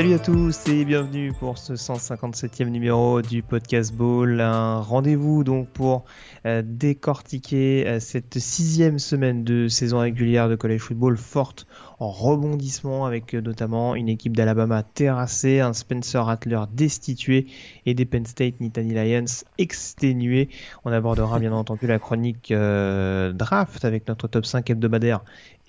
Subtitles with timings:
[0.00, 4.40] Salut à tous et bienvenue pour ce 157e numéro du podcast Ball.
[4.40, 6.06] Un rendez-vous donc pour
[6.46, 11.66] euh, décortiquer euh, cette sixième semaine de saison régulière de college football forte
[11.98, 17.48] en rebondissement avec euh, notamment une équipe d'Alabama terrassée, un Spencer Rattler destitué
[17.84, 20.48] et des Penn State Nittany Lions exténués.
[20.86, 25.20] On abordera bien entendu la chronique draft avec notre top 5 hebdomadaire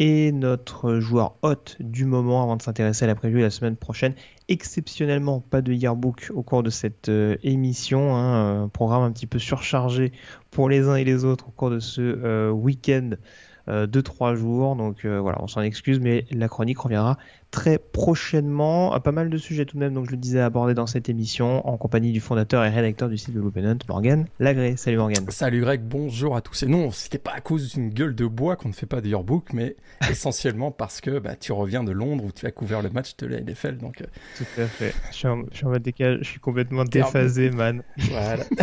[0.01, 4.15] et notre joueur hôte du moment avant de s'intéresser à la preview la semaine prochaine.
[4.47, 8.15] Exceptionnellement, pas de yearbook au cours de cette euh, émission.
[8.15, 10.11] Hein, programme un petit peu surchargé
[10.49, 13.11] pour les uns et les autres au cours de ce euh, week-end
[13.67, 14.75] euh, de trois jours.
[14.75, 17.19] Donc euh, voilà, on s'en excuse, mais la chronique reviendra
[17.51, 18.97] très prochainement.
[19.01, 21.67] Pas mal de sujets tout de même, donc je le disais, abordés dans cette émission
[21.67, 24.77] en compagnie du fondateur et rédacteur du site de Hunt, Morgan Lagré.
[24.77, 25.25] Salut Morgan.
[25.29, 26.63] Salut Greg, bonjour à tous.
[26.63, 29.09] Et non, c'était pas à cause d'une gueule de bois qu'on ne fait pas de
[29.09, 29.75] yearbook, mais
[30.09, 33.27] essentiellement parce que bah, tu reviens de Londres où tu as couvert le match de
[33.27, 33.77] la NFL.
[33.77, 34.01] Donc,
[34.37, 34.93] Tout à fait.
[35.11, 37.83] Je suis en, je suis en mode décalage, je suis complètement déphasé, man.
[37.97, 38.45] Voilà.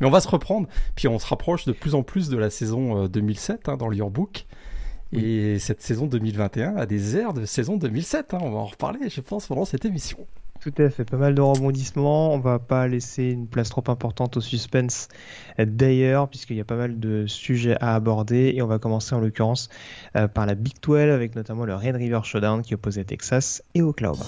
[0.00, 2.50] Mais on va se reprendre, puis on se rapproche de plus en plus de la
[2.50, 4.46] saison 2007 euh, hein, dans l'Yearbook.
[5.12, 8.34] Et cette saison 2021 a des airs de saison 2007.
[8.34, 8.38] Hein.
[8.42, 10.18] On va en reparler, je pense, pendant cette émission.
[10.60, 12.34] Tout à fait, pas mal de rebondissements.
[12.34, 15.08] On va pas laisser une place trop importante au suspense
[15.56, 18.52] d'ailleurs, puisqu'il y a pas mal de sujets à aborder.
[18.54, 19.68] Et on va commencer en l'occurrence
[20.16, 23.82] euh, par la Big 12, avec notamment le Red River Showdown qui opposait Texas et
[23.82, 24.24] Oklahoma.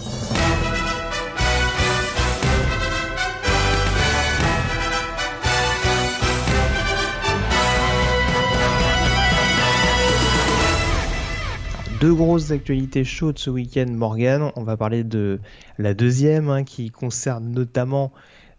[12.01, 14.53] Deux grosses actualités chaudes ce week-end, Morgan.
[14.57, 15.39] On va parler de
[15.77, 18.11] la deuxième, hein, qui concerne notamment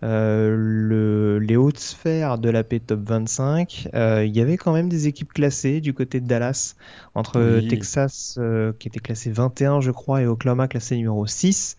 [0.04, 3.90] euh, le, les hautes sphères de la P Top 25.
[3.96, 6.76] Euh, il y avait quand même des équipes classées du côté de Dallas,
[7.16, 11.78] entre Texas, euh, qui était classé 21, je crois, et Oklahoma, classé numéro 6.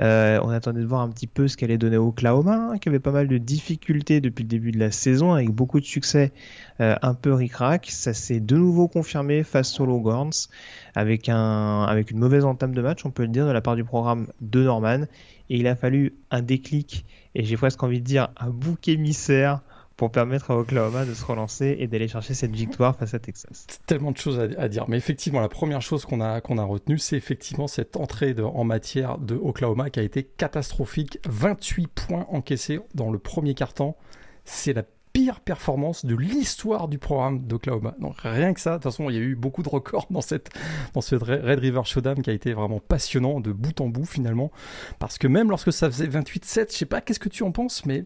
[0.00, 3.00] Euh, on attendait de voir un petit peu ce qu'allait donner Oklahoma, hein, qui avait
[3.00, 6.32] pas mal de difficultés depuis le début de la saison, avec beaucoup de succès
[6.80, 7.86] euh, un peu ric-rac.
[7.90, 10.48] Ça s'est de nouveau confirmé face aux Longhorns,
[10.94, 13.76] avec, un, avec une mauvaise entame de match, on peut le dire, de la part
[13.76, 15.04] du programme de Norman.
[15.48, 19.60] Et il a fallu un déclic, et j'ai presque envie de dire un bouc émissaire
[19.96, 23.66] pour permettre à Oklahoma de se relancer et d'aller chercher cette victoire face à Texas.
[23.86, 27.16] Tellement de choses à, dire, mais effectivement, la première chose qu'on a, a retenue, c'est
[27.16, 31.18] effectivement cette entrée en matière de Oklahoma qui a été catastrophique.
[31.26, 33.96] 28 points encaissés dans le premier quart-temps.
[34.44, 34.84] C'est la
[35.16, 37.94] pire performance de l'histoire du programme d'Oklahoma.
[37.98, 40.20] Donc rien que ça, de toute façon, il y a eu beaucoup de records dans
[40.20, 40.50] cette
[40.92, 44.50] dans ce Red River Showdown qui a été vraiment passionnant de bout en bout finalement
[44.98, 47.86] parce que même lorsque ça faisait 28-7, je sais pas qu'est-ce que tu en penses
[47.86, 48.04] mais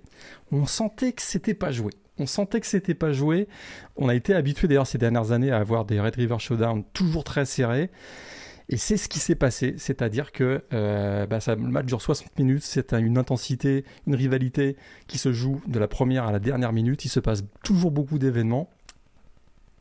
[0.52, 1.90] on sentait que c'était pas joué.
[2.18, 3.48] On sentait que c'était pas joué.
[3.96, 7.24] On a été habitué d'ailleurs ces dernières années à avoir des Red River Showdown toujours
[7.24, 7.90] très serrés.
[8.72, 12.38] Et c'est ce qui s'est passé, c'est-à-dire que euh, bah, ça, le match dure 60
[12.38, 14.76] minutes, c'est une intensité, une rivalité
[15.08, 18.20] qui se joue de la première à la dernière minute, il se passe toujours beaucoup
[18.20, 18.70] d'événements.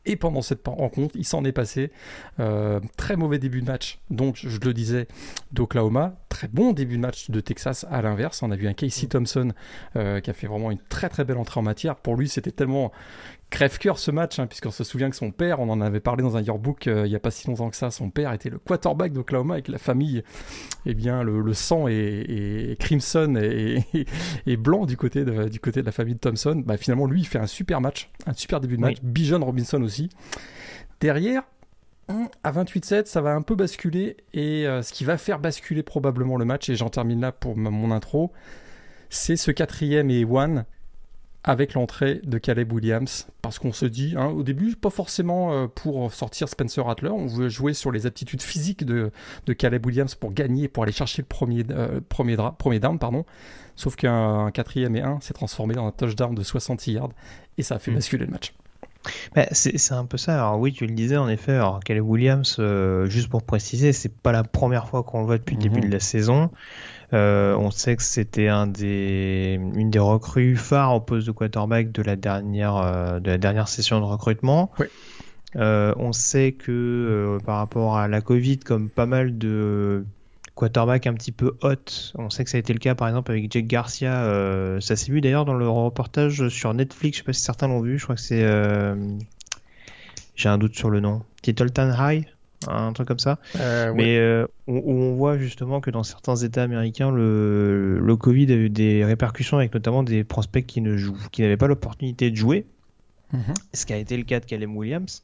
[0.06, 1.92] Et pendant cette rencontre, il s'en est passé.
[2.40, 5.06] Euh, très mauvais début de match, donc je le disais,
[5.52, 6.16] d'Oklahoma.
[6.28, 8.42] Très bon début de match de Texas à l'inverse.
[8.42, 9.52] On a vu un Casey Thompson
[9.94, 11.96] euh, qui a fait vraiment une très très belle entrée en matière.
[11.96, 12.92] Pour lui, c'était tellement
[13.50, 16.36] crève-cœur ce match, hein, puisqu'on se souvient que son père, on en avait parlé dans
[16.36, 18.58] un yearbook euh, il n'y a pas si longtemps que ça, son père était le
[18.58, 20.22] quarterback d'Oklahoma avec la famille,
[20.86, 25.92] eh bien le, sang est, crimson et, blanc du côté, de, du côté de la
[25.92, 26.62] famille de Thompson.
[26.64, 28.96] Bah, finalement, lui, il fait un super match, un super début de match.
[29.02, 30.08] Bijan Robinson aussi.
[31.00, 31.42] Derrière,
[32.44, 36.36] à 28-7, ça va un peu basculer et euh, ce qui va faire basculer probablement
[36.36, 38.32] le match, et j'en termine là pour mon intro,
[39.08, 40.64] c'est ce quatrième et one
[41.42, 45.66] avec l'entrée de Caleb Williams, parce qu'on se dit, hein, au début, pas forcément euh,
[45.68, 49.10] pour sortir Spencer Rattler, on veut jouer sur les aptitudes physiques de,
[49.46, 53.24] de Caleb Williams pour gagner, pour aller chercher le premier, euh, premier, premier down, pardon.
[53.74, 57.12] Sauf qu'un quatrième et un s'est transformé dans un touchdown de 60 yards,
[57.56, 57.94] et ça a fait mm.
[57.94, 58.52] basculer le match.
[59.34, 60.34] Bah, c'est un peu ça.
[60.34, 61.52] Alors oui, tu le disais en effet.
[61.52, 65.38] Alors Caleb Williams, euh, juste pour préciser, c'est pas la première fois qu'on le voit
[65.38, 65.86] depuis le début mhm.
[65.86, 66.50] de la saison.
[67.12, 71.90] Euh, on sait que c'était un des, une des recrues phares au poste de quarterback
[71.90, 74.70] de la dernière, euh, de la dernière session de recrutement.
[75.54, 80.04] on sait que par rapport à la Covid, comme pas mal de
[80.60, 82.12] quarterback un petit peu hot.
[82.16, 84.24] On sait que ça a été le cas par exemple avec Jake Garcia.
[84.24, 87.16] Euh, ça s'est vu d'ailleurs dans le reportage sur Netflix.
[87.16, 87.98] Je sais pas si certains l'ont vu.
[87.98, 88.44] Je crois que c'est.
[88.44, 88.94] Euh,
[90.36, 91.22] j'ai un doute sur le nom.
[91.42, 92.26] Tittleton High
[92.68, 93.38] un truc comme ça.
[93.58, 94.20] Euh, Mais
[94.66, 99.04] où, on voit justement que dans certains États américains, le, le Covid a eu des
[99.04, 102.66] répercussions avec notamment des prospects qui ne jouent, qui n'avaient pas l'opportunité de jouer
[103.32, 103.54] Mhm.
[103.72, 105.22] Ce qui a été le cas de Caleb Williams.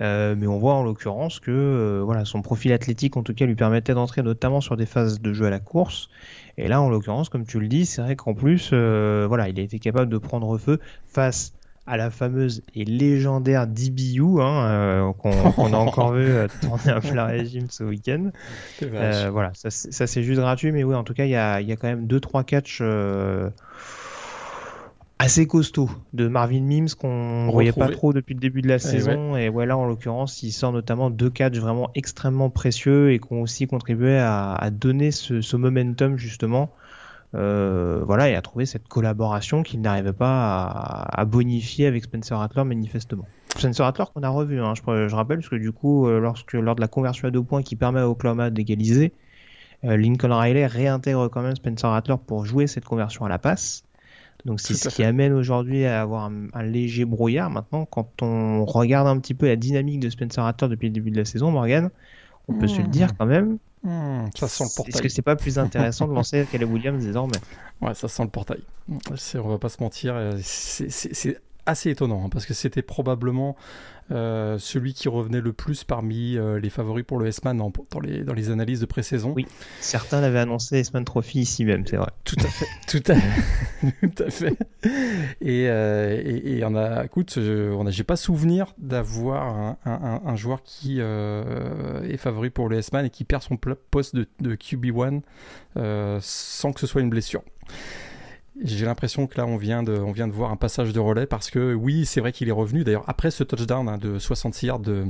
[0.00, 3.46] Euh, mais on voit en l'occurrence que euh, voilà, son profil athlétique, en tout cas,
[3.46, 6.08] lui permettait d'entrer notamment sur des phases de jeu à la course.
[6.56, 9.58] Et là, en l'occurrence, comme tu le dis, c'est vrai qu'en plus, euh, voilà, il
[9.58, 11.52] a été capable de prendre feu face
[11.86, 16.30] à la fameuse et légendaire DBU hein, qu'on a encore vu
[16.60, 18.30] tourner un plein régime ce week-end.
[18.80, 21.76] voilà, ça, c'est juste gratuit, mais oui, en tout cas, il y a, y a,
[21.76, 22.82] quand même 2-3 catchs
[25.22, 28.80] assez costaud de Marvin Mims qu'on ne voyait pas trop depuis le début de la
[28.80, 29.36] saison.
[29.36, 33.42] Et voilà, en l'occurrence, il sort notamment deux catchs vraiment extrêmement précieux et qui ont
[33.42, 36.70] aussi contribué à, donner ce, momentum justement.
[37.34, 42.64] Euh, voilà, et à trouver cette collaboration qu'il n'arrivait pas à, bonifier avec Spencer Rattler
[42.64, 43.24] manifestement.
[43.56, 46.74] Spencer Rattler qu'on a revu, hein, je, rappelle, parce que du coup, euh, lorsque lors
[46.74, 49.12] de la conversion à deux points qui permet à Oklahoma d'égaliser,
[49.84, 53.84] euh, Lincoln Riley réintègre quand même Spencer Rattler pour jouer cette conversion à la passe.
[54.44, 57.48] Donc c'est ce qui amène aujourd'hui à avoir un, léger brouillard.
[57.48, 61.12] Maintenant, quand on regarde un petit peu la dynamique de Spencer Rattler depuis le début
[61.12, 61.90] de la saison, Morgan,
[62.48, 63.16] on peut se le dire hmm.
[63.18, 63.58] quand même.
[63.84, 64.94] Hmm, ça sent le portail.
[64.94, 67.38] Est-ce que c'est pas plus intéressant de lancer Caleb Williams désormais?
[67.80, 68.62] Ouais, ça sent le portail.
[68.88, 73.56] On va pas se mentir, c'est assez étonnant hein, parce que c'était probablement
[74.10, 78.24] euh, celui qui revenait le plus parmi euh, les favoris pour le S-Man dans, les,
[78.24, 79.32] dans les analyses de pré-saison.
[79.34, 79.46] Oui,
[79.80, 82.10] certains l'avaient annoncé S-Man Trophy ici même, c'est vrai.
[82.24, 83.14] Tout à fait, tout à,
[84.06, 84.56] tout à fait.
[85.40, 90.62] Et, euh, et, on a, écoute, on a, j'ai pas souvenir d'avoir un, un, joueur
[90.62, 95.22] qui est favori pour le S-Man et qui perd son poste de, de QB1
[96.20, 97.42] sans que ce soit une blessure.
[98.60, 101.26] J'ai l'impression que là, on vient, de, on vient de voir un passage de relais
[101.26, 102.84] parce que oui, c'est vrai qu'il est revenu.
[102.84, 105.06] D'ailleurs, après ce touchdown hein, de 66 yards de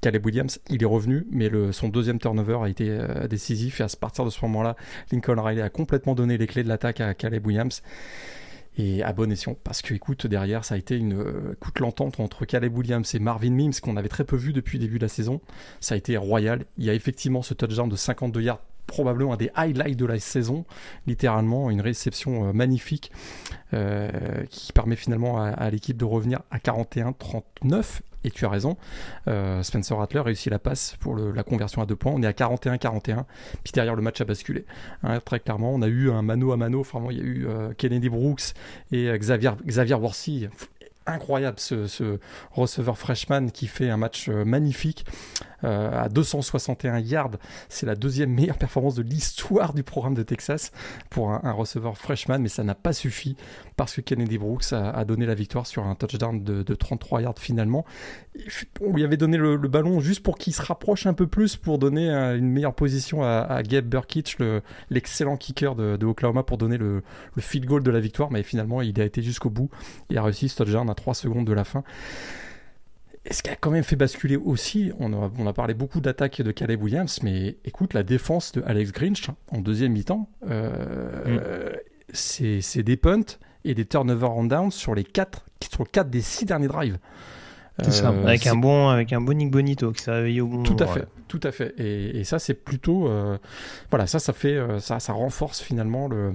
[0.00, 3.80] Caleb Williams, il est revenu, mais son deuxième turnover a été euh, décisif.
[3.80, 4.74] Et à partir de ce moment-là,
[5.12, 7.82] Lincoln Riley a complètement donné les clés de l'attaque à Caleb Williams.
[8.78, 12.18] Et à bon escient, parce que écoute, derrière, ça a été une euh, écoute l'entente
[12.18, 15.04] entre Caleb Williams et Marvin Mims qu'on avait très peu vu depuis le début de
[15.04, 15.40] la saison.
[15.80, 16.64] Ça a été royal.
[16.78, 20.18] Il y a effectivement ce touchdown de 52 yards probablement un des highlights de la
[20.18, 20.64] saison,
[21.06, 23.10] littéralement une réception euh, magnifique
[23.74, 24.10] euh,
[24.50, 28.00] qui permet finalement à, l'équipe de revenir à 41-39.
[28.24, 28.76] Et tu as raison,
[29.26, 32.12] euh, Spencer Rattler réussit la passe pour la conversion à deux points.
[32.14, 33.24] On est à 41-41,
[33.64, 34.64] puis derrière le match a basculé.
[35.02, 36.80] Hein, très clairement, on a eu un mano à mano.
[36.80, 38.54] Enfin, il y a eu Kennedy Brooks
[38.92, 40.46] et Xavier, Xavier Worsi
[41.04, 42.20] incroyable ce,
[42.52, 45.04] receveur freshman qui fait un match magnifique
[45.62, 47.30] à 261 yards.
[47.68, 50.72] C'est la deuxième meilleure performance de l'histoire du programme de Texas
[51.10, 53.36] pour un, receveur freshman, mais ça n'a pas suffi
[53.76, 57.84] parce que Kennedy Brooks a, donné la victoire sur un touchdown de, 33 yards finalement.
[58.80, 61.78] On lui avait donné le, ballon juste pour qu'il se rapproche un peu plus pour
[61.78, 64.36] donner euh, une meilleure position à, Gabe Burkitch,
[64.90, 67.02] l'excellent kicker de, Oklahoma, pour donner le,
[67.34, 69.70] le field goal de la victoire, mais finalement il a été jusqu'au bout
[70.10, 71.84] et a réussi ce touchdown 3 secondes de la fin.
[73.24, 76.50] Et ce qui a quand même fait basculer aussi, on a, parlé beaucoup d'attaques de
[76.50, 82.12] Caleb Williams, mais écoute, la défense de Alex Grinch en deuxième mi-temps, euh, mm.
[82.12, 86.46] c'est des punts et des turnover on down sur les 4 sur quatre des 6
[86.46, 86.98] derniers drives.
[87.80, 90.76] Euh, avec un bon avec un bon Nick Bonito qui s'est réveillé au bon tout
[90.78, 93.38] à fait tout à fait et, ça c'est plutôt euh,
[93.88, 96.34] voilà ça ça fait ça ça renforce finalement le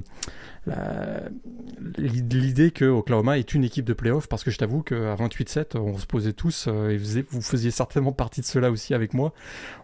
[1.97, 5.97] l'idée que Oklahoma est une équipe de playoff parce que je t'avoue qu'à 28-7 on
[5.97, 9.33] se posait tous euh, et vous faisiez certainement partie de cela aussi avec moi.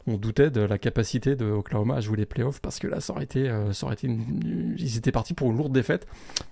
[0.07, 3.13] On doutait de la capacité de Oklahoma à jouer les playoffs parce que là ça
[3.13, 3.71] aurait été, euh,
[4.03, 6.07] ils étaient partis pour une lourde défaite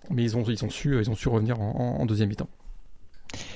[0.09, 2.49] mais ils ont, ils ont, su, ils ont su revenir en, en deuxième mi-temps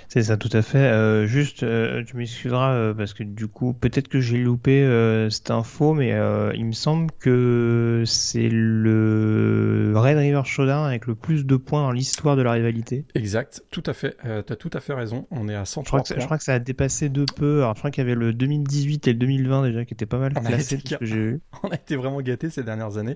[0.07, 0.77] c'est ça, tout à fait.
[0.77, 4.85] Euh, juste, euh, tu m'excuseras euh, parce que du coup, peut-être que j'ai loupé
[5.29, 6.13] cette info, mais
[6.55, 11.91] il me semble que c'est le Red River Showdown avec le plus de points dans
[11.91, 13.05] l'histoire de la rivalité.
[13.15, 14.15] Exact, tout à fait.
[14.47, 15.27] tu as tout à fait raison.
[15.31, 17.59] On est à 103 je crois, que, je crois que ça a dépassé de peu.
[17.59, 20.19] Alors, je crois qu'il y avait le 2018 et le 2020 déjà qui étaient pas
[20.19, 20.77] mal classés.
[20.77, 21.41] que j'ai eu.
[21.63, 23.15] On a été vraiment gâtés ces dernières années.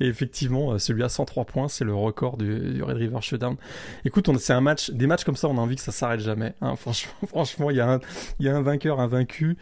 [0.00, 3.56] et effectivement, celui à 103 points, c'est le record du, Red River Showdown.
[4.04, 6.54] Écoute, c'est un match, des matchs comme ça, on a envie que ça s'arrête jamais.
[6.60, 6.76] Hein.
[6.76, 8.00] Franchement, franchement, il y, a un,
[8.38, 9.56] il y a un vainqueur, un vaincu.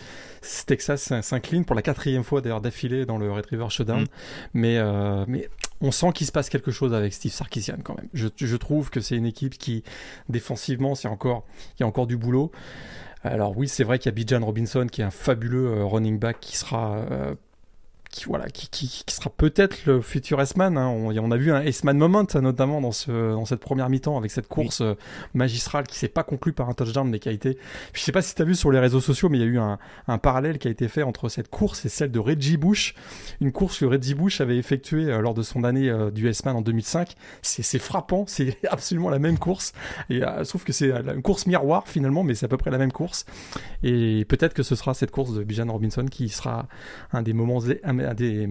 [0.66, 4.02] Texas s'incline pour la quatrième fois d'ailleurs d'affilée dans le Retriever Showdown.
[4.02, 4.06] Mm.
[4.54, 5.48] Mais, euh, mais
[5.80, 8.08] on sent qu'il se passe quelque chose avec Steve Sarkisian quand même.
[8.14, 9.84] Je, je trouve que c'est une équipe qui,
[10.28, 11.44] défensivement, c'est encore,
[11.78, 12.50] il y a encore du boulot.
[13.22, 16.18] Alors oui, c'est vrai qu'il y a Bijan Robinson qui est un fabuleux euh, running
[16.18, 17.34] back qui sera euh,
[18.10, 20.78] qui voilà qui, qui, qui sera peut-être le futur S-Man.
[20.78, 20.88] Hein.
[20.88, 24.30] On, on, a vu un S-Man moment notamment dans ce dans cette première mi-temps avec
[24.30, 24.94] cette course euh,
[25.34, 27.58] magistrale qui s'est pas conclue par un touchdown mais qui a été.
[27.92, 29.48] Je sais pas si tu as vu sur les réseaux sociaux mais il y a
[29.48, 32.56] eu un, un, parallèle qui a été fait entre cette course et celle de Reggie
[32.56, 32.94] Bush,
[33.40, 36.56] une course que Reggie Bush avait effectuée euh, lors de son année euh, du S-Man
[36.56, 37.14] en 2005.
[37.42, 39.72] C'est frappant, c'est absolument la même course
[40.08, 42.92] et sauf que c'est une course miroir finalement mais c'est à peu près la même
[42.92, 43.26] course
[43.82, 46.66] et peut-être que ce sera cette course de Bijan Robinson qui sera
[47.12, 47.60] un des moments
[48.14, 48.48] des,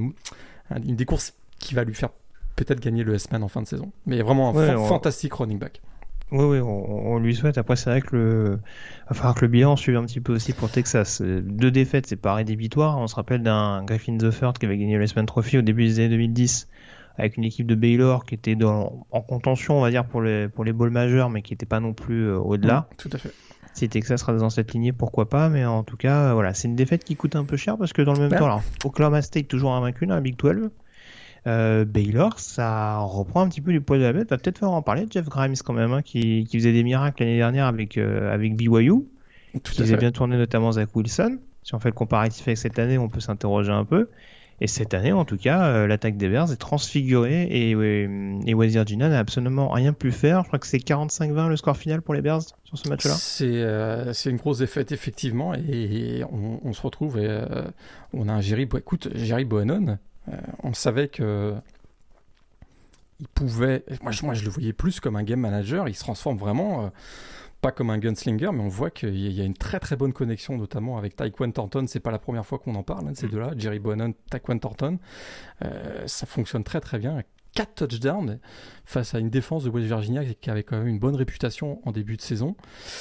[0.71, 2.09] une des courses qui va lui faire
[2.55, 3.91] peut-être gagner le S-Man en fin de saison.
[4.05, 5.81] Mais vraiment un fantastique running back.
[6.29, 7.57] Oui, oui, on, lui souhaite.
[7.57, 8.59] Après, c'est vrai que le,
[9.07, 11.21] va falloir que le bilan suive un petit peu aussi pour Texas.
[11.21, 12.97] Deux défaites, c'est pas rédhibitoire.
[12.97, 15.85] On se rappelle d'un Griffin The Third qui avait gagné le S-Man Trophy au début
[15.85, 16.67] des années 2010
[17.17, 20.49] avec une équipe de Baylor qui était dans, en contention, on va dire, pour les,
[20.49, 22.87] pour les majeurs, mais qui n'était pas non plus euh, au-delà.
[22.97, 23.31] tout à fait
[23.77, 25.49] si Texas sera dans cette lignée, pourquoi pas.
[25.49, 28.01] Mais en tout cas, voilà, c'est une défaite qui coûte un peu cher parce que
[28.01, 30.69] dans le même temps, alors, Oklahoma State toujours invaincu dans la Big 12.
[31.45, 34.29] Euh, Baylor, ça reprend un petit peu du poids de la bête.
[34.29, 37.23] Va peut-être faire en parler Jeff Grimes quand même, hein, qui, qui, faisait des miracles
[37.23, 38.91] l'année dernière avec, euh, avec BYU.
[39.63, 41.39] Tout qui faisait bien tourné notamment Zach Wilson.
[41.63, 44.09] Si on fait le comparatif avec cette année, on peut s'interroger un peu.
[44.59, 48.73] Et cette année, en tout cas, euh, l'attaque des Bears est transfigurée et, et West
[48.73, 50.41] Virginia n'a absolument rien pu faire.
[50.43, 53.13] Je crois que c'est 45-20 le score final pour les Bears sur ce match-là.
[53.13, 57.65] C'est euh, une grosse défaite, effectivement, et, on, se retrouve et euh,
[58.13, 59.99] on a un Jerry, écoute, Jerry Bohannon,
[60.63, 61.53] on savait que
[63.19, 66.01] il pouvait, moi je, moi je le voyais plus comme un game manager, il se
[66.01, 66.91] transforme vraiment
[67.61, 70.57] pas comme un gunslinger, mais on voit qu'il y a une très très bonne connexion,
[70.57, 71.85] notamment avec Taekwon Thornton.
[71.87, 73.31] C'est pas la première fois qu'on en parle, hein, de ces mm.
[73.31, 74.99] deux-là, Jerry Bohannon, Taekwon Thornton.
[75.63, 77.23] Euh, ça fonctionne très très bien.
[77.57, 78.37] 4 touchdowns
[78.85, 81.91] face à une défense de West Virginia qui avait quand même une bonne réputation en
[81.91, 82.55] début de saison.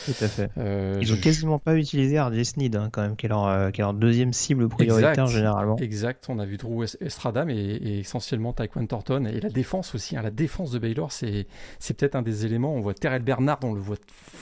[0.07, 0.51] Tout à fait.
[0.57, 3.71] Euh, Ils n'ont quasiment pas utilisé RJ Sneed, hein, quand même, qui est, leur, euh,
[3.71, 5.77] qui est, leur, deuxième cible prioritaire généralement.
[5.77, 9.27] Exact, on a vu Drew Estrada, mais et essentiellement Taekwon Thornton.
[9.27, 11.47] Et la défense aussi, hein, la défense de Baylor, c'est
[11.95, 12.75] peut-être un des éléments.
[12.75, 13.99] On voit Terrell Bernard, on le voit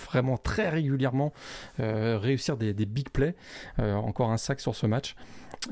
[0.06, 1.32] vraiment très régulièrement
[1.80, 3.34] euh, réussir des, des, big plays.
[3.78, 5.16] encore un sac sur ce match.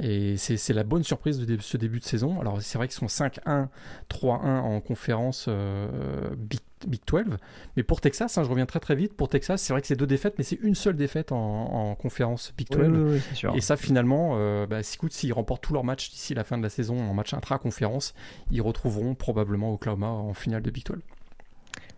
[0.00, 2.40] Et c'est la bonne surprise de ce début de saison.
[2.40, 3.68] Alors c'est vrai qu'ils sont 5-1,
[4.08, 4.26] 3-1
[4.60, 6.60] en conférence euh, Big,
[7.06, 7.36] 12.
[7.76, 9.96] Mais pour Texas, hein, je reviens très très vite, pour Texas, c'est vrai que c'est
[9.96, 13.20] deux défaites, mais c'est une seule défaite en, conférence Big 12.
[13.54, 16.70] et ça finalement, euh, bah, s'ils remportent tous leurs matchs d'ici la fin de la
[16.70, 18.14] saison en match intra-conférence,
[18.50, 20.98] ils retrouveront probablement Oklahoma en finale de Big 12.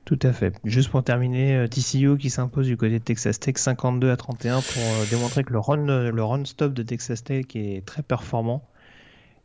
[0.04, 0.54] Tout à fait.
[0.64, 4.60] Juste pour terminer, euh, TCU qui s'impose du côté de Texas Tech 52 à 31
[4.60, 8.68] pour euh, démontrer que le run, le run stop de Texas Tech est très performant.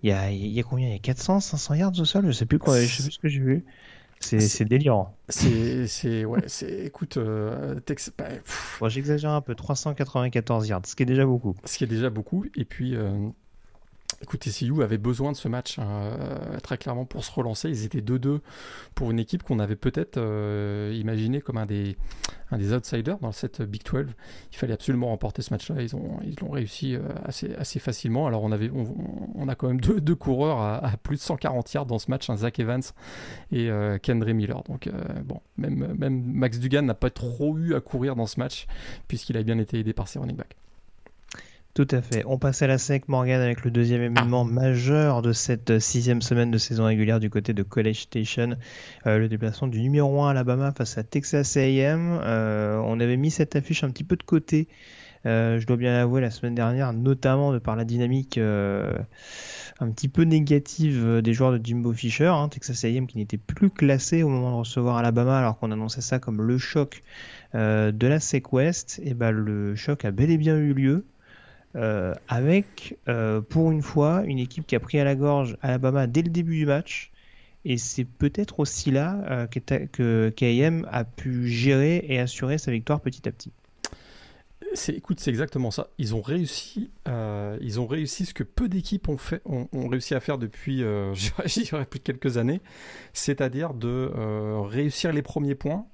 [0.03, 0.87] Il y a, il y a combien?
[0.87, 2.25] Il y a 400, 500 yards au sol?
[2.27, 3.65] Je sais plus quoi, je sais plus ce que j'ai vu.
[4.19, 5.15] C'est délirant.
[5.29, 8.13] C'est ouais, c'est écoute euh, Texas.
[8.17, 11.55] Bah, j'exagère un peu, 394 yards, ce qui est déjà beaucoup.
[11.63, 12.45] Ce qui est déjà beaucoup.
[12.55, 12.97] Et puis
[14.21, 17.69] Écoute, TCU avait besoin de ce match hein, euh, très clairement pour se relancer.
[17.69, 18.39] Ils étaient 2-2
[18.93, 21.95] pour une équipe qu'on avait peut-être euh, imaginé comme un des,
[22.73, 24.07] outsiders dans cette Big 12.
[24.51, 25.81] Il fallait absolument remporter ce match-là.
[25.81, 28.27] Ils ont ils l'ont réussi euh, assez, facilement.
[28.27, 31.99] Alors on avait on, a quand même deux, coureurs à, plus de 140 yards dans
[31.99, 32.81] ce match, un Zach Evans
[33.51, 33.69] et
[34.01, 34.63] Kendra Miller.
[34.63, 34.89] Donc
[35.23, 38.67] bon, même, même Max Dugan n'a pas trop eu à courir dans ce match
[39.07, 40.57] puisqu'il a bien été aidé par ses running backs.
[41.79, 42.23] Tout à fait.
[42.25, 46.51] On passe à la SEC, Morgan, avec le deuxième événement majeur de cette sixième semaine
[46.51, 48.57] de saison régulière du côté de College Station.
[49.07, 52.19] Euh, le déplacement du numéro 1 Alabama face à Texas AM.
[52.21, 54.67] Euh, on avait mis cette affiche un petit peu de côté,
[55.25, 60.09] euh, je dois bien l'avouer, la semaine dernière, notamment de par la dynamique un petit
[60.09, 62.25] peu négative des joueurs de Jimbo Fisher.
[62.25, 66.01] Hein, Texas AM qui n'était plus classé au moment de recevoir Alabama alors qu'on annonçait
[66.01, 67.03] ça comme le choc
[67.53, 68.99] de la SEC West.
[69.01, 71.05] Et ben, le choc a bel et bien eu lieu.
[71.75, 76.07] Euh, avec, euh, pour une fois, une équipe qui a pris à la gorge Alabama
[76.07, 77.11] dès le début du match.
[77.65, 83.01] Et c'est peut-être aussi là euh, que, KM a pu gérer et assurer sa victoire
[83.01, 83.51] petit à petit.
[84.87, 85.89] écoute, c'est exactement ça.
[85.99, 86.89] Ils ont réussi,
[87.61, 90.83] ils ont réussi ce que peu d'équipes ont réussi à faire depuis,
[91.89, 92.61] plus de quelques années,
[93.13, 94.09] c'est-à-dire de
[94.63, 95.85] réussir les premiers points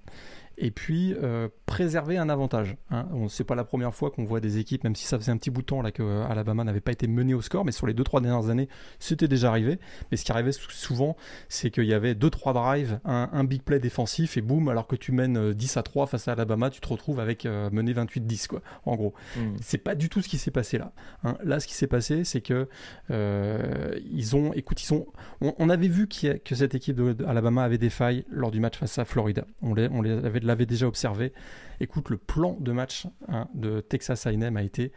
[0.57, 2.77] et puis euh, préserver un avantage.
[2.89, 3.07] Hein.
[3.29, 5.49] C'est pas la première fois qu'on voit des équipes, même si ça faisait un petit
[5.49, 7.87] bout de temps là que euh, Alabama n'avait pas été mené au score, mais sur
[7.87, 8.69] les 2-3 dernières années,
[8.99, 9.79] c'était déjà arrivé.
[10.11, 11.17] Mais ce qui arrivait souvent,
[11.49, 15.11] c'est qu'il y avait 2-3 drives, un, big play défensif, et boum, alors que tu
[15.11, 18.61] mènes 10 euh, à 3 face à Alabama, tu te retrouves avec mené 28-10, quoi,
[18.85, 19.13] en gros.
[19.35, 19.55] Hmm.
[19.61, 20.93] C'est pas du tout ce qui s'est passé là.
[21.23, 21.37] Hein.
[21.43, 22.67] Là, ce qui s'est passé, c'est que
[23.09, 25.07] ils ont, écoute, ils ont,
[25.41, 29.05] on, avait vu que cette équipe d'Alabama avait des failles lors du match face à
[29.05, 29.45] Florida.
[29.61, 31.33] On les, on les avait l'avait déjà observé.
[31.79, 34.91] Écoute, le plan de match hein, de Texas A&M a été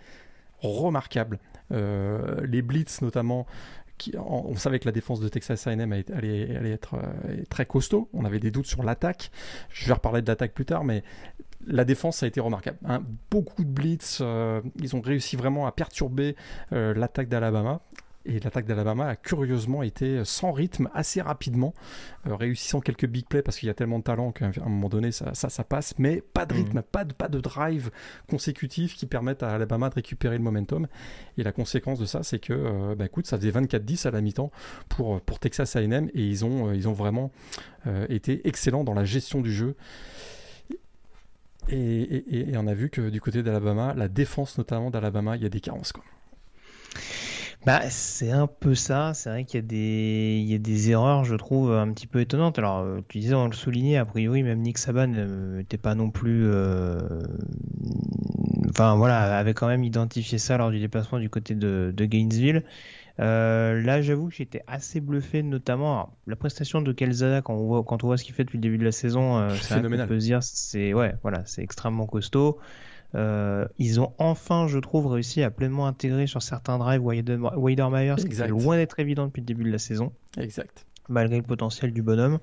[0.61, 1.39] remarquable.
[1.73, 3.47] Euh, les blitz notamment,
[3.99, 8.09] qui, on, savait que la défense de Texas A&M allait, allait, être euh, très costaud.
[8.13, 9.31] On avait des doutes sur l'attaque.
[9.71, 11.03] Je vais reparler de l'attaque plus tard, mais
[11.67, 12.79] la défense a été remarquable.
[12.85, 13.03] Hein.
[13.31, 16.37] Beaucoup de blitz, euh, ils ont réussi vraiment à perturber
[16.71, 17.81] l'attaque d'Alabama.
[18.25, 21.73] Et l'attaque d'Alabama a curieusement été sans rythme assez rapidement,
[22.27, 24.89] euh, réussissant quelques big plays parce qu'il y a tellement de talent qu'à un moment
[24.89, 26.83] donné ça, ça, passe, mais pas de rythme, mm.
[26.83, 27.91] pas, de, pas de drive
[28.29, 30.89] consécutif qui permettent à Alabama de récupérer le momentum.
[31.39, 34.21] Et la conséquence de ça, c'est que, euh, bah, écoute, ça faisait 24-10 à la
[34.21, 34.51] mi-temps
[34.89, 37.31] pour, pour Texas A&M et ils ont, euh, ils ont vraiment
[38.11, 39.75] été excellents dans la gestion du jeu.
[41.71, 45.47] Et, et, on a vu que du côté d'Alabama, la défense notamment d'Alabama, il y
[45.47, 45.93] a des carences.
[45.93, 46.05] Quoi.
[47.69, 49.13] Bah, c'est un peu ça.
[49.13, 52.07] C'est vrai qu'il y a des, il y a des erreurs, je trouve, un petit
[52.07, 52.59] peu étonnantes.
[52.59, 56.09] Alors, euh, tu disais, on le soulignait, a priori, même Nick Saban n'était pas non
[56.09, 56.99] plus, euh,
[58.71, 62.65] enfin voilà, avait quand même identifié ça lors du déplacement du côté de, de Gainesville.
[63.21, 67.85] Euh, là, j'avoue que j'étais assez bluffé, notamment la prestation de Kelzada quand on voit,
[67.85, 69.47] quand on voit ce qu'il fait depuis le début de la saison.
[69.51, 70.09] c'est phénoménal.
[70.17, 72.61] Dire, c'est ouais, voilà, c'est extrêmement costaud.
[73.15, 78.27] Euh, ils ont enfin, je trouve, réussi à pleinement intégrer sur certains drives Weider ce
[78.27, 80.13] qui est loin d'être évident depuis le début de la saison.
[80.37, 80.87] Exact.
[81.09, 82.39] Malgré le potentiel du bonhomme.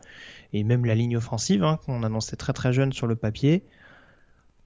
[0.54, 3.64] Et même la ligne offensive, hein, qu'on annonçait très très jeune sur le papier,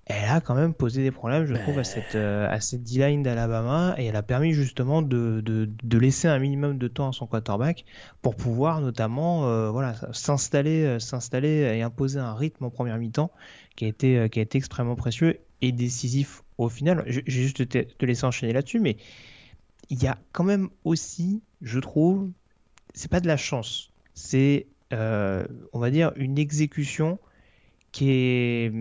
[0.09, 3.23] elle a quand même posé des problèmes, je trouve, à cette, euh, à cette D-line
[3.23, 3.95] d'Alabama.
[3.97, 7.27] Et elle a permis justement de, de, de, laisser un minimum de temps à son
[7.27, 7.85] quarterback
[8.21, 13.31] pour pouvoir notamment euh, voilà, s'installer, s'installer et imposer un rythme en première mi-temps
[13.75, 17.03] qui a été, qui a été extrêmement précieux et décisif au final.
[17.07, 18.97] Je, vais juste te, laisser enchaîner là-dessus, mais
[19.89, 22.29] il y a quand même aussi, je trouve,
[22.93, 27.19] c'est pas de la chance, c'est, euh, on va dire, une exécution
[27.91, 28.71] qui est,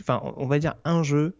[0.00, 1.36] enfin, on va dire un jeu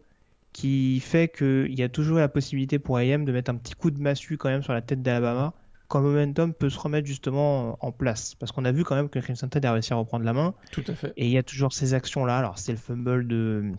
[0.53, 3.91] qui fait qu'il y a toujours la possibilité pour AM de mettre un petit coup
[3.91, 5.53] de massue quand même sur la tête d'Alabama
[5.87, 8.35] quand le momentum peut se remettre justement en place.
[8.35, 10.53] Parce qu'on a vu quand même que Crimson Tide a réussi à reprendre la main.
[10.71, 11.13] Tout à fait.
[11.17, 12.37] Et il y a toujours ces actions-là.
[12.37, 13.71] Alors, c'est le fumble de,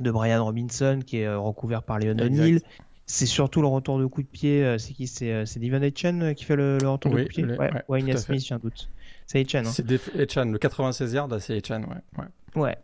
[0.00, 2.60] de Brian Robinson qui est euh, recouvert par Leon O'Neill.
[3.06, 4.64] C'est surtout le retour de coup de pied.
[4.64, 5.06] Euh, c'est qui?
[5.06, 7.44] C'est euh, Divan Etchen qui fait le, retour de coup de pied?
[7.44, 8.88] Ouais, Wayne Smith, j'ai un doute.
[9.26, 9.66] C'est Etchen.
[9.66, 9.70] Hein.
[9.72, 12.18] C'est Etchen, le 96 yards, c'est Etchen, ouais.
[12.18, 12.28] Ouais,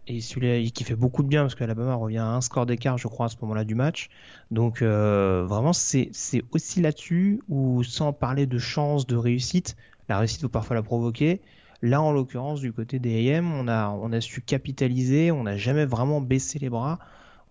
[0.06, 3.08] et celui-là qui fait beaucoup de bien parce qu'Alabama revient à un score d'écart, je
[3.08, 4.08] crois, à ce moment-là du match.
[4.50, 6.10] Donc, vraiment, c'est
[6.52, 9.76] aussi là-dessus où, sans parler de chance, de réussite,
[10.08, 11.40] la réussite faut parfois la provoquer.
[11.82, 15.56] Là, en l'occurrence, du côté des AM, on a, on a su capitaliser, on n'a
[15.56, 16.98] jamais vraiment baissé les bras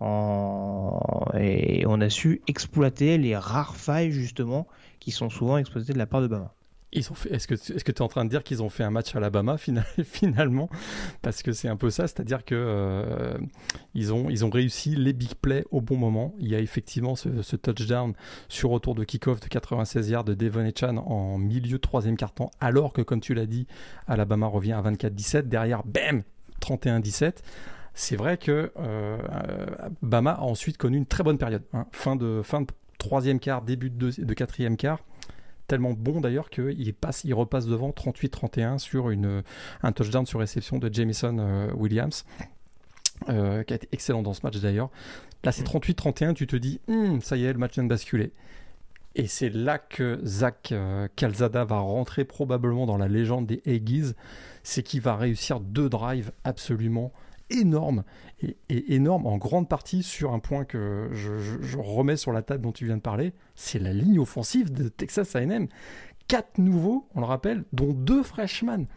[0.02, 4.68] et on a su exploiter les rares failles, justement,
[5.00, 6.54] qui sont souvent exploitées de la part de Bama.
[6.92, 9.58] Est-ce que tu es en train de dire qu'ils ont fait un match à Alabama
[10.04, 10.70] finalement?
[11.22, 13.38] Parce que c'est un peu ça, c'est-à-dire que euh,
[13.94, 16.34] ils, ont, réussi les big plays au bon moment.
[16.40, 18.14] Il y a effectivement ce, touchdown
[18.48, 22.94] sur retour de kick-off de 96 yards de Devon Chan en milieu troisième quart-temps, alors
[22.94, 23.68] que comme tu l'as dit,
[24.08, 25.44] Alabama revient à 24-17.
[25.44, 26.24] Derrière, bam
[26.62, 27.36] 31-17
[27.98, 29.18] c'est vrai que euh,
[30.02, 31.64] Bama a ensuite connu une très bonne période.
[31.74, 31.88] Hein.
[31.94, 32.68] Fin, de, fin de
[32.98, 35.00] troisième quart, début de, de quatrième quart
[35.68, 39.44] tellement bon d'ailleurs qu'il passe, il repasse devant 38-31 sur une,
[39.84, 42.26] un touchdown sur réception de Jamison euh, Williams.
[43.30, 44.90] Euh, qui a été excellent dans ce match d'ailleurs.
[45.46, 48.34] Là, c'est 38-31, tu te dis, hmm, ça y est, le match vient de basculer.
[49.16, 54.12] Et c'est là que Zach euh, Calzada va rentrer probablement dans la légende des Aggies.
[54.64, 57.14] C'est qu'il va réussir deux drives absolument
[57.50, 58.04] énormes
[58.42, 58.56] et,
[58.96, 62.86] énorme en grande partie sur un point que je, remets sur la table dont tu
[62.86, 65.68] viens de parler, c'est la ligne offensive de Texas A&M.
[66.28, 68.88] Quatre nouveaux, on le rappelle, dont deux freshmen.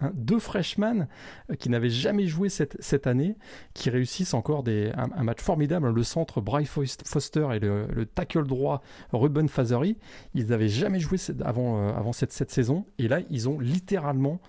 [0.00, 1.06] Hein, deux freshmen
[1.50, 3.36] euh, qui n'avaient jamais joué cette, cette, année,
[3.74, 5.90] qui réussissent encore des, un, match formidable.
[5.90, 9.96] Le centre Bryce Foster et le, tackle droit Ruben Fazery,
[10.34, 12.86] ils n'avaient jamais joué avant, euh, avant cette, cette, saison.
[12.98, 14.40] Et là, ils ont littéralement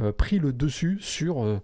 [0.00, 1.60] euh, pris le dessus sur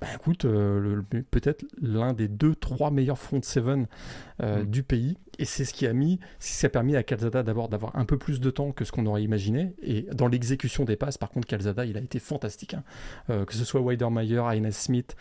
[0.00, 3.86] bah écoute, euh, peut-être l'un des deux, trois meilleurs front seven
[4.42, 4.66] euh, mm.
[4.66, 5.16] du pays.
[5.38, 8.04] Et c'est ce qui a mis, ce qui a permis à Calzada d'abord d'avoir un
[8.04, 9.74] peu plus de temps que ce qu'on aurait imaginé.
[9.82, 12.74] Et dans l'exécution des passes, par contre, Calzada, il a été fantastique.
[12.74, 12.82] Hein.
[13.30, 15.16] Euh, que ce soit Weidermeyer, Ines Smith,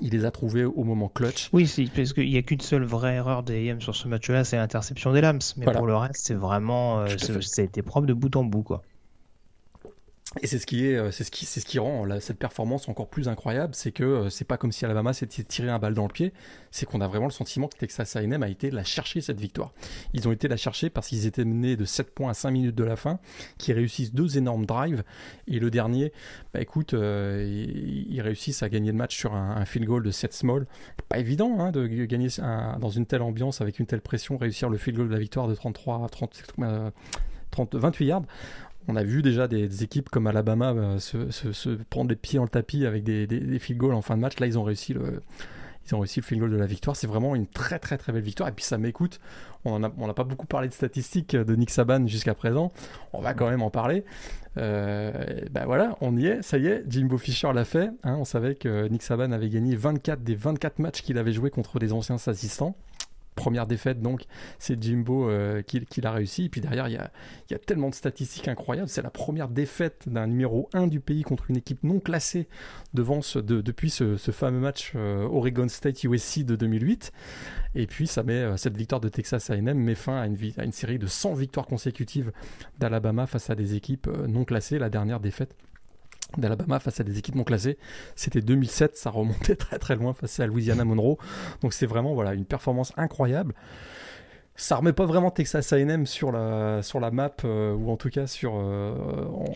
[0.00, 1.50] il les a trouvés au moment clutch.
[1.52, 4.56] Oui, parce qu'il n'y a qu'une seule vraie erreur des AM sur ce match-là, c'est
[4.56, 5.40] l'interception des Lams.
[5.56, 7.04] Mais pour le reste, c'est vraiment.
[7.08, 8.62] Ça a été propre de bout en bout.
[8.62, 8.82] quoi.
[10.40, 12.88] Et c'est ce qui est, euh, c'est ce qui, c'est ce qui rend cette performance
[12.88, 15.92] encore plus incroyable, c'est que euh, c'est pas comme si Alabama s'était tiré un balle
[15.92, 16.32] dans le pied,
[16.70, 19.72] c'est qu'on a vraiment le sentiment que Texas A&M a été la chercher cette victoire.
[20.14, 22.74] Ils ont été la chercher parce qu'ils étaient menés de 7 points à 5 minutes
[22.74, 23.18] de la fin,
[23.58, 25.04] qui réussissent deux énormes drives,
[25.48, 26.12] et le dernier,
[26.54, 27.44] bah écoute, euh,
[28.08, 30.66] ils, réussissent à gagner le match sur un, field goal de 7 small.
[31.08, 32.28] Pas évident hein, de gagner
[32.78, 35.48] dans une telle ambiance, avec une telle pression, réussir le field goal de la victoire
[35.48, 36.42] de 33, 30,
[37.50, 38.22] 30, 28 yards
[38.88, 42.48] on a vu déjà des, équipes comme Alabama euh, se, prendre les pieds dans le
[42.48, 44.38] tapis avec des, des, field goals en fin de match.
[44.40, 45.22] Là, ils ont réussi le,
[45.84, 46.96] field goal de la victoire.
[46.96, 48.48] C'est vraiment une très très très belle victoire.
[48.48, 49.20] Et puis ça m'écoute.
[49.64, 52.72] On n'a pas beaucoup parlé de statistiques de Nick Saban jusqu'à présent.
[53.12, 54.04] On va quand même en parler.
[54.58, 55.12] Euh,
[55.50, 56.42] ben voilà, on y est.
[56.42, 57.90] Ça y est, Jimbo Fisher l'a fait.
[58.02, 58.16] Hein.
[58.18, 61.78] on savait que Nick Saban avait gagné 24 des 24 matchs qu'il avait joué contre
[61.78, 62.76] des anciens assistants
[63.42, 64.26] première défaite, donc
[64.60, 66.44] c'est Jimbo euh, qui, l'a réussi.
[66.44, 68.88] Et puis derrière, il y a, tellement de statistiques incroyables.
[68.88, 72.46] C'est la première défaite d'un numéro 1 du pays contre une équipe non classée
[72.94, 77.10] devant ce, depuis ce, fameux match euh, Oregon State USC de 2008.
[77.74, 80.64] Et puis ça met euh, cette victoire de Texas A&M met fin à une, à
[80.64, 82.30] une série de 100 victoires consécutives
[82.78, 84.78] d'Alabama face à des équipes non classées.
[84.78, 85.56] La dernière défaite
[86.38, 87.78] d'Alabama face à des équipes non classées.
[88.16, 91.18] C'était 2007, ça remontait très très loin face à Louisiana Monroe.
[91.62, 93.54] Donc c'est vraiment voilà une performance incroyable
[94.62, 98.10] ça remet pas vraiment Texas A&M sur la sur la map euh, ou en tout
[98.10, 98.94] cas sur euh,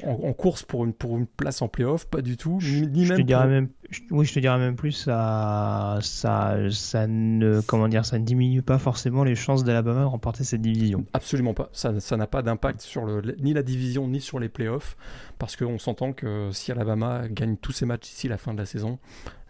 [0.05, 3.23] en, course pour une pour une place en playoff pas du tout ni, je même,
[3.23, 3.69] te dirais même
[4.11, 8.63] oui je te dirais même plus ça ça ça ne comment dire ça ne diminue
[8.63, 12.43] pas forcément les chances d'Alabama de remporter cette division absolument pas ça ça n'a pas
[12.43, 14.97] d'impact sur le ni la division ni sur les playoffs
[15.39, 18.67] parce qu'on s'entend que si Alabama gagne tous ses matchs d'ici la fin de la
[18.67, 18.99] saison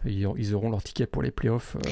[0.05, 1.89] ils, auront leur ticket pour les playoffs euh,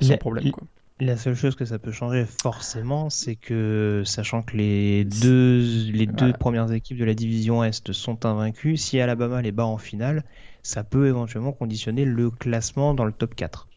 [0.00, 0.64] sans problème quoi.
[1.00, 5.60] La seule chose que ça peut changer forcément, c'est que sachant que les deux,
[5.92, 9.78] les deux premières équipes de la division Est sont invaincues, si Alabama les bat en
[9.78, 10.24] finale,
[10.64, 13.68] ça peut éventuellement conditionner le classement dans le top 4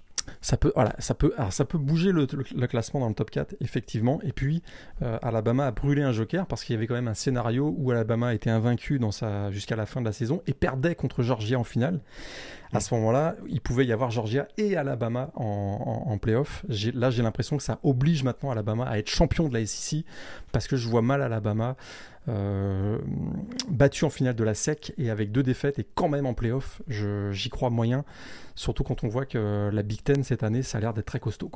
[0.41, 2.25] ça peut, voilà, ça peut, alors ça peut bouger le,
[2.67, 4.19] classement dans le top 4, effectivement.
[4.23, 4.61] Et puis,
[5.01, 7.91] euh, Alabama a brûlé un joker parce qu'il y avait quand même un scénario où
[7.91, 11.59] Alabama était invaincu dans sa, jusqu'à la fin de la saison et perdait contre Georgia
[11.59, 11.99] en finale.
[12.73, 16.65] À ce moment-là, il pouvait y avoir Georgia et Alabama en, en, playoff.
[16.93, 20.05] Là, j'ai l'impression que ça oblige maintenant Alabama à être champion de la SEC
[20.53, 21.75] parce que je vois mal Alabama
[22.29, 22.99] euh,
[23.67, 26.81] battu en finale de la SEC et avec deux défaites et quand même en playoff.
[26.87, 28.05] J'y crois moyen,
[28.55, 31.19] surtout quand on voit que la Big Ten cette année, ça a l'air d'être très
[31.19, 31.51] costaud.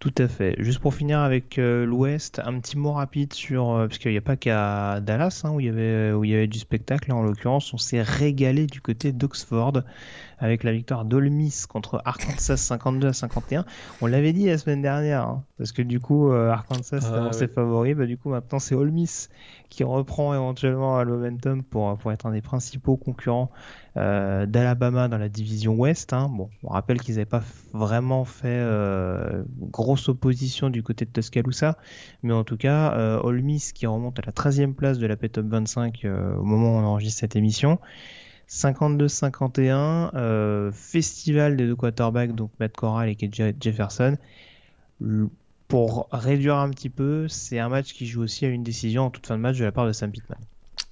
[0.00, 0.54] Tout à fait.
[0.58, 4.16] Juste pour finir avec euh, l'Ouest, un petit mot rapide sur euh, parce qu'il n'y
[4.16, 7.10] a pas qu'à Dallas hein, où il y avait où il y avait du spectacle.
[7.10, 9.82] en l'occurrence, on s'est régalé du côté d'Oxford
[10.38, 13.64] avec la victoire d'Olmis contre Arkansas 52 à 51.
[14.00, 17.48] On l'avait dit la semaine dernière, hein, parce que du coup, euh, Arkansas ah, ses
[17.48, 17.96] favoris.
[17.96, 19.26] Bah, du coup, maintenant, c'est Olmis
[19.68, 23.50] qui reprend éventuellement le momentum pour, pour être un des principaux concurrents
[23.98, 26.12] euh, d'Alabama dans la division Ouest.
[26.12, 26.30] Hein.
[26.62, 31.76] On rappelle qu'ils n'avaient pas vraiment fait euh, grosse opposition du côté de Tuscaloosa,
[32.22, 36.06] mais en tout cas, euh, qui remonte à la 13e place de la P-Top 25
[36.38, 37.78] au moment où on enregistre cette émission.
[38.48, 43.30] 52-51, euh, festival des deux quarterbacks, donc Matt Corral et
[43.60, 44.16] Jefferson.
[45.68, 49.10] Pour réduire un petit peu, c'est un match qui joue aussi à une décision en
[49.10, 50.38] toute fin de match de la part de Sam Pittman.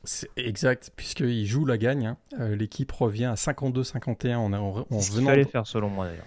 [0.04, 2.06] C'est exact, puisqu'il joue la gagne.
[2.06, 2.16] Hein.
[2.38, 5.30] Euh, l'équipe revient à 52-51 en, en, en venant.
[5.30, 6.24] fallait faire selon moi d'ailleurs.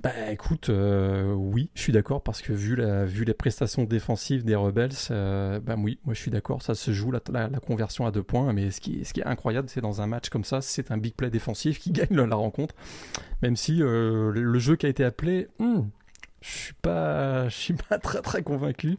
[0.00, 4.44] Bah écoute, euh, oui, je suis d'accord parce que vu, la, vu les prestations défensives
[4.44, 8.06] des Rebels, euh, bah oui, moi je suis d'accord, ça se joue la, la, conversion
[8.06, 10.44] à deux points, mais ce qui, ce qui est incroyable, c'est dans un match comme
[10.44, 12.76] ça, c'est un big play défensif qui gagne la, rencontre,
[13.42, 15.80] même si euh, le jeu qui a été appelé, hmm,
[16.40, 18.96] je suis pas, je suis pas très très convaincu.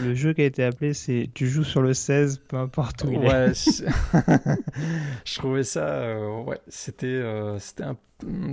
[0.00, 3.12] Le jeu qui a été appelé, c'est tu joues sur le 16, peu importe où
[3.12, 3.82] il est.
[5.24, 7.22] je trouvais ça, ouais, c'était,
[7.58, 7.96] c'était un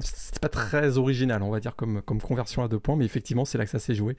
[0.02, 3.46] c'était pas très original, on va dire, comme, comme conversion à deux points, mais effectivement,
[3.46, 4.18] c'est là que ça s'est joué,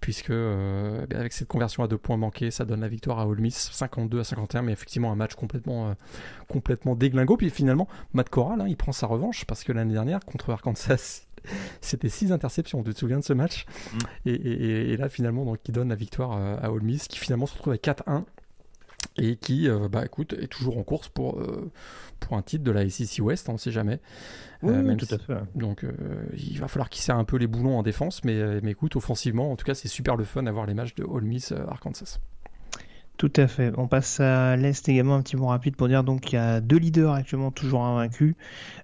[0.00, 3.26] puisque euh, ben, avec cette conversion à deux points manquée, ça donne la victoire à
[3.26, 5.94] Ole Miss, 52 à 51, mais effectivement, un match complètement, euh,
[6.48, 7.36] complètement déglingo.
[7.36, 11.27] Puis finalement, Matt Corral, hein, il prend sa revanche, parce que l'année dernière, contre Arkansas,
[11.80, 14.28] c'était six interceptions, tu te souviens de ce match mm.
[14.28, 17.54] et, là, finalement, donc, il donne la victoire euh, à Ole Miss, qui finalement se
[17.54, 18.24] retrouve à 4-1
[19.16, 21.40] et qui, bah écoute, est toujours en course pour,
[22.20, 24.00] pour un titre de la SEC West, on ne sait jamais.
[24.64, 25.34] Euh, oui, tout à fait.
[25.54, 25.92] Donc euh,
[26.36, 28.96] il va falloir qu'il serre un peu les boulons en défense, mais, euh, mais écoute,
[28.96, 32.18] offensivement, en tout cas, c'est super le fun d'avoir les matchs de Ole Miss Arkansas.
[33.18, 33.72] Tout à fait.
[33.76, 36.60] On passe à l'Est également un petit mot rapide pour dire donc qu'il y a
[36.60, 38.36] deux leaders actuellement toujours invaincus,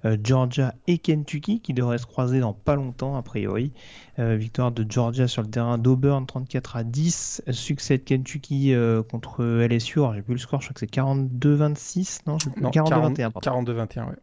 [0.05, 3.73] euh, Georgia et Kentucky, qui devraient se croiser dans pas longtemps a priori.
[4.19, 7.43] Euh, victoire de Georgia sur le terrain d'Auburn 34 à 10.
[7.53, 10.01] Succès de Kentucky euh, contre LSU.
[10.01, 13.31] Alors j'ai plus le score, je crois que c'est 42-26, non, 42-21.
[13.41, 14.17] 42-21, ouais.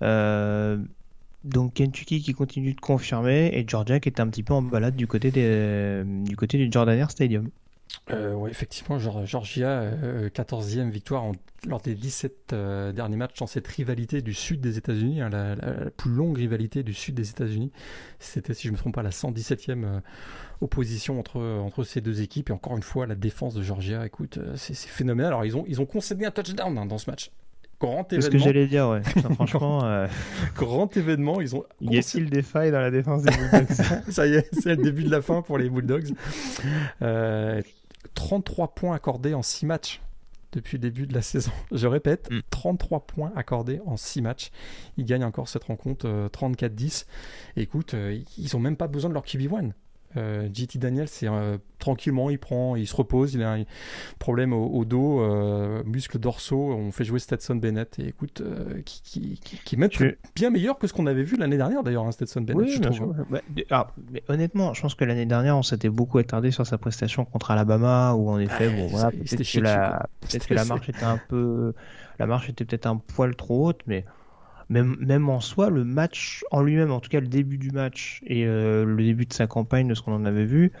[0.00, 0.86] 42-21.
[1.42, 4.94] donc Kentucky qui continue de confirmer et Georgia qui est un petit peu en balade
[4.94, 7.50] du côté, des, du côté du Jordan Air Stadium.
[8.10, 9.84] Euh, oui, effectivement, Georgia,
[10.28, 11.30] 14e euh, victoire
[11.66, 15.56] lors des 17 euh, derniers matchs dans cette rivalité du sud des États-Unis, hein, la,
[15.96, 17.70] plus longue rivalité du sud des États-Unis.
[18.18, 20.00] C'était, si je ne me trompe pas, la 117e
[20.60, 22.50] opposition entre, entre ces deux équipes.
[22.50, 25.32] Et encore une fois, la défense de Georgia, écoute, c'est, phénoménal.
[25.32, 27.30] Alors, ils ont, ils ont concédé un touchdown hein, dans ce match.
[27.80, 28.20] Grand événement.
[28.20, 29.02] C'est ce que j'allais dire, ouais.
[29.34, 30.06] franchement.
[30.54, 31.40] Grand événement.
[31.40, 31.64] Ils ont.
[31.80, 33.72] Y a-t-il des failles dans la défense des Bulldogs?
[34.10, 36.12] Ça y est, c'est le début de la fin pour les Bulldogs.
[37.00, 37.62] Euh,
[38.20, 40.02] 33 points accordés en 6 matchs
[40.52, 41.52] depuis le début de la saison.
[41.72, 43.02] Je répète, 33 mm.
[43.06, 44.50] points accordés en 6 matchs.
[44.98, 47.06] Ils gagnent encore cette rencontre 34-10.
[47.56, 49.72] Euh, écoute, euh, ils n'ont même pas besoin de leur QB1.
[50.16, 53.64] Euh, JT Daniel, c'est euh, tranquillement, il prend, il se repose, il a un
[54.18, 56.72] problème au, dos, euh, muscles dorsaux.
[56.72, 58.42] On fait jouer Stetson Bennett et écoute,
[58.84, 59.76] qui, qui, qui, qui
[60.34, 62.68] bien meilleur que ce qu'on avait vu l'année dernière d'ailleurs, hein, Stetson Bennett.
[62.70, 63.14] je trouve.
[63.30, 66.78] Bah, ah, mais honnêtement, je pense que l'année dernière, on s'était beaucoup attardé sur sa
[66.78, 70.88] prestation contre Alabama, où en effet, bon, voilà, peut-être que, la, peut que la marche
[70.88, 71.72] était un peu,
[72.18, 74.04] la marche était peut-être un poil trop haute, mais
[74.70, 78.46] même, en soi, le match en lui-même, en tout cas le début du match et
[78.46, 80.72] euh, le début de sa campagne, de ce qu'on en avait vu,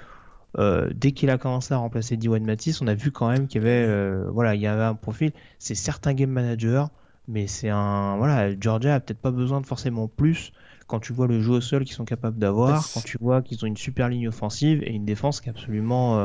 [0.58, 3.60] euh, dès qu'il a commencé à remplacer Diwan Matisse, on a vu quand même qu'il
[3.60, 5.32] y avait, euh, voilà, il y avait un profil.
[5.58, 6.90] C'est certain game manager,
[7.26, 10.52] mais c'est un, voilà, Georgia a peut-être pas besoin de forcément plus
[10.86, 13.64] quand tu vois le jeu au sol qu'ils sont capables d'avoir, quand tu vois qu'ils
[13.64, 16.18] ont une super ligne offensive et une défense qui est absolument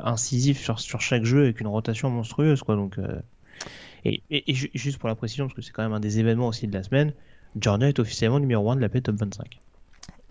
[0.00, 2.74] incisive sur, sur chaque jeu avec une rotation monstrueuse, quoi.
[2.74, 2.98] Donc
[4.04, 4.22] et,
[4.54, 6.82] juste pour la précision, parce que c'est quand même un des événements aussi de la
[6.82, 7.12] semaine,
[7.58, 9.60] Jordan est officiellement numéro 1 de la paix Top 25.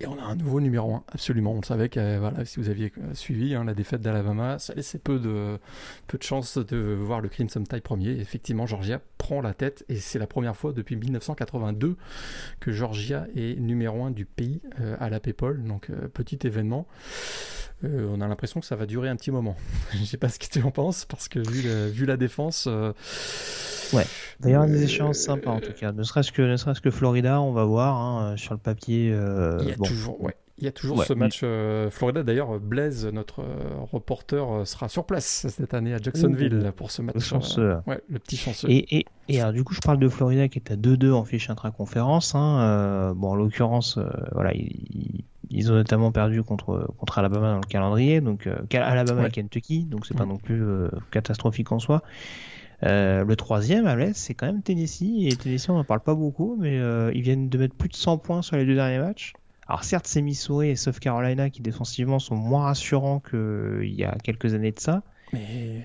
[0.00, 1.52] Et on a un nouveau numéro 1, absolument.
[1.52, 4.98] On le savait que voilà, si vous aviez suivi hein, la défaite d'Alabama, ça laissait
[4.98, 5.58] peu de,
[6.06, 8.10] peu de chances de voir le Crimson Tide premier.
[8.10, 11.96] effectivement, Georgia prend la tête et c'est la première fois depuis 1982
[12.60, 15.64] que Georgia est numéro 1 du pays euh, à la PayPal.
[15.64, 16.86] Donc, euh, petit événement.
[17.84, 19.56] Euh, on a l'impression que ça va durer un petit moment.
[19.92, 22.66] Je sais pas ce que tu en penses, parce que vu, la défense.
[22.68, 22.92] Euh,
[23.92, 24.04] ouais,
[24.40, 25.92] d'ailleurs, des échéances sympas en tout cas.
[25.92, 29.12] Ne serait-ce que, ne serait que Florida, on va voir hein, sur le papier.
[29.12, 30.34] Euh, a toujours, ouais.
[30.60, 31.44] Il y a toujours ce match
[31.90, 32.24] Florida.
[32.24, 33.44] D'ailleurs, Blaise, notre
[33.92, 37.32] reporter, sera sur place cette année à Jacksonville pour ce match.
[37.56, 38.68] Le ouais, le petit chanceux.
[38.68, 41.48] Et, et, alors, du coup, je parle de Florida qui est à 2-2 en fiche
[41.48, 42.34] intra-conférence.
[42.34, 44.00] Hein, bon, en l'occurrence,
[44.32, 49.26] voilà, il, ils ont notamment perdu contre, contre Alabama dans le calendrier, donc euh, Alabama
[49.26, 52.02] et Kentucky, donc c'est pas non plus euh, catastrophique en soi.
[52.84, 56.14] Euh, le troisième à l'Est, c'est quand même Tennessee, et Tennessee, on n'en parle pas
[56.14, 56.76] beaucoup, mais
[57.14, 59.32] ils viennent de mettre plus de 100 points sur les deux derniers matchs.
[59.68, 64.16] Alors certes, c'est Missouri et South Carolina qui défensivement sont moins rassurants qu'il y a
[64.22, 65.02] quelques années de ça,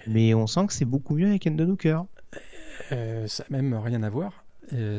[0.08, 2.06] mais, on sent que c'est beaucoup mieux avec Endon Hooker.
[2.90, 4.46] ça n'a même rien à voir.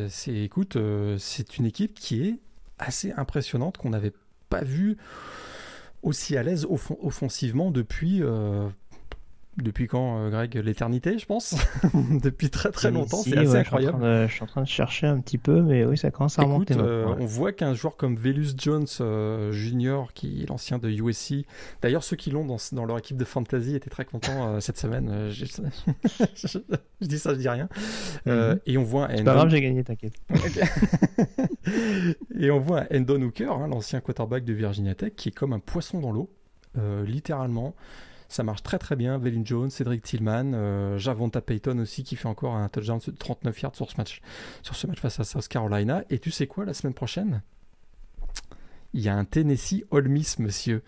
[0.08, 0.76] c'est, écoute,
[1.18, 2.38] c'est une équipe qui est
[2.78, 4.12] assez impressionnante qu'on n'avait
[4.50, 4.98] pas vu
[6.04, 8.68] aussi à l'aise offensivement depuis euh,
[9.56, 11.54] depuis quand, euh, Greg L'éternité, je pense
[12.22, 14.02] Depuis très très longtemps, c'est assez incroyable.
[14.02, 16.74] Je suis, en train de chercher un petit peu, mais oui, ça commence à remonter.
[16.76, 21.46] Euh, on voit qu'un joueur comme Velus Jones euh, Junior, qui est l'ancien de USC,
[21.82, 25.28] d'ailleurs ceux qui l'ont dans, dans, leur équipe de fantasy étaient très contents cette semaine.
[25.30, 27.68] Je, dis ça, je dis rien.
[28.26, 28.60] Mhm.
[28.66, 30.14] Et on voit C'est pas grave, j'ai gagné, t'inquiète.
[32.38, 35.58] et on voit Endon Hooker, hein, l'ancien quarterback de Virginia Tech, qui est comme un
[35.58, 36.30] poisson dans l'eau,
[37.04, 37.74] littéralement.
[38.34, 39.16] Ça marche très très bien.
[39.16, 43.62] Velin Jones, Cédric Tillman, euh, Javonta Payton aussi qui fait encore un touchdown de 39
[43.62, 44.20] yards sur ce match,
[44.64, 46.02] sur ce match face à South Carolina.
[46.10, 47.42] Et tu sais quoi, la semaine prochaine?
[48.92, 50.82] Il y a un Tennessee Ole Miss, monsieur.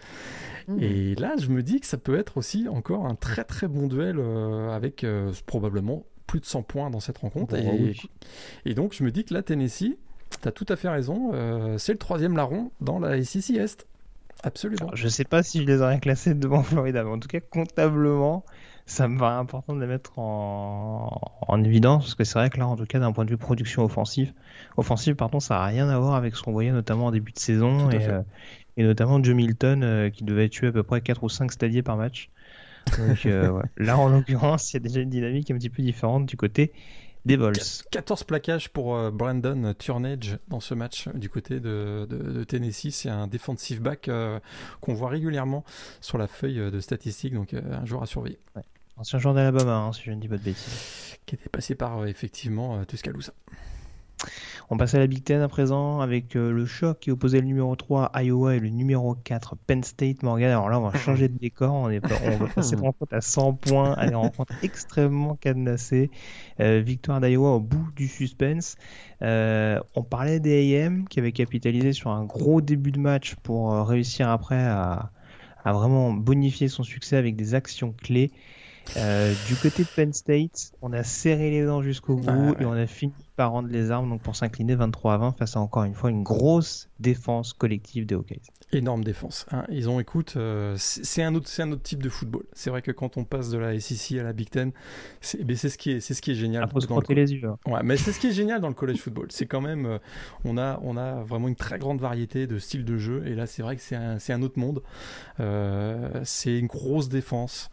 [0.66, 0.82] Mmh.
[0.82, 3.86] Et là, je me dis que ça peut être aussi encore un très très bon
[3.86, 7.54] duel euh, avec euh, probablement plus de 100 points dans cette rencontre.
[7.54, 7.94] et,
[8.64, 9.94] et, donc, je me dis que là, Tennessee,
[10.42, 11.30] tu as tout à fait raison,
[11.78, 13.86] c'est le troisième larron dans la SEC Est.
[14.46, 14.90] Absolument.
[14.94, 18.44] je sais pas si je les aurais classés devant Florida, mais en tout cas, comptablement,
[18.86, 22.58] ça me paraît important de les mettre en, en évidence, parce que c'est vrai que
[22.58, 24.32] là, en tout cas, d'un point de vue production offensive,
[24.76, 27.38] offensive, pardon, ça n'a rien à voir avec ce qu'on voyait notamment en début de
[27.40, 28.22] saison, et, euh,
[28.76, 31.82] et, notamment Joe Milton, euh, qui devait tuer à peu près 4 ou 5 stadiers
[31.82, 32.30] par match.
[32.98, 36.26] Donc euh, là, en l'occurrence, il y a déjà une dynamique un petit peu différente
[36.26, 36.72] du côté
[37.26, 37.56] des vols.
[37.90, 42.90] 14 plaquages pour euh, Brandon Turnage dans ce match du côté de, de, Tennessee.
[42.92, 44.38] C'est un defensive back euh,
[44.80, 45.64] qu'on voit régulièrement
[46.00, 48.38] sur la feuille de statistiques, donc un joueur à surveiller.
[48.96, 51.18] Ancien joueur d'Alabama, hein, si je ne dis pas de bêtises.
[51.26, 53.32] Qui était passé par effectivement Tuscaloosa.
[54.68, 57.46] On passe à la Big Ten à présent avec euh, le choc qui opposait le
[57.46, 60.50] numéro 3 Iowa et le numéro 4 Penn State Morgan.
[60.50, 61.72] Alors là, on va changer de décor.
[61.72, 66.10] On, est, on va passer rencontre à 100 points à une rencontre extrêmement cadenassée.
[66.60, 68.76] Euh, victoire d'Iowa au bout du suspense.
[69.22, 73.72] Euh, on parlait des AM qui avaient capitalisé sur un gros début de match pour
[73.86, 75.10] réussir après à,
[75.64, 78.32] à vraiment bonifier son succès avec des actions clés.
[78.96, 82.72] Euh, du côté de Penn State, on a serré les dents jusqu'au bout et on
[82.72, 85.84] a fini par rendre les armes donc pour s'incliner 23 à 20 face à encore
[85.84, 88.40] une fois une grosse défense collective des Hawkeyes.
[88.72, 89.46] Énorme défense.
[89.52, 89.64] Hein.
[89.68, 92.44] Ils ont, écoute, euh, c'est un autre, c'est un autre type de football.
[92.52, 94.72] C'est vrai que quand on passe de la SEC à la Big Ten,
[95.20, 96.66] c'est ce qui est, c'est ce qui est génial.
[96.74, 97.48] Il se les yeux.
[97.48, 97.58] Hein.
[97.66, 99.26] Ouais, mais c'est ce qui est génial dans le college football.
[99.30, 99.98] C'est quand même, euh,
[100.44, 103.24] on a, on a vraiment une très grande variété de styles de jeu.
[103.26, 104.82] Et là, c'est vrai que c'est un, un, autre monde.
[106.24, 107.70] c'est une grosse défense.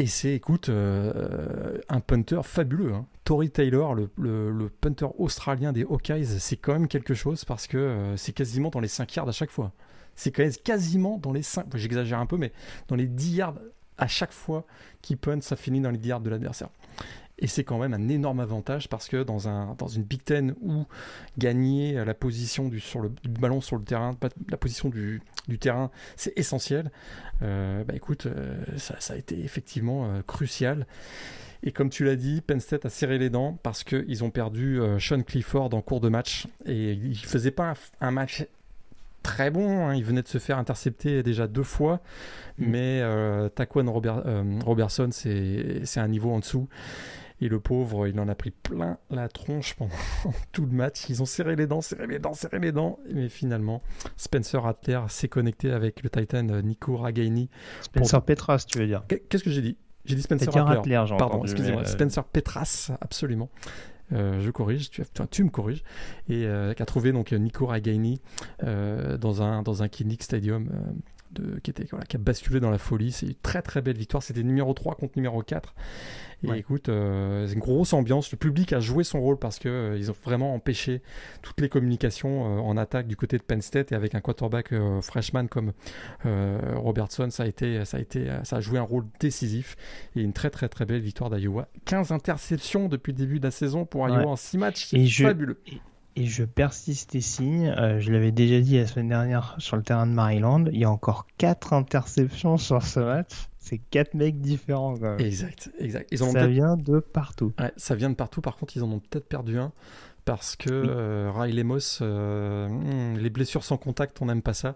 [0.00, 2.94] Et c'est, écoute, euh, un punter fabuleux.
[2.94, 3.06] Hein.
[3.24, 8.16] Tory Taylor, le, punter australien des Hawkeyes, c'est quand même quelque chose parce que euh,
[8.16, 9.72] c'est quasiment dans les 5 yards à chaque fois.
[10.14, 12.52] C'est quasiment dans les 5, j'exagère un peu, mais
[12.86, 13.58] dans les 10 yards
[13.98, 14.64] à chaque fois
[15.02, 16.70] qu'il punt, ça finit dans les 10 yards de l'adversaire.
[17.40, 20.54] Et c'est quand même un énorme avantage parce que dans, un, dans une Big Ten
[20.60, 20.86] où
[21.38, 24.16] gagner la position du, sur le, ballon sur le terrain,
[24.48, 26.90] la position du, du terrain, c'est essentiel.
[27.42, 30.86] Euh, bah écoute, euh, ça, ça, a été effectivement euh, crucial.
[31.62, 34.80] Et comme tu l'as dit, Penn State a serré les dents parce qu'ils ont perdu
[35.00, 36.46] Sean Clifford en cours de match.
[36.66, 38.46] Et il ne faisait pas un, match
[39.24, 39.88] très bon.
[39.88, 39.96] Hein.
[39.96, 42.00] Il venait de se faire intercepter déjà deux fois.
[42.58, 42.64] Mm.
[42.70, 43.02] Mais
[43.56, 44.22] Taquan Robert,
[44.64, 46.68] Robertson, c'est un niveau en dessous.
[47.40, 49.94] Et le pauvre, il en a pris plein la tronche pendant
[50.52, 51.08] tout le match.
[51.08, 52.98] Ils ont serré les dents, serré les dents, serré les dents.
[53.12, 53.82] Mais finalement,
[54.16, 57.48] Spencer Rattler s'est connecté avec le Titan euh, Nico Ragaini.
[57.82, 59.76] Spencer Petras, tu veux dire Qu'est-ce que j'ai dit?
[60.04, 61.04] J'ai dit Spencer Rattler.
[61.16, 61.82] Pardon, excusez-moi.
[61.82, 63.50] Euh, Spencer Petras, absolument.
[64.12, 65.84] Euh, je corrige, tu, tu, me corriges,
[66.30, 68.20] et qui a trouvé donc Nico Ragaini
[68.62, 70.70] dans un dans un stadium
[71.62, 73.12] qui, était, qui a basculé dans la folie.
[73.12, 74.22] C'est une très très belle victoire.
[74.22, 75.74] C'était numéro 3 contre numéro 4.
[76.44, 78.30] Et écoute, euh, c'est une grosse ambiance.
[78.30, 81.02] Le public a joué son rôle parce que euh, ils ont vraiment empêché
[81.42, 84.72] toutes les communications euh, en attaque du côté de Penn State et avec un quarterback
[85.02, 85.72] freshman comme
[86.24, 89.76] Robertson, ça a été, ça a été, ça a joué un rôle décisif
[90.14, 91.68] et une très très très belle victoire d'Iowa.
[91.86, 95.60] 15 interceptions depuis le début de la saison pour Iowa en 6 matchs, c'est fabuleux
[96.18, 97.68] et je persiste et signe.
[97.68, 100.64] Euh, je l'avais déjà dit la semaine dernière sur le terrain de Maryland.
[100.72, 103.32] Il y a encore 4 interceptions sur ce match.
[103.58, 104.94] C'est 4 mecs différents.
[104.94, 105.20] Quand même.
[105.20, 106.08] Exact, exact.
[106.10, 107.52] Ils ça vient de partout.
[107.76, 108.40] ça vient de partout.
[108.40, 109.72] Par contre, ils en ont peut-être perdu un
[110.24, 114.74] parce que euh, Riley Moss, euh, hmm, les blessures sans contact, on n'aime pas ça.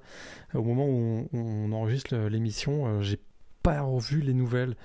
[0.54, 3.18] Au moment où on, on enregistre l'émission, j'ai
[3.62, 4.76] pas revu les nouvelles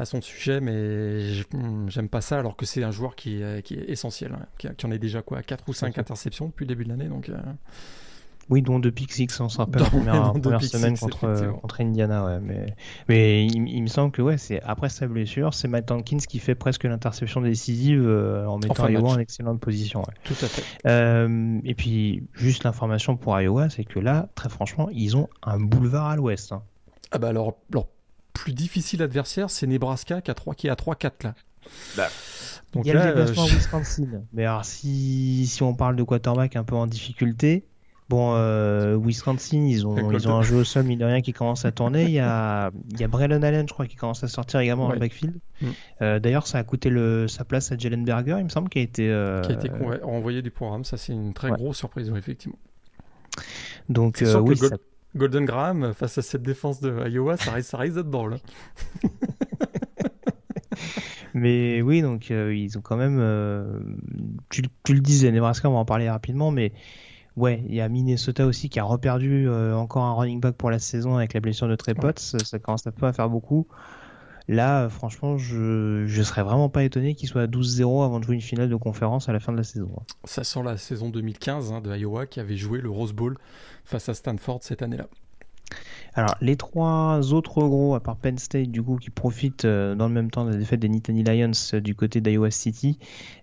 [0.00, 3.74] à son sujet, mais hmm, j'aime pas ça alors que c'est un joueur qui, qui
[3.74, 6.84] est essentiel, hein, qui, en est déjà quoi, 4 ou 5 interceptions depuis le début
[6.84, 7.08] de l'année.
[7.08, 7.36] Donc, euh.
[8.50, 12.24] Oui, dont deux pick six, on se rappelle la première, semaine contre, contre Indiana.
[12.24, 12.74] Ouais, mais
[13.08, 16.56] mais il, me semble que ouais, c'est après sa blessure, c'est Matt Tompkins qui fait
[16.56, 20.02] presque l'interception décisive euh, en mettant Iowa en excellente position.
[20.24, 20.64] Tout à fait.
[20.84, 25.60] Euh, et puis, juste l'information pour Iowa, c'est que là, très franchement, ils ont un
[25.60, 26.50] boulevard à l'ouest.
[26.50, 26.62] Hein.
[27.12, 27.86] Ah bah alors, alors
[28.32, 31.34] plus difficile adversaire, c'est Nebraska qui, a 3, qui est à 3-4 là.
[31.96, 32.08] Bah.
[32.72, 34.06] Donc il y a le déplacement euh, Wisconsin.
[34.32, 37.64] Mais alors, si, si on parle de quarterback un peu en difficulté,
[38.08, 41.32] bon, euh, Wisconsin, ils ont, ils ont un jeu au sol, mine de rien, qui
[41.32, 42.04] commence à tourner.
[42.04, 44.92] Il y a, il y a Braylon Allen, je crois, qui commence à sortir également
[44.92, 45.34] le backfield.
[45.60, 45.66] Mm.
[46.02, 48.78] Euh, d'ailleurs, ça a coûté le, sa place à Jalen Berger, il me semble, qui
[48.78, 49.02] a été,
[49.42, 49.68] qui a été
[50.02, 50.84] renvoyé du programme.
[50.84, 52.58] Ça, c'est une très grosse surprise, effectivement.
[53.88, 54.76] Donc, oui, ça
[55.16, 58.38] Golden Graham face à cette défense de Iowa, ça risque, ça risque d'être drôle.
[61.34, 63.18] mais oui, donc euh, ils ont quand même.
[63.20, 63.80] Euh,
[64.48, 66.72] tu, le disais, Nebraska, on va en parler rapidement, mais
[67.36, 70.70] ouais, il y a Minnesota aussi qui a reperdu euh, encore un running back pour
[70.70, 72.12] la saison avec la blessure de Trepot.
[72.16, 73.66] Ça, commence un peu à faire beaucoup.
[74.50, 78.34] Là, franchement, je ne serais vraiment pas étonné qu'il soit à 12-0 avant de jouer
[78.34, 79.88] une finale de conférence à la fin de la saison.
[80.24, 83.38] Ça sent la saison 2015 hein, de Iowa qui avait joué le Rose Bowl
[83.84, 85.06] face à Stanford cette année-là.
[86.14, 90.08] Alors, les trois autres gros, à part Penn State, du coup, qui profitent euh, dans
[90.08, 92.98] le même temps de la défaite des Nittany Lions euh, du côté d'Iowa City,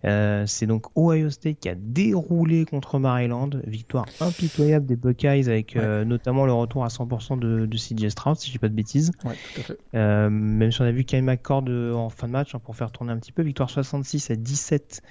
[0.06, 3.50] euh, c'est donc Ohio State qui a déroulé contre Maryland.
[3.66, 8.48] Victoire impitoyable des Buckeyes avec notamment le retour à 100% de, de CJ Stroud, si
[8.48, 9.12] je dis pas de bêtises.
[9.24, 10.30] Ouais, tout à fait.
[10.30, 13.12] même si on a vu Kyle McCord en fin de match, hein, pour faire tourner
[13.12, 13.44] un petit peu.
[13.44, 15.02] Victoire 66 à 17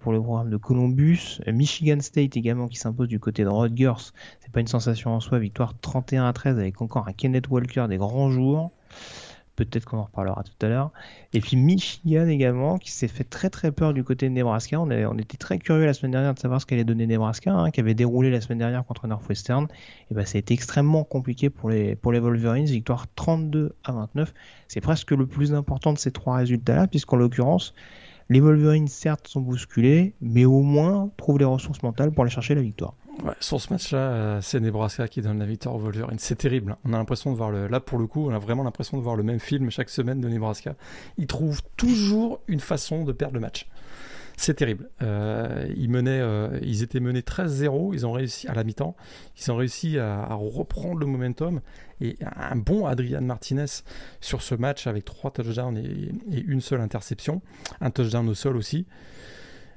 [0.00, 1.40] pour le programme de Columbus.
[1.46, 4.12] Michigan State également qui s'impose du côté de Rutgers.
[4.56, 5.38] Pas une sensation en soi.
[5.38, 8.70] Victoire 31 à 13 avec encore un Kenneth Walker des grands jours.
[9.54, 10.92] Peut-être qu'on en reparlera tout à l'heure.
[11.34, 14.80] Et puis Michigan également, qui s'est fait très très peur du côté de Nebraska.
[14.80, 17.70] On, on était très curieux la semaine dernière de savoir ce qu'allait donner Nebraska, hein,
[17.70, 19.68] qui avait déroulé la semaine dernière contre Northwestern.
[20.10, 22.64] Et ben, ça a été extrêmement compliqué pour les, pour les Wolverines.
[22.64, 24.32] Victoire 32 à 29.
[24.68, 27.74] C'est presque le plus important de ces trois résultats-là, puisqu'en l'occurrence,
[28.30, 32.54] les Wolverines certes sont bousculés, mais au moins trouvent les ressources mentales pour aller chercher
[32.54, 32.94] la victoire.
[33.40, 36.18] Sur ce match-là, euh, c'est Nebraska qui donne la victoire aux Wolverines.
[36.18, 36.72] C'est terrible.
[36.72, 36.78] Hein.
[36.84, 37.66] On a l'impression de voir le.
[37.66, 40.20] Là, pour le coup, on a vraiment l'impression de voir le même film chaque semaine
[40.20, 40.76] de Nebraska.
[41.18, 43.68] Ils trouvent toujours une façon de perdre le match.
[44.36, 44.90] C'est terrible.
[45.02, 47.94] Euh, ils, menaient, euh, ils étaient menés 13-0.
[47.94, 48.94] Ils ont réussi à la mi-temps.
[49.40, 51.60] Ils ont réussi à, reprendre le momentum.
[52.02, 53.64] Et un bon Adrian Martinez
[54.20, 57.40] sur ce match avec trois touchdowns et une seule interception.
[57.80, 58.86] Un touchdown au sol aussi.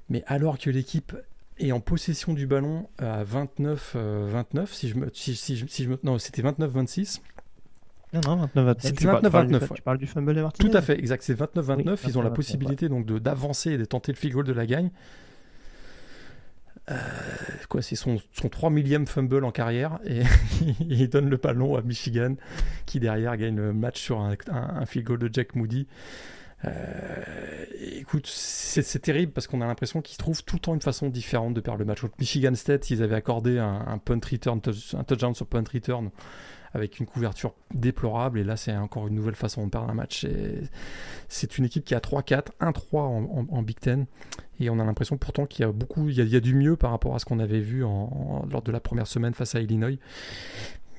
[0.09, 1.15] Mais alors que l'équipe
[1.59, 5.83] et en possession du ballon à 29, 29 euh, si je me, si, si, si
[5.83, 7.21] je me, non, c'était 29-26.
[8.13, 8.75] Non, non, 29-29.
[8.79, 9.73] C'était 29-29.
[9.75, 11.21] Tu, parles du fumble de Martinez Tout à fait, exact.
[11.21, 11.99] C'est 29-29.
[12.07, 14.89] ils ont la possibilité donc d'avancer et de tenter le field goal de la gagne.
[16.89, 16.95] Euh,
[17.67, 20.23] quoi, c'est son, son 3 millième fumble en carrière et
[20.79, 22.35] il donne le ballon à Michigan
[22.87, 25.85] qui derrière gagne le match sur un, un, un field goal de Jack Moody.
[26.65, 31.09] Euh, écoute, c'est terrible parce qu'on a l'impression qu'ils trouvent tout le temps une façon
[31.09, 32.01] différente de perdre le match.
[32.19, 34.59] Michigan State, ils avaient accordé un, return,
[34.93, 36.09] un touchdown sur punt return
[36.73, 38.39] avec une couverture déplorable.
[38.39, 40.27] Et là, c'est encore une nouvelle façon de perdre un match.
[41.27, 44.05] C'est une équipe qui a 3-4, 1-3 en, Big Ten.
[44.59, 46.91] Et on a l'impression pourtant qu'il y a beaucoup, il y a, du mieux par
[46.91, 49.97] rapport à ce qu'on avait vu lors de la première semaine face à Illinois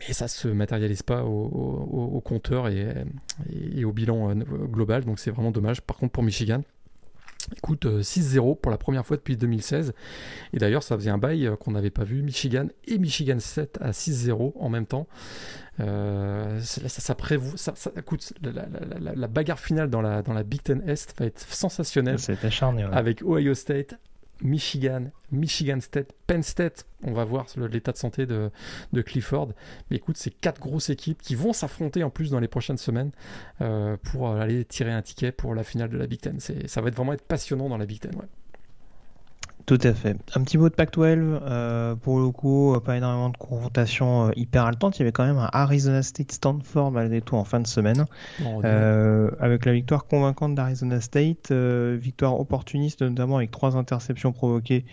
[0.01, 5.51] mais ça se matérialise pas au, compteur et, au bilan euh, global, donc c'est vraiment
[5.51, 5.80] dommage.
[5.82, 6.62] Par contre, pour Michigan,
[7.57, 9.94] Écoute, 6-0 euh, pour la première fois depuis 2016.
[10.53, 12.22] Et d'ailleurs, ça faisait un bail euh, qu'on n'avait pas vu.
[12.22, 15.09] Michigan et Michigan 7 à 6-0 en même temps.
[15.78, 21.18] ça, ça, prévoit, ça, écoute, la, bagarre finale dans la, dans la Big Ten Est
[21.18, 22.18] va être sensationnelle.
[22.18, 22.84] C'est acharné.
[22.92, 23.98] Avec Ohio State,
[24.43, 26.86] Michigan, Michigan State, Penn State.
[27.03, 28.51] On va voir l'état de santé de,
[29.03, 29.51] Clifford.
[29.91, 33.11] Mais écoute, c'est quatre grosses équipes qui vont s'affronter en plus dans les prochaines semaines
[33.61, 36.38] euh, pour aller tirer un ticket pour la finale de la Big Ten.
[36.41, 38.14] Ça va être vraiment être passionnant dans la Big Ten.
[38.16, 38.26] Ouais.
[39.66, 40.16] Tout à fait.
[40.34, 44.30] Un petit mot de Pac-12, euh, pour le coup, euh, pas énormément de confrontations euh,
[44.36, 44.98] hyper haletantes.
[44.98, 48.06] Il y avait quand même un Arizona State Stanford malgré tout en fin de semaine,
[48.40, 54.84] avec la victoire convaincante d'Arizona State, victoire opportuniste notamment avec trois interceptions provoquées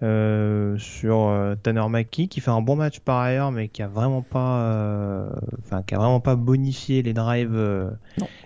[0.00, 5.28] sur Tanner McKee, qui fait un bon match par ailleurs, mais qui a vraiment pas,
[5.60, 7.90] enfin qui a vraiment pas bonifié les drives,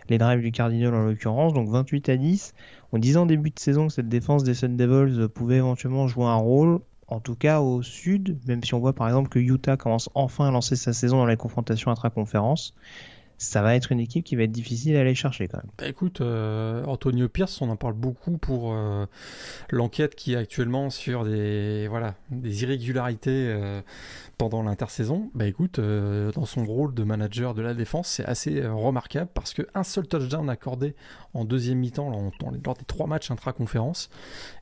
[0.08, 1.52] les drives du Cardinal en l'occurrence.
[1.52, 2.54] Donc 28 à 10.
[2.92, 6.24] On disait en début de saison que cette défense des Sun Devils pouvait éventuellement jouer
[6.24, 9.76] un rôle, en tout cas au sud, même si on voit par exemple que Utah
[9.76, 12.74] commence enfin à lancer sa saison dans les confrontations intra-conférences
[13.38, 15.70] ça va être une équipe qui va être difficile à aller chercher quand même.
[15.78, 19.06] Bah, écoute, euh, Antonio Pierce, on en parle beaucoup pour euh,
[19.70, 23.80] l'enquête qui est actuellement sur des, voilà, des irrégularités euh,
[24.38, 25.30] pendant l'intersaison.
[25.34, 29.82] Bah écoute, dans son rôle de manager de la défense, c'est assez remarquable parce qu'un
[29.84, 30.94] seul touchdown accordé
[31.34, 32.10] en deuxième mi-temps
[32.64, 34.10] lors des trois matchs intra-conférence,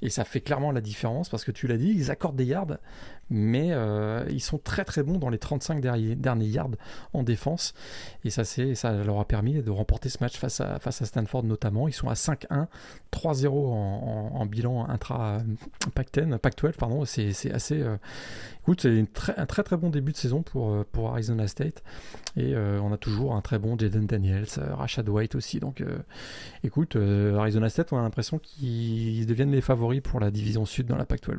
[0.02, 2.78] et ça fait clairement la différence parce que tu l'as dit, ils accordent des yards,
[3.30, 6.70] mais euh, ils sont très très bons dans les 35 derniers, yards
[7.12, 7.74] en défense
[8.24, 11.44] et ça, ça leur a permis de remporter ce match face à, face à Stanford
[11.44, 11.88] notamment.
[11.88, 12.66] Ils sont à 5-1,
[13.12, 15.38] 3-0 en, bilan intra
[15.94, 17.04] Pac-10, Pac-12 pardon.
[17.04, 17.82] C'est assez.
[17.82, 17.96] Euh,
[18.62, 19.04] écoute, c'est
[19.36, 21.82] un très très bon début de saison pour, euh, pour Arizona State
[22.36, 25.58] et on a toujours un très bon Jaden Daniels, Rashad White aussi.
[25.58, 25.82] Donc
[26.62, 30.96] écoute, Arizona State, on a l'impression qu'ils deviennent les favoris pour la division sud dans
[30.96, 31.38] la Pac-12.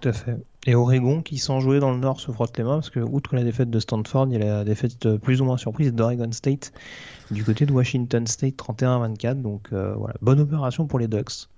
[0.00, 0.36] Tout à fait.
[0.66, 3.34] Et Oregon, qui sans jouer dans le Nord, se frotte les mains, parce que, outre
[3.34, 6.30] la défaite de Stanford, il y a la défaite euh, plus ou moins surprise d'Oregon
[6.30, 6.72] State,
[7.30, 9.40] du côté de Washington State, 31-24.
[9.40, 11.48] Donc euh, voilà, bonne opération pour les Ducks.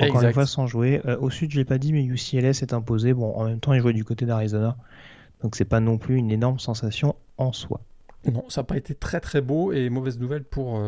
[0.00, 1.00] Encore une fois, sans jouer.
[1.06, 3.14] Euh, au sud, je l'ai pas dit, mais UCLA s'est imposé.
[3.14, 4.76] Bon, en même temps, ils jouaient du côté d'Arizona.
[5.42, 7.80] Donc c'est pas non plus une énorme sensation en soi.
[8.28, 10.82] Non, ça n'a pas été très très beau et mauvaise nouvelle pour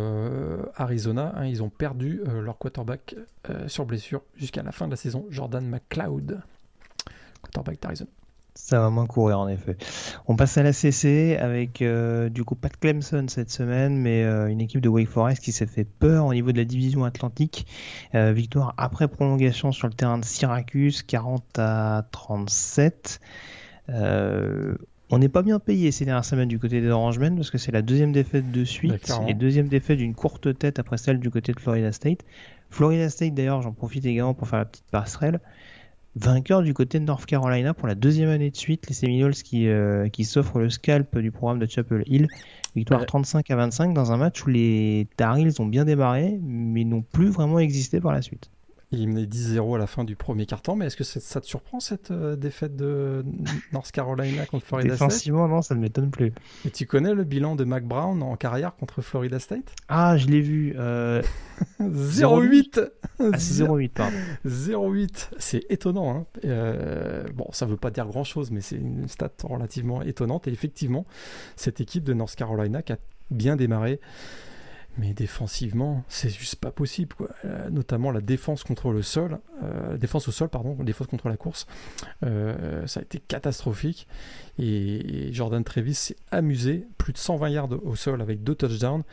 [0.74, 1.32] Arizona.
[1.36, 1.46] Hein.
[1.46, 3.14] ils ont perdu leur quarterback
[3.68, 6.40] sur blessure jusqu'à la fin de la saison, Jordan McLeod
[7.42, 8.10] quarterback d'Arizona.
[8.54, 9.76] Ça va moins courir en effet.
[10.26, 14.24] On passe à la CC avec euh, du coup pas de Clemson cette semaine, mais
[14.24, 17.04] euh, une équipe de Wake Forest qui s'est fait peur au niveau de la division
[17.04, 17.66] Atlantique.
[18.14, 23.20] Euh, victoire après prolongation sur le terrain de Syracuse, 40 à 37.
[23.88, 27.72] on n'est pas bien payé ces dernières semaines du côté des Orangemen parce que c'est
[27.72, 31.52] la deuxième défaite de suite et deuxième défaite d'une courte tête après celle du côté
[31.52, 32.20] de Florida State.
[32.68, 35.40] Florida State d'ailleurs, j'en profite également pour faire la petite passerelle
[36.16, 39.68] vainqueur du côté de North Carolina pour la deuxième année de suite, les Seminoles qui,
[39.68, 42.28] euh, qui s'offrent le scalp du programme de Chapel Hill.
[42.74, 46.84] Victoire 35 à 25 dans un match où les Tar Heels ont bien démarré, mais
[46.84, 48.50] n'ont plus vraiment existé par la suite.
[48.92, 51.78] Il menait 10-0 à la fin du premier quart-temps, mais est-ce que ça te surprend
[51.78, 53.24] cette euh, défaite de
[53.72, 55.08] North Carolina contre Florida State?
[55.08, 56.32] Défensivement, non, ça ne m'étonne plus.
[56.64, 59.72] Et tu connais le bilan de Mac Brown en carrière contre Florida State?
[59.88, 60.74] Ah, je l'ai vu.
[60.76, 61.22] Euh...
[61.80, 64.16] 0-8 0-8, pardon.
[64.46, 66.16] 0-8, c'est étonnant.
[66.16, 66.26] Hein.
[66.44, 70.48] Euh, bon, ça ne veut pas dire grand-chose, mais c'est une stat relativement étonnante.
[70.48, 71.06] Et effectivement,
[71.56, 72.98] cette équipe de North Carolina qui a
[73.30, 74.00] bien démarré
[74.98, 77.14] mais défensivement, c'est juste pas possible.
[77.44, 81.36] Euh, notamment la défense contre le sol, euh, défense au sol, pardon, défense contre la
[81.36, 81.66] course,
[82.24, 84.06] euh, ça a été catastrophique.
[84.58, 89.04] Et, Jordan Trevis s'est amusé, plus de 120 yards au sol avec deux touchdowns.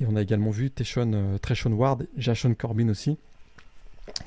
[0.00, 3.18] Et on a également vu Treshon Ward, Jashon Corbin aussi.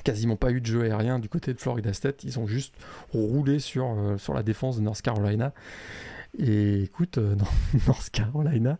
[0.04, 2.22] Quasiment pas eu de jeu aérien du côté de Florida State.
[2.22, 2.74] Ils ont juste
[3.12, 5.52] roulé sur, sur la défense de North Carolina.
[6.38, 7.46] Et écoute, euh, dans
[7.86, 8.78] North Carolina,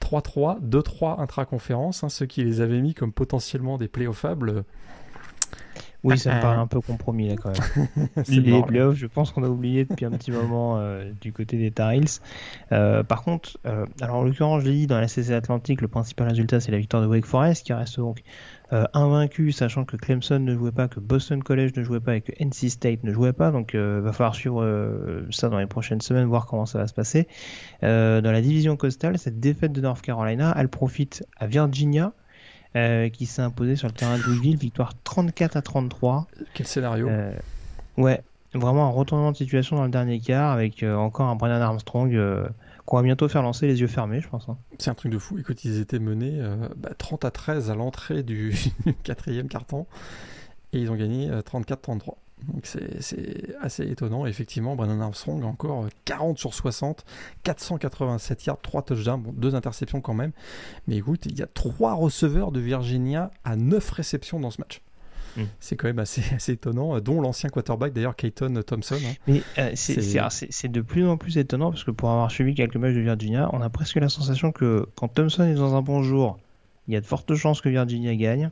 [0.00, 4.64] 3-3, 2-3 intra-conférence, hein, ceux qui les avaient mis comme potentiellement des playoffables.
[6.02, 8.08] Oui, ça me paraît un peu compromis là quand même.
[8.28, 11.70] les playoffs, je pense qu'on a oublié depuis un petit moment euh, du côté des
[11.70, 12.20] Tar Heels.
[12.72, 13.58] Euh, par contre,
[14.02, 16.78] alors en l'occurrence, je l'ai dit, dans la CC Atlantique, le principal résultat c'est la
[16.78, 18.22] victoire de Wake Forest qui reste donc
[18.72, 22.22] euh, invaincu, sachant que Clemson ne jouait pas, que Boston College ne jouait pas et
[22.22, 23.50] que NC State ne jouait pas.
[23.50, 26.78] Donc, il euh, va falloir suivre euh, ça dans les prochaines semaines, voir comment ça
[26.78, 27.28] va se passer.
[27.82, 32.12] dans la division costale, cette défaite de North Carolina, elle profite à Virginia.
[33.12, 36.26] qui s'est imposé sur le terrain de Louisville, victoire 34 à 33.
[36.54, 37.08] Quel scénario
[37.96, 38.22] Ouais,
[38.54, 42.48] vraiment un retournement de situation dans le dernier quart avec encore un Brennan Armstrong
[42.86, 44.48] qu'on va bientôt faire lancer les yeux fermés, je pense.
[44.48, 44.58] Hein.
[44.78, 45.38] C'est un truc de fou.
[45.38, 46.42] Écoute, ils étaient menés
[46.98, 48.54] 30 bah, à 13 à l'entrée du
[49.02, 49.86] quatrième carton
[50.72, 51.30] et ils ont gagné 34-33.
[51.90, 52.12] Euh,
[52.52, 54.26] Donc c'est assez étonnant.
[54.26, 57.04] effectivement, Brennan Armstrong encore 40 sur 60,
[57.44, 60.32] 487 yards, 3 touchdowns, bon, 2 interceptions quand même.
[60.86, 64.82] Mais écoute, il y a 3 receveurs de Virginia à 9 réceptions dans ce match.
[65.36, 65.42] Mm.
[65.60, 68.96] C'est quand même assez, assez étonnant, dont l'ancien quarterback d'ailleurs, Kayton Thompson.
[68.96, 69.14] Hein.
[69.26, 72.94] Mais euh, c'est de plus en plus étonnant parce que pour avoir suivi quelques matchs
[72.94, 76.38] de Virginia, on a presque la sensation que quand Thompson est dans un bon jour,
[76.88, 78.50] il y a de fortes chances que Virginia gagne.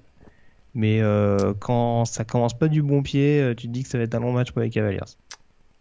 [0.75, 3.99] Mais euh, quand ça commence pas du bon pied, euh, tu te dis que ça
[3.99, 5.01] va être un long match pour les Cavaliers.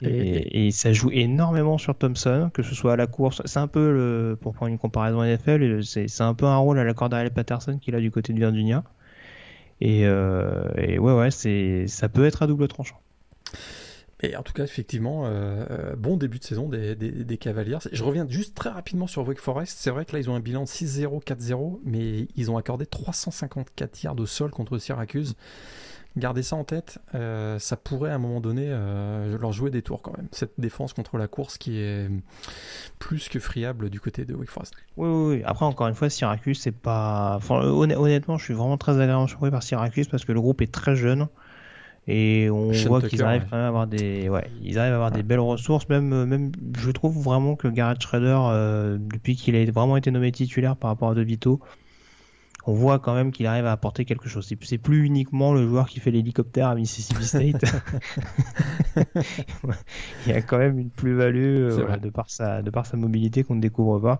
[0.01, 3.43] Et, et, ça joue énormément sur Thompson, que ce soit à la course.
[3.45, 6.83] C'est un peu, le, pour prendre une comparaison NFL, c'est un peu un rôle à
[6.83, 8.83] la Cordell Patterson qu'il a du côté de Virginia.
[9.83, 12.99] Euh, et, ouais, ouais, c'est, ça peut être à double tranchant.
[14.23, 17.79] Et en tout cas, effectivement, euh, euh, bon début de saison des, Cavaliers.
[17.91, 19.77] Je reviens juste très rapidement sur Wake Forest.
[19.79, 22.85] C'est vrai que là, ils ont un bilan de 6-0, 4-0, mais ils ont accordé
[22.85, 25.35] 354 yards de sol contre Syracuse.
[26.17, 29.81] Gardez ça en tête, euh, ça pourrait à un moment donné euh, leur jouer des
[29.81, 30.27] tours quand même.
[30.31, 32.09] Cette défense contre la course qui est
[32.99, 34.73] plus que friable du côté de Wake Forest.
[34.97, 35.43] Oui, oui, oui.
[35.45, 37.39] Après, encore une fois, Syracuse, c'est pas.
[37.49, 40.97] honnêtement, je suis vraiment très agréablement surpris par Syracuse parce que le groupe est très
[40.97, 41.27] jeune.
[42.07, 45.11] Et on voit qu'ils arrivent quand même à avoir des, ouais, ils arrivent à avoir
[45.11, 45.87] des belles ressources.
[45.87, 50.31] Même, même, je trouve vraiment que Garrett Schrader, euh, depuis qu'il a vraiment été nommé
[50.31, 51.59] titulaire par rapport à De Vito,
[52.65, 54.47] on voit quand même qu'il arrive à apporter quelque chose.
[54.61, 57.65] C'est plus uniquement le joueur qui fait l'hélicoptère à Mississippi State.
[60.25, 63.43] Il y a quand même une plus-value euh, de, par sa, de par sa mobilité
[63.43, 64.19] qu'on ne découvre pas.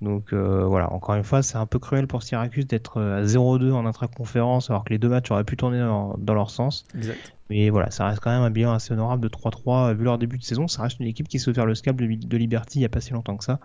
[0.00, 3.24] Donc euh, voilà, encore une fois, c'est un peu cruel pour Syracuse d'être euh, à
[3.24, 6.86] 0-2 en intra-conférence alors que les deux matchs auraient pu tourner dans, leur sens.
[7.50, 10.38] Mais voilà, ça reste quand même un bilan assez honorable de 3-3 vu leur début
[10.38, 10.68] de saison.
[10.68, 13.00] Ça reste une équipe qui s'est offert le scalp de, Liberty il n'y a pas
[13.00, 13.58] si longtemps que ça.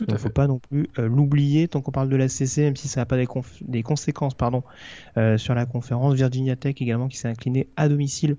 [0.00, 2.76] Il ne faut pas non plus euh, l'oublier tant qu'on parle de la CC, même
[2.76, 4.62] si ça n'a pas des, conséquences pardon,
[5.36, 6.14] sur la conférence.
[6.14, 8.36] Virginia Tech également qui s'est incliné à domicile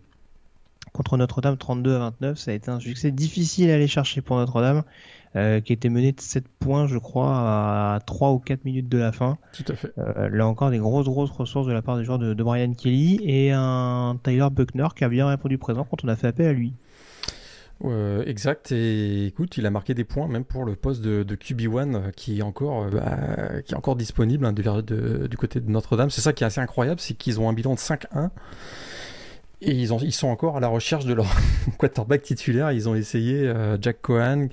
[0.93, 2.37] contre Notre-Dame 32 à 29.
[2.37, 4.83] Ça a été un succès difficile à aller chercher pour Notre-Dame.
[5.37, 8.97] Euh, qui était mené de 7 points, je crois, à 3 ou 4 minutes de
[8.97, 9.37] la fin.
[9.53, 9.93] Tout à fait.
[9.97, 13.21] Euh, là encore, des grosses, grosses ressources de la part des joueurs de, Brian Kelly
[13.23, 16.51] et un Tyler Buckner qui a bien répondu présent quand on a fait appel à
[16.51, 16.73] lui.
[17.83, 22.11] Euh, exact, et écoute, il a marqué des points même pour le poste de, QB1
[22.11, 26.09] qui est encore, bah, qui est encore disponible hein, du côté de Notre-Dame.
[26.09, 28.29] C'est ça qui est assez incroyable, c'est qu'ils ont un bilan de 5-1
[29.61, 31.27] et ils, ont, ils sont encore à la recherche de leur
[31.77, 32.71] quarterback titulaire.
[32.71, 34.47] Ils ont essayé euh, Jack Cohen,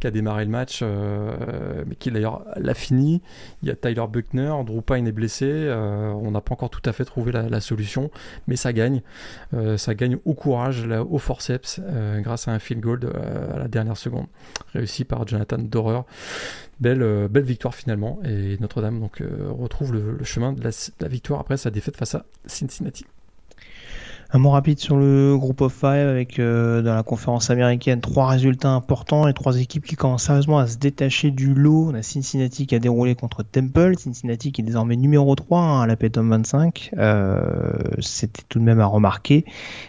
[0.00, 3.22] qui a démarré le match, euh, mais qui d'ailleurs l'a fini.
[3.62, 5.46] Il y a Tyler Buckner, Drew Pine est blessé.
[5.48, 8.10] Euh, on n'a pas encore tout à fait trouvé la, solution,
[8.46, 9.02] mais ça gagne.
[9.76, 11.80] ça gagne au courage, au forceps,
[12.18, 13.00] grâce à un field goal
[13.52, 14.26] à la dernière seconde,
[14.74, 16.02] réussi par Jonathan Dorer.
[16.80, 21.70] Belle, belle victoire finalement, et Notre-Dame donc retrouve le, chemin de la victoire après sa
[21.70, 23.04] défaite face à Cincinnati.
[24.30, 28.28] Un mot rapide sur le groupe of five avec euh, dans la conférence américaine trois
[28.28, 31.88] résultats importants et trois équipes qui commencent sérieusement à se détacher du lot.
[31.88, 35.80] On a Cincinnati qui a déroulé contre Temple, Cincinnati qui est désormais numéro 3 hein,
[35.80, 36.90] à la P-Tom 25.
[36.98, 39.46] Euh, C'était tout de même à remarquer.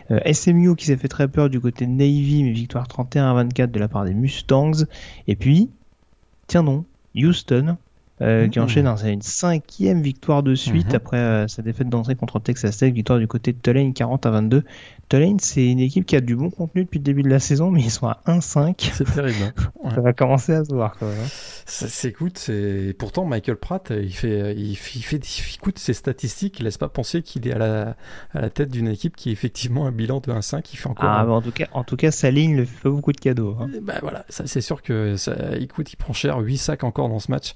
[0.10, 3.34] Euh, SMU qui s'est fait très peur du côté de Navy, mais victoire 31 à
[3.34, 4.86] 24 de la part des Mustangs.
[5.28, 5.70] Et puis,
[6.48, 7.76] tiens donc, Houston
[8.22, 8.64] euh, qui mmh.
[8.64, 10.96] enchaîne une cinquième victoire de suite mmh.
[10.96, 14.32] après euh, sa défaite d'entrée contre Texas Tech, victoire du côté de Tulane 40 à
[14.32, 14.64] 22.
[15.10, 17.72] Tulane, c'est une équipe qui a du bon contenu depuis le début de la saison,
[17.72, 18.92] mais ils sont à 1-5.
[18.94, 19.38] C'est terrible.
[19.44, 19.90] Hein.
[19.96, 21.18] Ça va commencer à se voir quand même.
[21.18, 21.28] Hein.
[21.66, 26.64] Ça s'écoute, c'est pourtant Michael Pratt, il fait, il fait, il écoute ses statistiques, il
[26.64, 27.96] laisse pas penser qu'il est à la,
[28.34, 31.10] à la tête d'une équipe qui est effectivement un bilan de 1-5, il fait encore.
[31.10, 33.56] Ah, en tout cas, en tout cas, sa ligne ne fait pas beaucoup de cadeaux.
[33.60, 33.70] Hein.
[33.82, 37.20] Bah voilà, ça c'est sûr que ça, écoute, il prend cher, 8 sacs encore dans
[37.20, 37.56] ce match,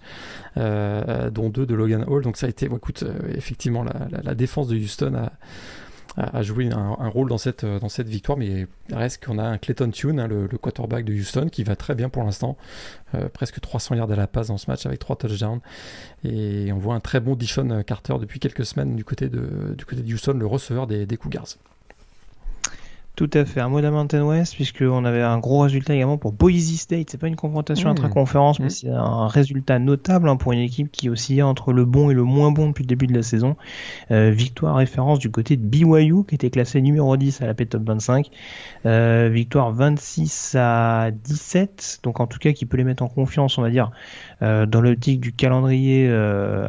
[0.57, 4.21] euh, dont 2 de Logan Hall, donc ça a été, écoute, euh, effectivement la, la,
[4.21, 5.31] la défense de Houston a
[6.17, 9.57] a, joué un, rôle dans cette, dans cette victoire, mais il reste qu'on a un
[9.57, 12.57] Clayton Tune, hein, le, quarterback de Houston, qui va très bien pour l'instant,
[13.15, 15.59] euh, presque 300 yards à la passe dans ce match avec 3 touchdowns,
[16.23, 19.75] et on voit un très bon Dishon Carter depuis quelques semaines du côté de,
[20.07, 21.57] Houston, le receveur des Cougars.
[23.15, 23.59] Tout à fait.
[23.59, 27.11] Un mot Mountain West, puisqu'on avait un gros résultat également pour Boise State.
[27.11, 27.91] C'est pas une confrontation mmh.
[27.91, 28.69] intra-conférence, mais mmh.
[28.71, 32.23] c'est un résultat notable hein, pour une équipe qui oscillait entre le bon et le
[32.23, 33.55] moins bon depuis le début de la saison.
[34.09, 37.83] Euh, victoire référence du côté de BYU, qui était classé numéro 10 à la P-Top
[37.85, 38.31] 25.
[38.87, 43.59] Euh, victoire 26 à 17, donc en tout cas qui peut les mettre en confiance,
[43.59, 43.91] on va dire,
[44.41, 46.09] euh, dans l'optique du calendrier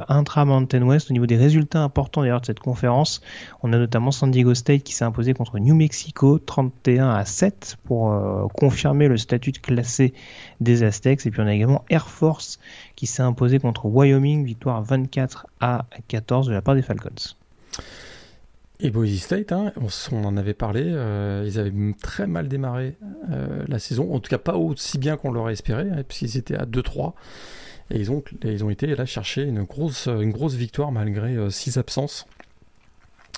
[0.09, 1.11] intra-Mountain West.
[1.11, 3.23] Au niveau des résultats importants d'ailleurs de cette conférence,
[3.63, 7.77] on a notamment San Diego State qui s'est imposé contre New Mexico 31 à 7
[7.85, 10.15] pour euh, confirmer le statut de classé
[10.61, 11.27] des Aztecs.
[11.27, 12.59] Et puis on a également Air Force
[12.97, 17.35] qui s'est imposé contre Wyoming, victoire 24 à 14 de la part des Falcons.
[18.81, 19.73] Et Boise State, hein,
[20.13, 21.73] on, en avait parlé, euh, ils avaient
[22.03, 22.97] très mal démarré
[23.31, 26.57] euh, la saison, en tout cas pas aussi bien qu'on l'aurait espéré, hein, puisqu'ils étaient
[26.57, 27.13] à 2-3.
[27.91, 31.77] Et ils ont, ils ont été là chercher une grosse, une grosse victoire malgré 6
[31.77, 32.27] absences.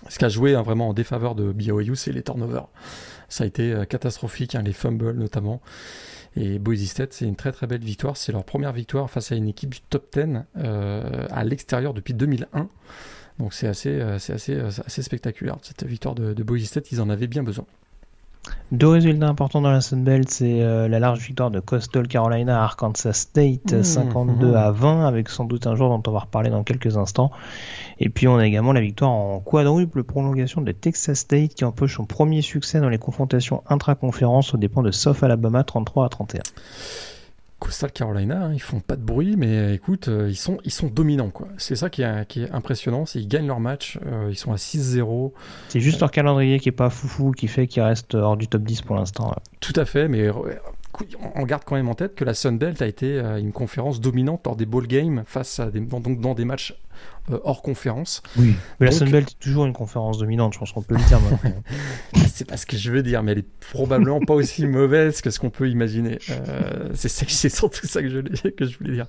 [0.09, 2.69] Ce qui a joué hein, vraiment en défaveur de BYU, c'est les turnovers.
[3.29, 5.61] Ça a été euh, catastrophique, hein, les fumbles notamment.
[6.37, 8.17] Et Boise State, c'est une très très belle victoire.
[8.17, 12.15] C'est leur première victoire face à une équipe du top 10 euh, à l'extérieur depuis
[12.15, 12.69] 2001.
[13.39, 15.57] Donc c'est assez, euh, assez, assez spectaculaire.
[15.63, 17.67] Cette victoire de, de Boise State, ils en avaient bien besoin.
[18.73, 22.61] Deux résultats importants dans la Sun Belt, c'est euh, la large victoire de Coastal Carolina
[22.61, 24.55] à Arkansas State, 52 mmh, mmh.
[24.55, 27.31] à 20, avec sans doute un jour dont on va reparler dans quelques instants.
[28.01, 31.97] Et puis on a également la victoire en quadruple prolongation de Texas State qui empoche
[31.97, 36.41] son premier succès dans les confrontations intra-conférences aux dépens de South Alabama 33 à 31.
[37.59, 40.71] Coastal Carolina, hein, ils font pas de bruit, mais euh, écoute, euh, ils, sont, ils
[40.71, 41.31] sont dominants.
[41.31, 41.49] quoi.
[41.57, 44.53] C'est ça qui est, qui est impressionnant, c'est qu'ils gagnent leur match, euh, ils sont
[44.53, 45.33] à 6-0.
[45.69, 48.63] C'est juste leur calendrier qui est pas foufou, qui fait qu'ils restent hors du top
[48.63, 49.35] 10 pour l'instant.
[49.61, 50.29] Tout à fait, mais
[51.35, 54.57] on garde quand même en tête que la Sunbelt a été une conférence dominante lors
[54.57, 56.75] des ball games face à des, donc dans des matchs
[57.33, 58.23] euh, hors conférence.
[58.39, 61.21] Oui, mais la Sunbelt est toujours une conférence dominante, je pense qu'on peut le dire
[61.21, 61.63] maintenant.
[62.33, 65.31] c'est pas ce que je veux dire, mais elle est probablement pas aussi mauvaise que
[65.31, 66.19] ce qu'on peut imaginer.
[66.31, 69.07] Euh, c'est surtout ça que je, que je voulais dire.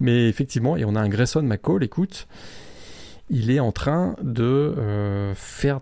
[0.00, 2.26] Mais effectivement, et on a un Grayson McCall, écoute,
[3.30, 5.80] il est en train de euh, faire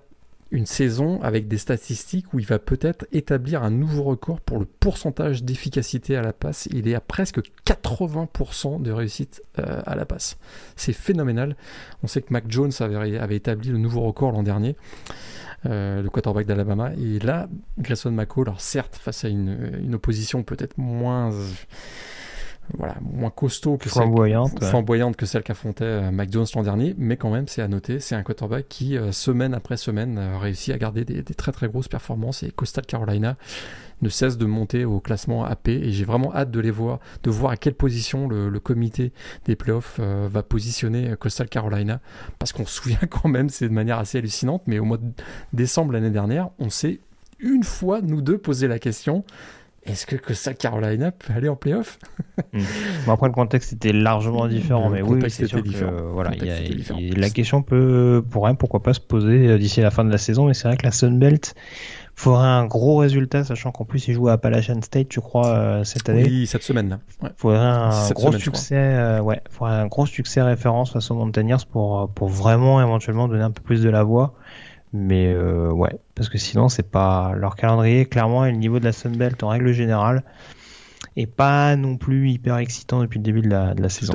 [0.51, 4.64] une saison avec des statistiques où il va peut-être établir un nouveau record pour le
[4.64, 6.68] pourcentage d'efficacité à la passe.
[6.72, 10.38] Il est à presque 80% de réussite euh, à la passe.
[10.76, 11.57] C'est phénoménal.
[12.03, 14.76] On sait que Mac Jones avait, établi le nouveau record l'an dernier.
[15.66, 16.92] Euh, le quarterback d'Alabama.
[16.94, 17.48] Et là,
[17.78, 21.30] Grayson McCall, alors certes, face à une opposition peut-être moins
[22.76, 27.16] voilà, moins costaud que flamboyante, celle, flamboyante que celle qu'affrontait euh, Jones l'an dernier, mais
[27.16, 30.74] quand même, c'est à noter, c'est un quarterback qui, euh, semaine après semaine, euh, réussit
[30.74, 33.36] à garder des, très très grosses performances et Coastal Carolina
[34.02, 37.30] ne cesse de monter au classement AP et j'ai vraiment hâte de les voir, de
[37.30, 39.12] voir à quelle position le, comité
[39.44, 42.00] des playoffs va positionner Coastal Carolina
[42.38, 45.04] parce qu'on se souvient quand même, c'est de manière assez hallucinante, mais au mois de
[45.52, 47.00] décembre l'année dernière, on s'est
[47.40, 49.24] une fois, nous deux, posé la question
[49.86, 51.98] est-ce que, que ça, Carolina peut aller en playoff
[52.52, 52.60] hmm.
[53.06, 55.92] bon, Après, le contexte était largement différent, mais oui, c'est sûr différent.
[55.92, 56.32] que voilà,
[56.98, 60.46] la question peut, pourrait, pourquoi pas se poser euh, d'ici la fin de la saison,
[60.46, 61.54] mais c'est vrai que la Sunbelt
[62.14, 65.84] faudrait un gros résultat, sachant qu'en plus, il joue à Appalachian State, je crois, euh,
[65.84, 66.24] cette année.
[66.24, 66.98] Oui, cette semaine.
[67.22, 67.30] Ouais.
[67.36, 72.10] Faudrait un gros succès, euh, ouais, faudrait un gros succès référence face aux Mountaineers pour,
[72.14, 74.34] pour vraiment éventuellement donner un peu plus de la voix.
[74.93, 78.84] Mais euh, ouais, parce que sinon, c'est pas leur calendrier, clairement, et le niveau de
[78.84, 80.24] la Sunbelt en règle générale
[81.16, 84.14] est pas non plus hyper excitant depuis le début de la, de la saison.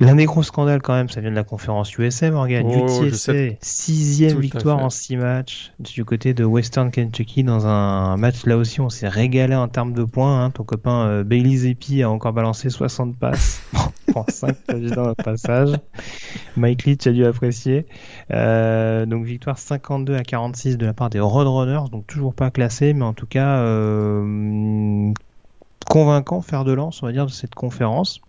[0.00, 2.66] L'un des gros scandales quand même, ça vient de la conférence USA, Morgan.
[2.68, 8.46] Oh, UTSA, sixième victoire en six matchs du côté de Western Kentucky dans un match
[8.46, 10.44] là aussi on s'est régalé en termes de points.
[10.44, 10.50] Hein.
[10.50, 13.60] Ton copain euh, Bailey Zeppi a encore balancé 60 passes.
[14.08, 14.56] Prend 5
[14.94, 15.70] dans le passage.
[16.56, 17.86] Mike Leach a dû apprécier.
[18.32, 22.94] Euh, donc victoire 52 à 46 de la part des Roadrunners, donc toujours pas classé,
[22.94, 25.12] mais en tout cas euh,
[25.88, 28.20] convaincant faire de lance, on va dire, de cette conférence.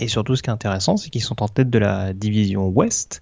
[0.00, 3.20] Et surtout, ce qui est intéressant, c'est qu'ils sont en tête de la division Ouest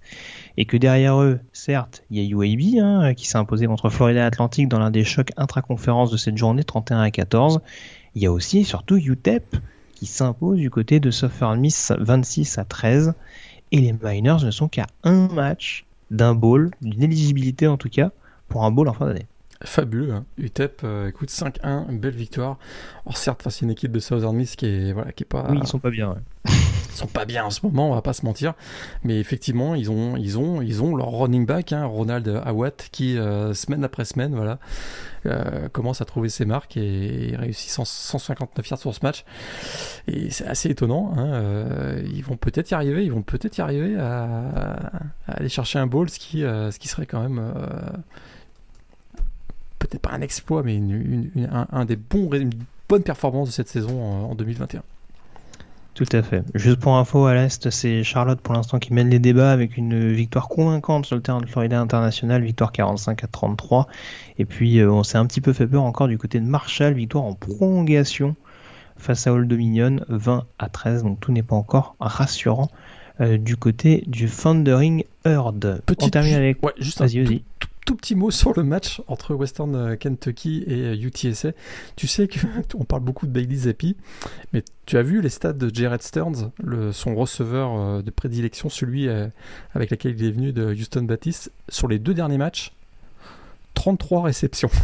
[0.57, 4.25] et que derrière eux, certes, il y a UAB hein, qui s'est imposé contre Florida
[4.25, 7.61] Atlantic dans l'un des chocs intraconférences de cette journée 31 à 14.
[8.15, 9.55] Il y a aussi et surtout UTEP
[9.93, 13.13] qui s'impose du côté de Southern Miss 26 à 13.
[13.71, 18.11] Et les Miners ne sont qu'à un match d'un bowl, d'une éligibilité en tout cas,
[18.47, 19.25] pour un bowl en fin d'année.
[19.63, 20.25] Fabuleux, hein.
[20.37, 22.57] UTEP, euh, écoute 5-1, une belle victoire.
[23.05, 25.47] Alors certes, face à une équipe de Southern Miss qui est, voilà, qui est pas.
[25.49, 26.09] Oui, ils sont pas bien.
[26.09, 26.19] Ouais.
[26.45, 28.53] ils sont pas bien en ce moment, on va pas se mentir.
[29.03, 33.17] Mais effectivement, ils ont, ils ont, ils ont leur running back, hein, Ronald Awatt, qui
[33.17, 34.59] euh, semaine après semaine, voilà,
[35.25, 39.25] euh, commence à trouver ses marques et, réussit 159 yards sur ce match.
[40.07, 41.13] Et c'est assez étonnant.
[41.17, 44.77] Hein, ils vont peut-être y arriver, ils vont peut-être y arriver à,
[45.27, 47.41] aller chercher un ball, ce qui, ce qui serait quand même
[49.87, 50.79] peut-être pas un exploit, mais
[51.71, 52.51] un, des bons, une
[52.89, 54.83] bonne performance de cette saison en, 2021.
[55.93, 56.43] Tout à fait.
[56.53, 60.13] Juste pour info, à l'Est, c'est Charlotte pour l'instant qui mène les débats avec une
[60.13, 63.87] victoire convaincante sur le terrain de Florida International, victoire 45 à 33.
[64.37, 66.93] Et puis euh, on s'est un petit peu fait peur encore du côté de Marshall,
[66.93, 68.35] victoire en prolongation
[68.95, 71.03] face à Old Dominion, 20 à 13.
[71.03, 72.69] Donc tout n'est pas encore rassurant
[73.19, 75.81] euh, du côté du Thundering Herd.
[75.87, 76.63] Petit, on termine avec.
[76.63, 77.07] Ouais, juste un
[77.87, 81.47] tout petit mot sur le match entre Western euh, Kentucky et UTSA.
[81.47, 81.51] Euh,
[81.95, 83.95] tu sais qu'on parle beaucoup de Bailey Zappi,
[84.51, 88.67] mais tu as vu les stats de Jared Stearns, le, son receveur euh, de prédilection,
[88.67, 89.07] celui
[89.73, 92.73] avec lequel il est venu de Houston Baptiste, sur les deux derniers matchs
[93.73, 94.69] 33 réceptions.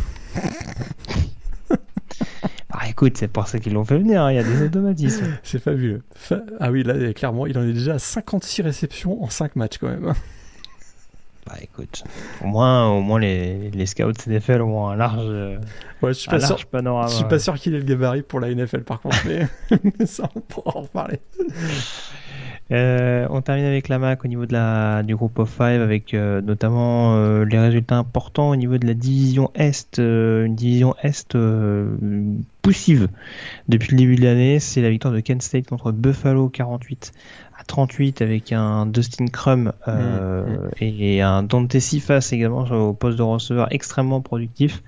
[2.75, 5.27] Ah écoute, c'est pour ça qu'ils l'ont fait venir, hein, il y a des automatismes.
[5.43, 6.01] C'est fabuleux.
[6.59, 9.89] ah oui, là, clairement, il en est déjà à 56 réceptions en 5 matchs quand
[9.89, 10.13] même.
[11.45, 12.03] Bah écoute,
[12.41, 15.27] au moins, au moins les, les scouts CDFL ont un large,
[16.01, 17.07] ouais, je suis pas sûr, panorama.
[17.07, 20.29] Je suis pas sûr qu'il ait le gabarit pour la NFL par contre, mais, ça
[20.35, 21.19] on pourra en reparler.
[22.71, 26.13] Euh, on termine avec la MAC au niveau de la, du groupe of five avec
[26.13, 31.37] euh, notamment euh, les résultats importants au niveau de la division Est, une division Est
[32.61, 33.09] poussive
[33.67, 34.59] depuis le début de l'année.
[34.59, 37.11] C'est la victoire de Kent State contre Buffalo 48
[37.67, 40.69] 38 avec un Dustin Crum euh, mm, mm.
[40.81, 44.83] et un Dante Sifas également au poste de receveur extrêmement productif.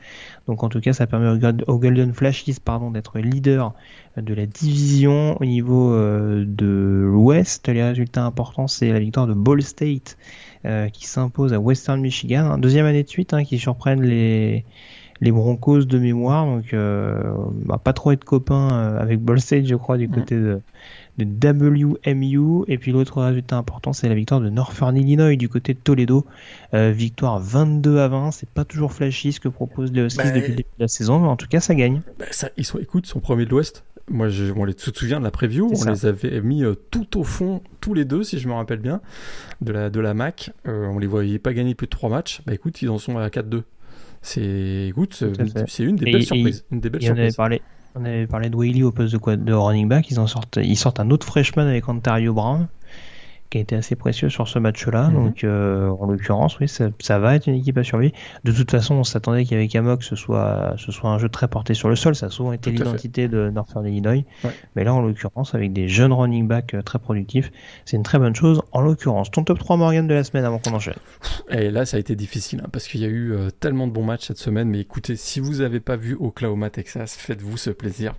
[0.47, 3.73] Donc en tout cas, ça permet au Golden Flashes pardon d'être leader
[4.17, 7.67] de la division au niveau euh, de l'Ouest.
[7.67, 10.17] Les résultats importants, c'est la victoire de Ball State
[10.65, 14.65] euh, qui s'impose à Western Michigan, deuxième année de suite hein, qui surprennent les
[15.21, 16.45] les Broncos de mémoire.
[16.45, 16.75] Donc
[17.65, 20.11] bah, pas trop être copain avec Ball State, je crois, du mm.
[20.11, 20.61] côté de
[21.17, 22.65] de WMU.
[22.67, 26.25] Et puis l'autre résultat important, c'est la victoire de Northern Illinois du côté de Toledo.
[26.73, 28.31] Euh, victoire 22 à 20.
[28.31, 30.87] C'est pas toujours flashy ce que propose les Huskies bah, depuis le début de la
[30.87, 32.01] saison, mais en tout cas, ça gagne.
[32.19, 33.83] Bah, ça, ils sont, écoute, sont premiers de l'Ouest.
[34.07, 36.75] Moi, je, on les, tu te souviens de la preview, on les avait mis euh,
[36.91, 39.01] tout au fond, tous les deux, si je me rappelle bien,
[39.61, 40.51] de la, de la MAC.
[40.67, 42.43] Euh, on les voyait pas gagner plus de 3 matchs.
[42.45, 43.63] Bah écoute, ils en sont à 4-2.
[44.25, 45.23] C'est, écoute,
[45.67, 46.65] c'est une des belles surprises.
[46.71, 47.35] Une des belles surprises.
[47.35, 47.61] Parlé,
[47.93, 50.09] on avait parlé de Whaley au poste de, quoi, de running back.
[50.09, 52.67] Ils, en sortent, ils sortent un autre freshman avec Ontario Brown
[53.49, 55.09] qui a été assez précieux sur ce match-là.
[55.09, 55.13] Mhm.
[55.13, 58.13] Donc, euh, en l'occurrence, oui, ça, va être une équipe à survivre.
[58.43, 61.73] De toute façon, on s'attendait qu'avec Amok, ce soit, ce soit un jeu très porté
[61.73, 62.15] sur le sol.
[62.15, 64.25] Ça a souvent été l'identité de Northern Illinois.
[64.75, 67.51] Mais là, en l'occurrence, avec des jeunes running backs euh, très productifs,
[67.85, 68.61] c'est une très bonne chose.
[68.71, 70.95] En l'occurrence, ton top 3 Morgan de la semaine avant qu'on enchaîne.
[71.49, 73.91] Et là, ça a été difficile hein, parce qu'il y a eu euh, tellement de
[73.91, 74.69] bons matchs cette semaine.
[74.69, 78.15] Mais écoutez, si vous n'avez pas vu Oklahoma, Texas, faites-vous ce plaisir.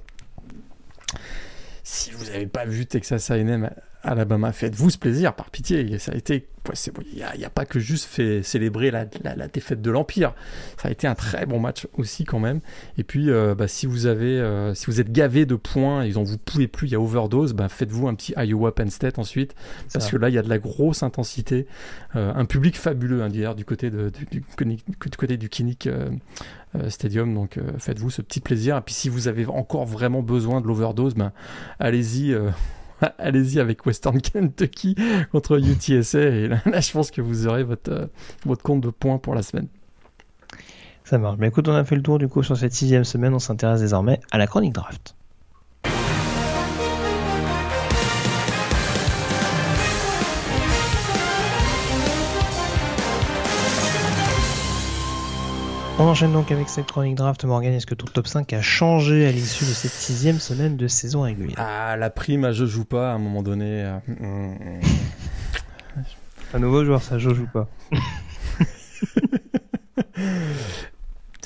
[1.88, 3.70] Si vous n'avez pas vu Texas A&M
[4.02, 5.98] Alabama, faites-vous ce plaisir, par pitié.
[6.00, 6.48] Ça a été,
[7.12, 9.04] il n'y a, pas que juste fait célébrer la,
[9.46, 10.34] défaite de l'Empire.
[10.82, 12.58] Ça a été un très bon match aussi quand même.
[12.98, 16.10] Et puis, euh, bah, si vous avez, euh, si vous êtes gavé de points et
[16.10, 19.20] dont vous pouvez plus, il y a overdose, bah, faites-vous un petit Iowa Penn State
[19.20, 19.54] ensuite,
[19.92, 21.68] parce que là, il y a de la grosse intensité,
[22.16, 24.42] euh, un public fabuleux hein, du côté de, du,
[25.16, 25.88] côté du Kinnick
[26.88, 27.34] Stadium.
[27.34, 28.76] Donc, faites-vous ce petit plaisir.
[28.76, 31.32] Et puis, si vous avez encore vraiment besoin de l'overdose, bah,
[31.78, 32.36] allez-y
[33.18, 34.94] allez-y avec Western Kentucky
[35.32, 36.20] contre UTSA.
[36.20, 38.06] Et là, je pense que vous aurez votre, euh,
[38.44, 39.68] votre compte de points pour la semaine.
[41.04, 41.36] Ça marche.
[41.38, 43.34] Mais écoute, on a fait le tour du coup sur cette sixième semaine.
[43.34, 45.14] On s'intéresse désormais à la chronique draft.
[55.98, 57.42] On enchaîne donc avec cette chronique draft.
[57.46, 60.88] Morgan, est-ce que ton top 5 a changé à l'issue de cette sixième semaine de
[60.88, 61.56] saison régulière?
[61.58, 63.82] Ah, la prime à je joue pas à un moment donné.
[63.82, 64.78] Euh,
[66.52, 67.70] un nouveau joueur, ça, je joue pas.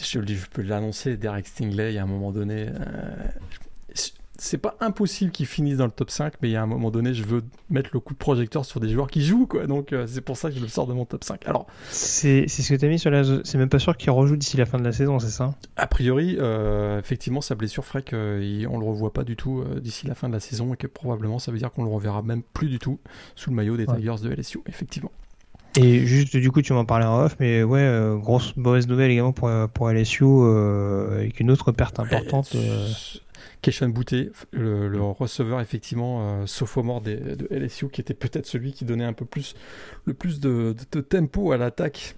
[0.02, 2.66] je, je, peux l'annoncer, Derek Stingley, à un moment donné.
[2.68, 3.28] Euh,
[4.40, 6.90] c'est pas impossible qu'ils finissent dans le top 5, mais il y a un moment
[6.90, 9.66] donné, je veux mettre le coup de projecteur sur des joueurs qui jouent, quoi.
[9.66, 11.46] Donc euh, c'est pour ça que je le sors de mon top 5.
[11.46, 13.22] Alors, c'est ce que tu as mis sur la.
[13.44, 15.54] C'est même pas sûr qu'il rejoue d'ici la fin de la saison, c'est ça?
[15.76, 20.06] A priori, euh, effectivement, sa blessure ferait qu'on le revoit pas du tout euh, d'ici
[20.06, 22.42] la fin de la saison et que probablement ça veut dire qu'on le reverra même
[22.42, 22.98] plus du tout
[23.34, 25.12] sous le maillot des Tigers de LSU, effectivement.
[25.76, 29.32] Et juste du coup, tu m'en parlais en off, mais ouais, grosse mauvaise nouvelle également
[29.32, 32.56] pour, pour LSU, avec une autre perte importante.
[33.62, 39.04] Keshan Bouté, le, receveur effectivement euh, sophomore de LSU, qui était peut-être celui qui donnait
[39.04, 39.54] un peu plus
[40.04, 42.16] le plus de tempo à l'attaque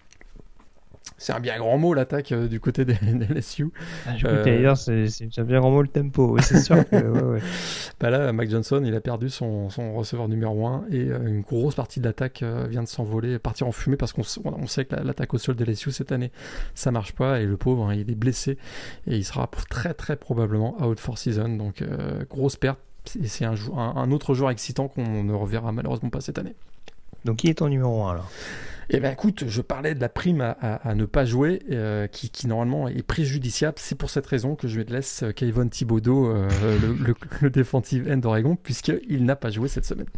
[1.23, 2.95] c'est un bien grand mot l'attaque euh, du côté des,
[3.31, 3.71] LSU.
[4.07, 6.85] Ah, euh, c'est un bien grand mot le tempo, c'est sûr.
[8.01, 11.77] bah là, Mac Johnson, il a perdu son, receveur numéro 1 et euh, une grosse
[11.77, 15.33] partie de l'attaque vient de s'envoler, partir en fumée parce qu'on on sait que l'attaque
[15.35, 16.33] au sol des LSU cette année,
[16.75, 18.59] ça marche pas et le pauvre, hein, il est blessé
[19.07, 21.51] et il sera très très probablement out for season.
[21.51, 21.85] Donc
[22.29, 22.81] grosse perte.
[23.05, 26.55] C'est un, un, autre joueur excitant qu'on ne reverra malheureusement pas cette année.
[27.25, 28.31] Donc qui est ton numéro 1 alors?
[28.95, 32.89] Eh bien, écoute, je parlais de la prime à, ne pas jouer, euh, qui, normalement
[32.89, 33.77] est préjudiciable.
[33.79, 36.49] C'est pour cette raison que je laisse euh, Kayvon Thibodeau, euh,
[36.83, 40.09] le, le, le end d'Oregon, puisqu'il n'a pas joué cette semaine.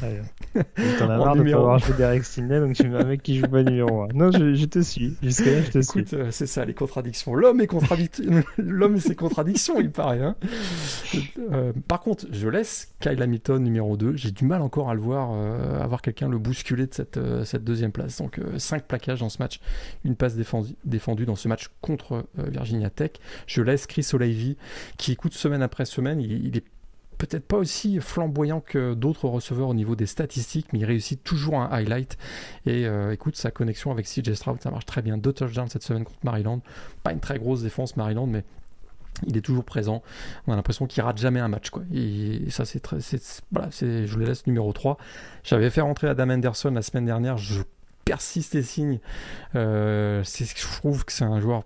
[0.00, 3.38] T'en as marre de pas avoir joué Derek Stinley, donc tu mets un mec qui
[3.38, 4.08] joue pas numéro 1.
[4.14, 5.16] Non, je, te suis.
[5.22, 7.34] Jusqu'à là, je te Écoute, euh, c'est ça, les contradictions.
[7.34, 7.68] L'homme est
[8.58, 10.22] L'homme et ses contradictions, il paraît.
[10.22, 10.36] Hein.
[11.52, 14.16] Euh, par contre, je laisse Kyle Hamilton numéro 2.
[14.16, 17.64] J'ai du mal encore à le voir, euh, avoir quelqu'un le bousculer de cette, cette
[17.64, 18.18] deuxième place.
[18.18, 19.60] Donc, 5 plaquages dans ce match,
[20.04, 23.12] une passe défendue, dans ce match contre Virginia Tech.
[23.46, 24.56] Je laisse Chris O'Leary,
[24.96, 26.20] qui écoute semaine après semaine.
[26.20, 26.64] il, il est
[27.26, 31.60] peut-être pas aussi flamboyant que d'autres receveurs au niveau des statistiques, mais il réussit toujours
[31.60, 32.18] un highlight.
[32.66, 35.16] Et euh, écoute, sa connexion avec CJ Stroud, ça marche très bien.
[35.18, 36.60] Deux touchdowns cette semaine contre Maryland.
[37.04, 38.42] Pas une très grosse défense Maryland, mais
[39.28, 40.02] il est toujours présent.
[40.48, 41.70] On a l'impression qu'il rate jamais un match.
[41.70, 41.84] Quoi.
[41.94, 42.98] Et ça, c'est très.
[43.00, 44.98] Je le laisse numéro 3.
[45.44, 47.36] J'avais fait rentrer Adam Anderson la semaine dernière.
[47.36, 47.62] Je
[48.04, 48.98] persiste et signe.
[49.54, 51.62] Euh, je trouve que c'est un joueur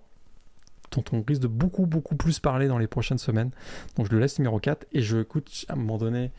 [0.96, 3.50] dont on risque de beaucoup, beaucoup plus parler dans les prochaines semaines.
[3.96, 6.30] Donc je le laisse numéro 4 et je écoute, à un moment donné,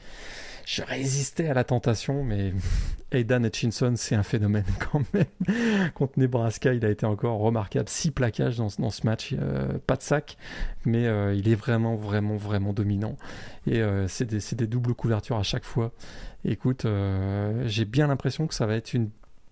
[0.67, 2.53] je résistais à la tentation, mais
[3.13, 5.91] Aidan Hutchinson, c'est un phénomène quand même.
[5.93, 7.87] Contre Nebraska, il a été encore remarquable.
[7.87, 10.37] Six plaquages dans, ce match, euh, pas de sac,
[10.85, 13.15] mais euh, il est vraiment, vraiment, vraiment dominant.
[13.65, 15.93] Et euh, c'est des, doubles couvertures à chaque fois.
[16.43, 16.85] Écoute,
[17.65, 19.09] j'ai bien l'impression que ça va être une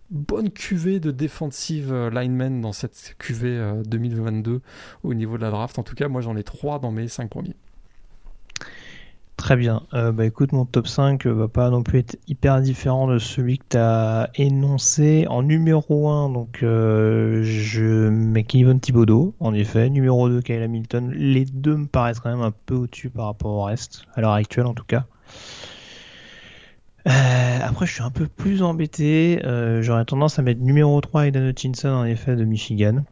[0.10, 4.60] bonne cuvée de defensive euh, linemen dans cette cuvée 2022 euh,
[5.04, 5.80] au niveau de la draft.
[5.80, 7.56] En tout cas, moi j'en ai trois dans mes cinq premiers.
[9.38, 9.84] Très bien.
[9.94, 13.58] Euh, bah écoute, mon top 5 va pas non plus être hyper différent de celui
[13.58, 15.28] que tu as énoncé.
[15.30, 19.90] En numéro 1, donc je mets Kevin Thibodeau, en effet.
[19.90, 21.12] Numéro 2, Kyle Hamilton.
[21.12, 24.32] Les deux me paraissent quand même un peu au-dessus par rapport au reste, à l'heure
[24.32, 25.06] actuelle en tout cas.
[27.08, 29.42] Euh, après, je suis un peu plus embêté.
[29.46, 33.04] Euh, j'aurais tendance à mettre numéro 3 Aidan Hutchinson, en effet, de Michigan.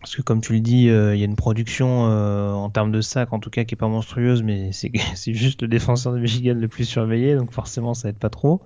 [0.00, 3.02] Parce que, comme tu le dis, euh, il y a une production en termes de
[3.02, 6.54] sac, en tout cas, qui est pas monstrueuse, mais c'est juste le défenseur de Michigan
[6.54, 8.62] le plus surveillé, donc forcément, ça aide pas trop.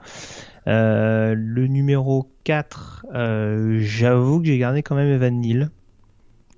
[0.67, 3.07] le numéro 4,
[3.81, 5.71] j'avoue que j'ai gardé quand même Evan Neal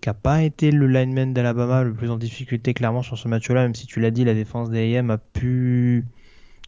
[0.02, 3.62] qui n'a pas été le lineman d'Alabama le plus en difficulté clairement sur ce match-là,
[3.62, 6.04] même si tu l'as dit, la défense des AM a pu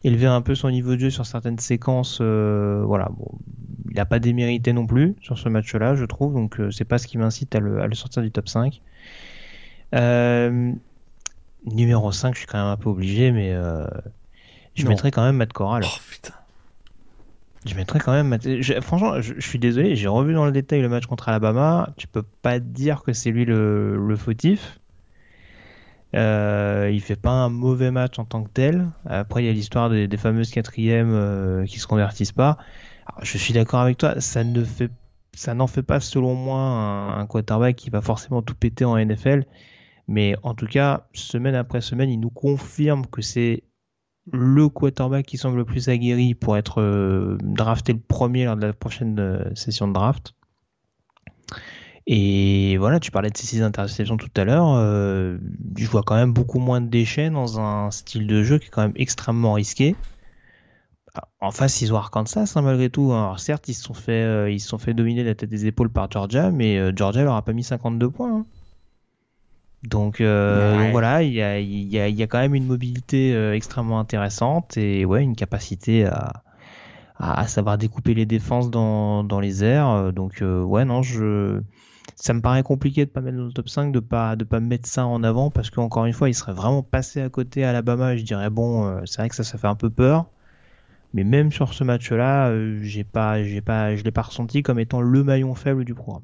[0.03, 2.19] élever un peu son niveau de jeu sur certaines séquences.
[2.21, 3.27] Euh, voilà, bon,
[3.89, 6.33] il n'a pas démérité non plus sur ce match-là, je trouve.
[6.33, 8.81] Donc euh, c'est pas ce qui m'incite à le, sortir du top 5.
[9.95, 10.71] Euh,
[11.65, 13.55] numéro 5, je suis quand même un peu obligé, mais
[14.75, 15.83] Je mettrais quand même Matt Corral.
[15.85, 16.33] Oh putain.
[17.65, 18.37] Je mettrais quand même.
[18.81, 21.89] Franchement, je, suis désolé, j'ai revu dans le détail le match contre Alabama.
[21.97, 24.79] Tu peux pas dire que c'est lui le, fautif.
[26.15, 28.87] Euh, il fait pas un mauvais match en tant que tel.
[29.05, 32.57] Après, il y a l'histoire des, fameuses quatrièmes euh, qui se convertissent pas.
[33.21, 34.91] je suis d'accord avec toi, ça ne fait,
[35.53, 39.45] n'en fait pas selon moi un, un, quarterback qui va forcément tout péter en NFL.
[40.07, 43.63] Mais en tout cas, semaine après semaine, il nous confirme que c'est
[44.31, 48.67] le quarterback qui semble le plus aguerri pour être euh, drafté le premier lors de
[48.67, 50.33] la prochaine euh, session de draft.
[52.11, 54.73] Et voilà, tu parlais de ces six interceptions tout à l'heure.
[54.75, 55.37] Euh,
[55.77, 58.69] je vois quand même beaucoup moins de déchets dans un style de jeu qui est
[58.69, 59.95] quand même extrêmement risqué.
[61.13, 63.11] Ah, en face, ils ont Arkansas hein, malgré tout.
[63.13, 63.25] Hein.
[63.25, 65.91] Alors certes, ils se sont fait, ils se sont fait dominer la tête des épaules
[65.91, 68.39] par Georgia, mais Georgia leur a pas mis 52 points.
[68.39, 68.45] Hein.
[69.83, 73.53] Donc, euh, voilà, il y a, y, a, y a, quand même une mobilité euh,
[73.53, 76.43] extrêmement intéressante et ouais, une capacité à,
[77.17, 79.89] à, savoir découper les défenses dans, dans les airs.
[79.89, 81.61] Euh, donc ouais, non, je
[82.19, 84.59] ça me paraît compliqué de pas mettre dans le top 5, de pas de pas
[84.59, 87.69] mettre ça en avant parce qu'encore une fois, il serait vraiment passé à côté à
[87.69, 88.17] Alabama.
[88.17, 90.25] Je dirais bon, c'est vrai que ça, ça fait un peu peur.
[91.13, 95.01] Mais même sur ce match-là, j'ai pas, j'ai pas, je l'ai pas ressenti comme étant
[95.01, 96.23] le maillon faible du programme.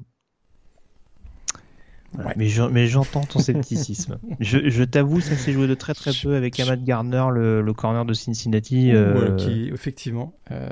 [2.36, 4.18] Mais j'entends ton scepticisme.
[4.40, 8.14] je, t'avoue, ça s'est joué de très très peu avec Ahmad Gardner, le, corner de
[8.14, 8.92] Cincinnati.
[8.92, 10.68] Euh, qui, effectivement, euh,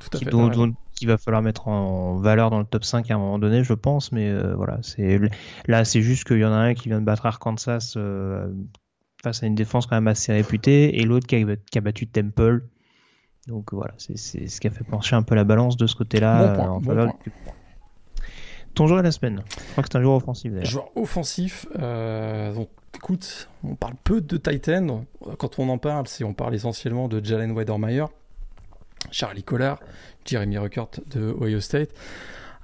[0.00, 0.30] tout à fait.
[0.30, 3.64] Dont, qu'il va falloir mettre en valeur dans le top 5 à un moment donné,
[3.64, 4.12] je pense.
[4.12, 5.20] Mais euh, voilà, c'est
[5.66, 7.96] là, c'est juste qu'il y en a un qui vient de battre Arkansas
[9.22, 12.62] face à une défense quand même assez réputée et l'autre qui, qui, a battu Temple.
[13.48, 16.56] Donc voilà, c'est ce qui a fait pencher un peu la balance de ce côté-là
[16.60, 17.12] en faveur
[18.74, 20.66] ton joueur de la semaine Je crois que c'est un joueur offensif d'ailleurs.
[20.66, 25.04] Joueur offensif, euh, donc écoute, on parle peu de Titan.
[25.38, 28.04] Quand on en parle, c'est on parle essentiellement de Jalen Weidermeyer,
[29.10, 29.80] Charlie Collard,
[30.24, 31.90] Jeremy Ruckert de Ohio State.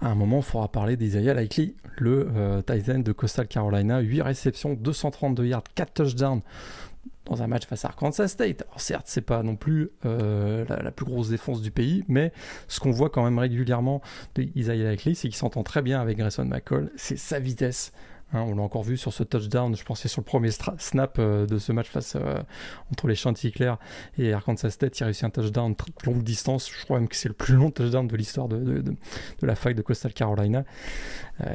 [0.00, 4.00] À un moment, il faudra parler d'Isaiah Likely, le euh, Titan de Coastal Carolina.
[4.00, 6.42] 8 réceptions, 232 yards, 4 touchdowns
[7.24, 8.62] dans un match face à Arkansas State.
[8.68, 12.32] Alors certes, c'est pas non plus euh, la, plus grosse défense du pays, mais
[12.68, 14.00] ce qu'on voit quand même régulièrement
[14.34, 16.90] de Isaiah Likely, c'est qu'il s'entend très bien avec Grayson McCall.
[16.96, 17.92] C'est sa vitesse.
[18.32, 21.46] Hein, on l'a encore vu sur ce touchdown, je pensais sur le premier snap euh,
[21.46, 22.42] de ce match face euh,
[22.90, 23.74] entre les Chanticleer
[24.18, 24.98] et Arkansas State.
[24.98, 25.74] Il a réussi un touchdown
[26.04, 26.68] longue distance.
[26.70, 28.96] Je crois même que c'est le plus long touchdown de l'histoire de, de,
[29.42, 30.64] la fac de Coastal Carolina.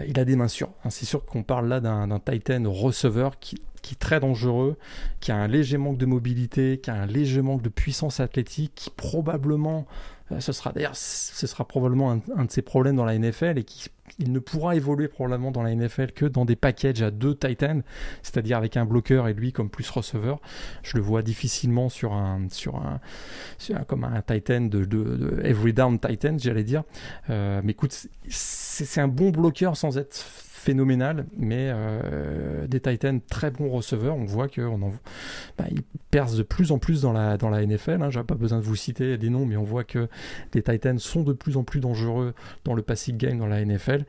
[0.07, 0.72] il a des mains sûres.
[0.86, 0.89] Hein.
[0.89, 4.78] C'est sûr qu'on parle là d'un Titan receveur qui qui est très dangereux,
[5.19, 8.74] qui a un léger manque de mobilité, qui a un léger manque de puissance athlétique,
[8.76, 13.17] qui probablement, euh, ce sera d'ailleurs, ce sera probablement un, de ses problèmes dans la
[13.17, 17.01] NFL et qui il ne pourra évoluer probablement dans la NFL que dans des packages
[17.01, 17.82] à deux Titans,
[18.21, 20.39] c'est-à-dire avec un bloqueur et lui comme plus receveur.
[20.84, 22.99] Je le vois difficilement sur un, sur un,
[23.88, 26.84] comme un Titan de, de, every down Titan, j'allais dire.
[27.29, 30.13] Euh, mais écoute, c'est un bon bloqueur sans être
[30.62, 34.16] phénoménal, mais euh, des Titans très bons receveurs.
[34.16, 34.64] On voit qu'ils
[35.57, 35.66] bah,
[36.12, 38.01] percent de plus en plus dans la, dans la NFL.
[38.01, 38.09] Hein.
[38.12, 40.07] J'ai pas besoin de vous citer des noms, mais on voit que
[40.53, 44.05] les Titans sont de plus en plus dangereux dans le passing game dans la NFL.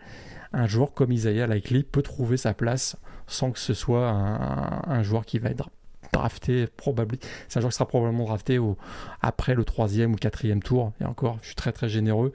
[0.53, 2.97] Un joueur comme Isaiah Likely peut trouver sa place
[3.27, 5.71] sans que ce soit un, joueur qui va être
[6.13, 7.23] drafté probablement.
[7.49, 8.77] C'est un joueur qui sera probablement drafté au,
[9.23, 10.93] après le troisième ou quatrième tour.
[11.01, 12.35] Et encore, je suis très très généreux.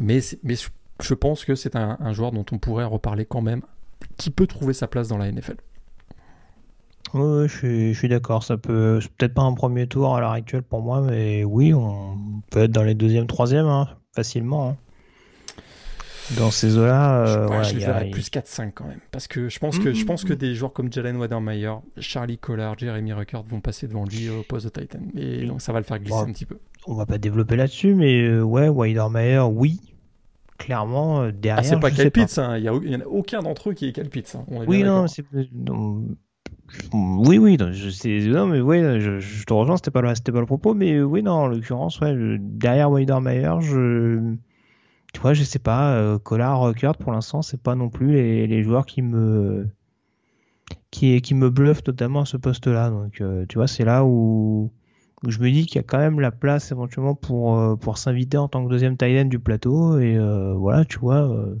[0.00, 0.54] Mais, mais
[1.02, 3.62] je pense que c'est un, joueur dont on pourrait reparler quand même,
[4.16, 5.56] qui peut trouver sa place dans la NFL.
[7.14, 8.42] Oui, je suis, d'accord.
[8.42, 12.18] Ça peut, peut-être pas un premier tour à l'heure actuelle pour moi, mais oui, on
[12.50, 14.70] peut être dans les deuxième, troisième, hein, facilement.
[14.70, 14.76] Hein.
[16.38, 19.00] Dans ces eaux-là, euh, je, ouais, plus 4-5 quand même.
[19.10, 20.36] Parce que je pense que, je pense que mmh.
[20.36, 24.64] des joueurs comme Jalen Wadermeyer, Charlie Collard, Jeremy Ruckert vont passer devant lui au poste
[24.64, 25.00] de Titan.
[25.16, 26.58] Et donc ça va le faire glisser un petit peu.
[26.86, 29.93] On va pas développer là-dessus, mais euh, ouais, Wadermeyer, oui
[30.58, 31.60] clairement euh, derrière.
[31.60, 32.56] Ah, c'est pas Calpitz, hein.
[32.56, 34.34] il n'y a, a, aucun d'entre eux qui est Calpitz.
[34.34, 34.44] Hein.
[34.66, 35.24] oui, non, c'est.
[36.92, 40.46] Oui, oui, je sais, non, mais oui, je, te rejoins, c'était pas, le, pas le
[40.46, 44.34] propos, mais oui, non, en l'occurrence, ouais, derrière Weidermeyer, je,
[45.12, 48.46] tu vois, je sais pas, euh, Collard, Rockert, pour l'instant, c'est pas non plus les,
[48.46, 49.68] les, joueurs qui me,
[50.90, 54.72] qui, qui me bluffent notamment à ce poste-là, donc, euh, tu vois, c'est là où,
[55.26, 58.48] je me dis qu'il y a quand même la place éventuellement pour, euh, s'inviter en
[58.48, 59.98] tant que deuxième Thailand du plateau.
[59.98, 61.28] Et euh, voilà, tu vois.
[61.28, 61.60] Euh,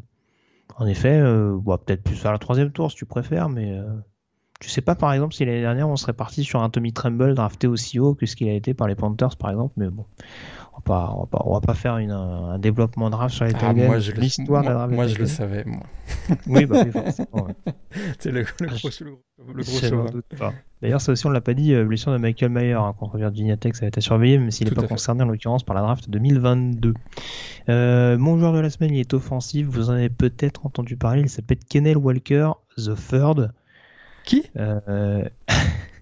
[0.76, 3.78] en effet, bon, peut-être plus faire le troisième tour si tu préfères, mais
[4.60, 7.34] je sais pas par exemple si l'année dernière on serait parti sur un Tommy Tremble
[7.34, 10.04] drafté aussi haut que ce qu'il a été par les Panthers par exemple, mais bon,
[10.76, 13.34] on va pas, on va pas, on va pas faire une, un développement de draft
[13.34, 14.94] sur les Ah, Titans, moi, je le- l'histoire de la moi, draft.
[14.94, 15.64] moi, je le savais.
[15.64, 15.80] Moi.
[16.46, 17.46] Oui, bah oui, forcément.
[17.46, 17.72] ouais.
[18.18, 19.10] C'est le, le gros, le
[19.62, 20.52] gros, le Je pas.
[20.82, 23.56] D'ailleurs, ça aussi, on l'a pas dit, euh, blessure de Michael Mayer hein, contre Virginia
[23.56, 24.88] Tech, ça a été surveillé, même s'il n'est pas à fait.
[24.94, 26.92] concerné en l'occurrence par la draft 2022.
[27.68, 31.22] Euh, mon joueur de la semaine, il est offensif, vous en avez peut-être entendu parler,
[31.22, 33.52] il s'appelle Kennel Walker, The Third.
[34.24, 34.44] Qui?
[34.56, 35.24] Euh,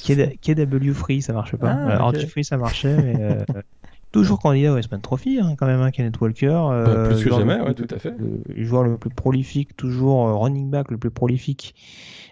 [0.00, 1.70] KW KW Free, ça marche pas.
[1.72, 3.44] Ah, Euh, Free, ça marchait, mais euh,
[4.12, 6.46] toujours candidat au Westman Trophy, hein, quand même, hein, Kenneth Walker.
[6.70, 8.14] euh, Bah, plus que jamais, le ouais, plus- tout à fait.
[8.18, 11.74] le joueur le plus prolifique, toujours euh, running back le plus prolifique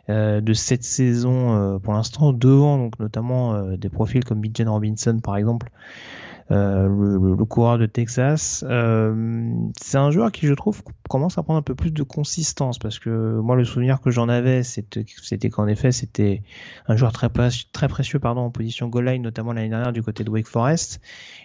[0.09, 4.71] euh, de cette saison euh, pour l'instant, devant donc notamment euh, des profils comme Bijan
[4.73, 5.71] Robinson par exemple,
[6.51, 8.65] euh, le, le- coureur de Texas.
[8.69, 12.79] Euh, c'est un joueur qui je trouve commence à prendre un peu plus de consistance
[12.79, 16.43] parce que moi le souvenir que j'en avais c'était qu'en effet c'était
[16.87, 17.29] un joueur très,
[17.73, 21.01] très précieux pardon en position goal line notamment l'année dernière du côté de Wake Forest.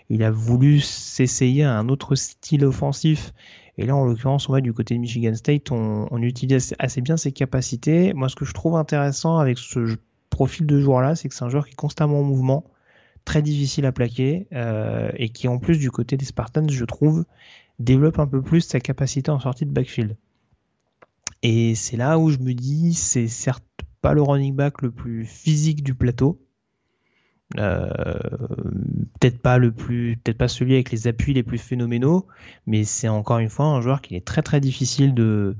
[0.09, 3.33] Il a voulu s'essayer à un autre style offensif
[3.77, 7.17] et là, en l'occurrence, on du côté de Michigan State, on, on utilise assez, bien
[7.17, 8.13] ses capacités.
[8.13, 9.97] Moi, ce que je trouve intéressant avec ce
[10.29, 12.63] profil de joueur-là, c'est que c'est un joueur qui est constamment en mouvement,
[13.25, 17.25] très difficile à plaquer, euh, et qui, en plus, du côté des Spartans, je trouve,
[17.79, 20.15] développe un peu plus sa capacité en sortie de backfield.
[21.43, 23.65] Et c'est là où je me dis, c'est certes
[24.01, 26.39] pas le running back le plus physique du plateau,
[27.57, 27.89] euh,
[29.19, 32.27] peut-être pas le plus, peut-être pas celui avec les appuis les plus phénoménaux,
[32.65, 35.55] mais c'est encore une fois un joueur qui est très très difficile de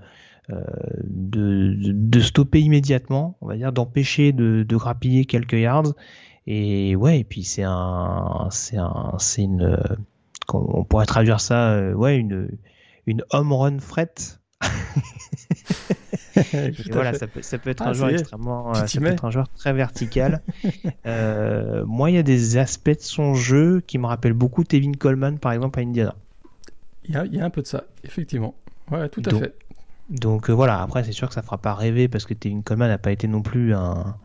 [0.51, 5.93] euh, stopper immédiatement, on va dire, d'empêcher de, de grappiller quelques yards.
[6.47, 9.77] Et ouais, et puis c'est un, c'est un, c'est une,
[10.53, 12.49] on pourrait traduire ça, euh, ouais, une,
[13.07, 14.13] une home run fret.
[16.91, 19.31] Voilà, ça peut, ça peut être Ah, un joueur extrêmement, euh, ça peut être un
[19.31, 20.41] joueur très vertical.
[21.05, 24.91] euh, moi, il y a des aspects de son jeu qui me rappellent beaucoup Tevin
[24.93, 26.15] Coleman, par exemple, à Indiana.
[27.05, 28.53] Il y, a, il y a un peu de ça, effectivement.
[28.91, 29.55] Ouais, tout à Donc, fait.
[30.09, 32.97] Donc voilà, après c'est sûr que ça fera pas rêver parce que Tevin Coleman n'a
[32.97, 34.17] pas été non plus un,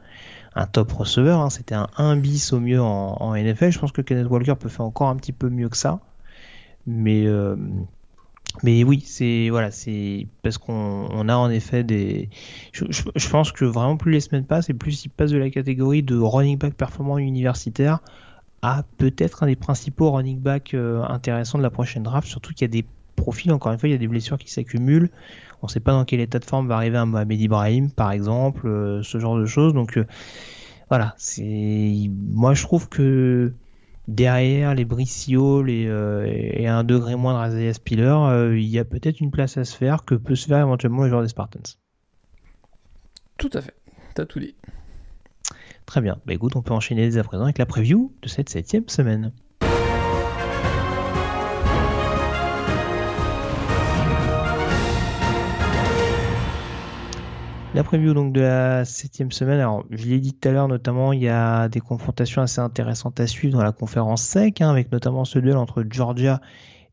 [0.55, 1.51] un top receveur, hein.
[1.51, 3.71] c'était un 1 bis au mieux en, NFL.
[3.71, 6.01] Je pense que Kenneth Walker peut faire encore un petit peu mieux que ça.
[6.87, 7.57] Mais, euh,
[8.63, 12.31] mais oui, c'est voilà, c'est parce qu'on on a en effet des.
[12.73, 16.03] Je pense que vraiment plus les semaines passent et plus il passe de la catégorie
[16.03, 18.01] de running back performant universitaire
[18.63, 22.63] à peut-être un des principaux running back euh, intéressants de la prochaine draft, surtout qu'il
[22.63, 22.87] y a des
[23.17, 25.11] profils, encore une fois, il y a des blessures qui s'accumulent.
[25.63, 28.13] On ne sait pas dans quel état de forme va arriver un Mohamed Ibrahim, par
[28.13, 29.75] exemple, euh, ce genre de choses.
[29.75, 30.07] Donc euh,
[30.89, 33.53] voilà, c'est moi je trouve que
[34.09, 38.85] derrière les Bricio les, euh, et un degré moins de Isaiah Spiller, il y a
[38.85, 41.77] peut-être une place à se faire que peut se faire éventuellement le joueur des Spartans.
[43.37, 43.75] Tout à fait.
[44.15, 44.55] T'as tout dit.
[45.87, 46.19] Très bien.
[46.27, 49.33] Bah écoute, on peut enchaîner dès à présent avec la preview de cette septième semaine.
[57.73, 59.61] La preview donc de la septième semaine.
[59.61, 63.21] Alors, je l'ai dit tout à l'heure, notamment, il y a des confrontations assez intéressantes
[63.21, 66.41] à suivre dans la conférence SEC, hein, avec notamment ce duel entre Georgia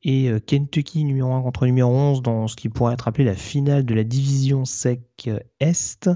[0.04, 3.34] et euh, Kentucky numéro 1 contre numéro 11 dans ce qui pourrait être appelé la
[3.34, 6.12] finale de la division SEC euh, Est.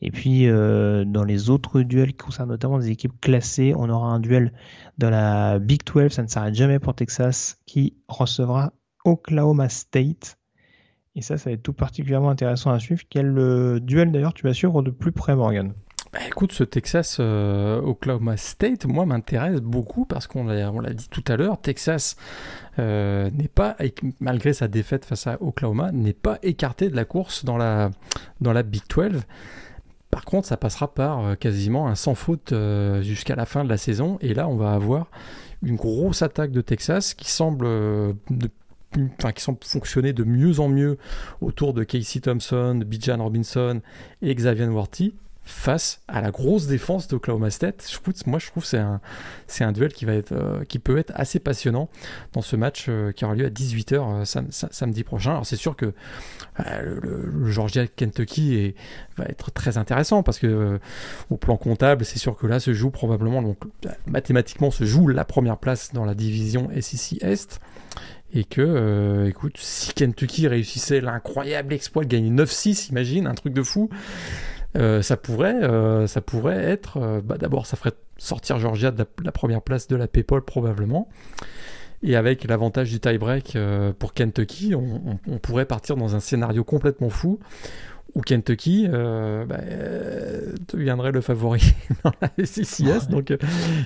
[0.00, 4.08] Et puis euh, dans les autres duels qui concernent notamment des équipes classées, on aura
[4.08, 4.54] un duel
[4.96, 8.72] dans la Big 12, ça ne s'arrête jamais pour Texas, qui recevra
[9.04, 10.39] Oklahoma State.
[11.16, 13.02] Et ça, ça va être tout particulièrement intéressant à suivre.
[13.10, 15.72] Quel euh, duel d'ailleurs tu vas suivre de plus près, Morgan?
[16.12, 21.24] Bah, écoute, ce Texas euh, Oklahoma State, moi, m'intéresse beaucoup parce qu'on l'a, dit tout
[21.26, 22.16] à l'heure, Texas
[22.78, 23.76] euh, n'est pas,
[24.20, 27.90] malgré sa défaite face à Oklahoma, n'est pas écarté de la course dans la,
[28.40, 29.22] dans la Big 12.
[30.10, 32.52] Par contre, ça passera par quasiment un sans faute
[33.02, 34.18] jusqu'à la fin de la saison.
[34.20, 35.06] Et là, on va avoir
[35.62, 38.50] une grosse attaque de Texas qui semble, de-
[38.92, 40.98] qui semble fonctionner de mieux en mieux
[41.40, 43.80] autour de Casey Thompson, Bijan Robinson
[44.22, 45.14] et Xavier Worthy
[45.50, 48.00] face à la grosse défense d'Oklahoma State.
[48.26, 49.00] Moi, je trouve que c'est un,
[49.46, 51.88] c'est un duel qui, va être, euh, qui peut être assez passionnant
[52.32, 54.24] dans ce match euh, qui aura lieu à 18h
[54.70, 55.32] samedi prochain.
[55.32, 55.92] Alors, c'est sûr que
[56.60, 58.74] euh, le, Georgia-Kentucky
[59.16, 60.78] va être très intéressant parce que euh,
[61.30, 65.08] au plan comptable, c'est sûr que là se joue probablement, donc euh, mathématiquement, se joue
[65.08, 67.60] la première place dans la division SEC Est.
[68.32, 73.52] Et que, euh, écoute, si Kentucky réussissait l'incroyable exploit de gagner 9-6, imagine, un truc
[73.52, 73.90] de fou,
[74.76, 79.32] euh, ça pourrait, euh, ça pourrait être, bah, d'abord, ça ferait sortir Georgia de la,
[79.32, 81.08] première place de la PayPal probablement.
[82.02, 83.58] Et avec l'avantage du tie-break
[83.98, 87.40] pour Kentucky, on pourrait partir dans un scénario complètement fou
[88.14, 89.60] ou Kentucky euh, bah,
[90.72, 91.74] deviendrait le favori
[92.04, 93.08] dans la CCS.
[93.08, 93.32] Donc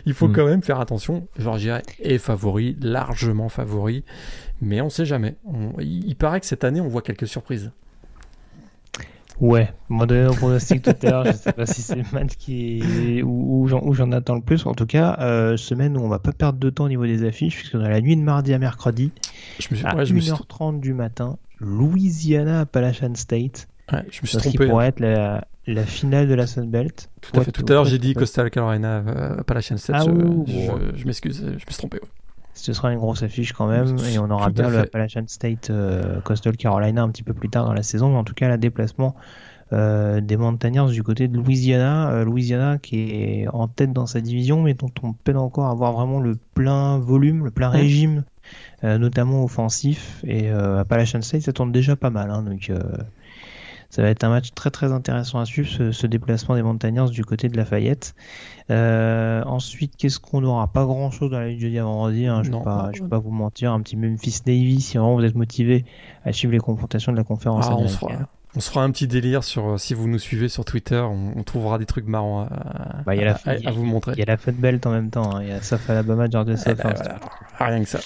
[0.07, 0.33] il faut mm.
[0.33, 1.27] quand même faire attention.
[1.39, 4.05] Georgia est favori, largement favori,
[4.61, 5.37] mais on ne sait jamais.
[5.81, 7.71] il paraît que cette année, on voit quelques surprises.
[9.41, 12.37] Ouais, moi donné mon pronostic tout à l'heure, je sais pas si c'est le match
[12.39, 14.65] qui où, j'en attends le plus.
[14.65, 17.25] En tout cas, euh, semaine où on va pas perdre de temps au niveau des
[17.25, 19.11] affiches, puisqu'on a la nuit de mardi à mercredi,
[19.59, 19.87] je me suis...
[19.87, 23.67] à 1h30 du matin, Louisiana Appalachian State.
[23.93, 24.59] Ouais, je me suis trompé.
[24.59, 27.11] Qui pourrait être la, la, finale de la Sun Belt.
[27.21, 27.53] Tout à fait.
[27.53, 29.97] Tout à l'heure, j'ai dit Coastal Carolina euh, Appalachian State.
[29.99, 30.05] Ah,
[30.47, 31.99] je, je m'excuse, je me suis trompé.
[32.03, 32.09] Ouais
[32.55, 36.21] ce sera une grosse affiche quand même et on aura bien le Appalachian State euh,
[36.21, 38.57] Coastal Carolina un petit peu plus tard dans la saison mais en tout cas le
[38.57, 39.17] déplacement
[39.73, 44.21] euh, des Montagnards du côté de Louisiana euh, Louisiana qui est en tête dans sa
[44.21, 48.25] division mais dont on peine encore à avoir vraiment le plein volume le plein régime
[48.83, 52.71] notamment offensif et Appalachian State ça tourne déjà pas mal hein, donc
[53.95, 57.25] ça va être un match très très intéressant à suivre, ce, déplacement des Montagnards du
[57.25, 58.17] côté de Lafayette.
[58.71, 62.43] Euh, ensuite, qu'est-ce qu'on aura Pas grand chose dans la de jeudi à vendredi, hein,
[62.43, 63.73] je ne vais, pas, pas vous mentir.
[63.73, 65.85] Un petit Memphis Navy, si vraiment vous êtes motivé
[66.25, 68.13] à suivre les confrontations de la conférence ah, on, se fera,
[68.57, 71.41] on, se fera, un petit délire sur euh, si vous nous suivez sur Twitter, on,
[71.45, 73.13] trouvera des trucs marrants à, bah,
[73.73, 74.15] vous montrer.
[74.17, 75.43] Il y a la Fun Belt en même temps, hein.
[75.43, 76.79] il y a South Alabama, Georgia South.
[76.81, 76.95] Eh ben,
[77.61, 78.01] rien que ça.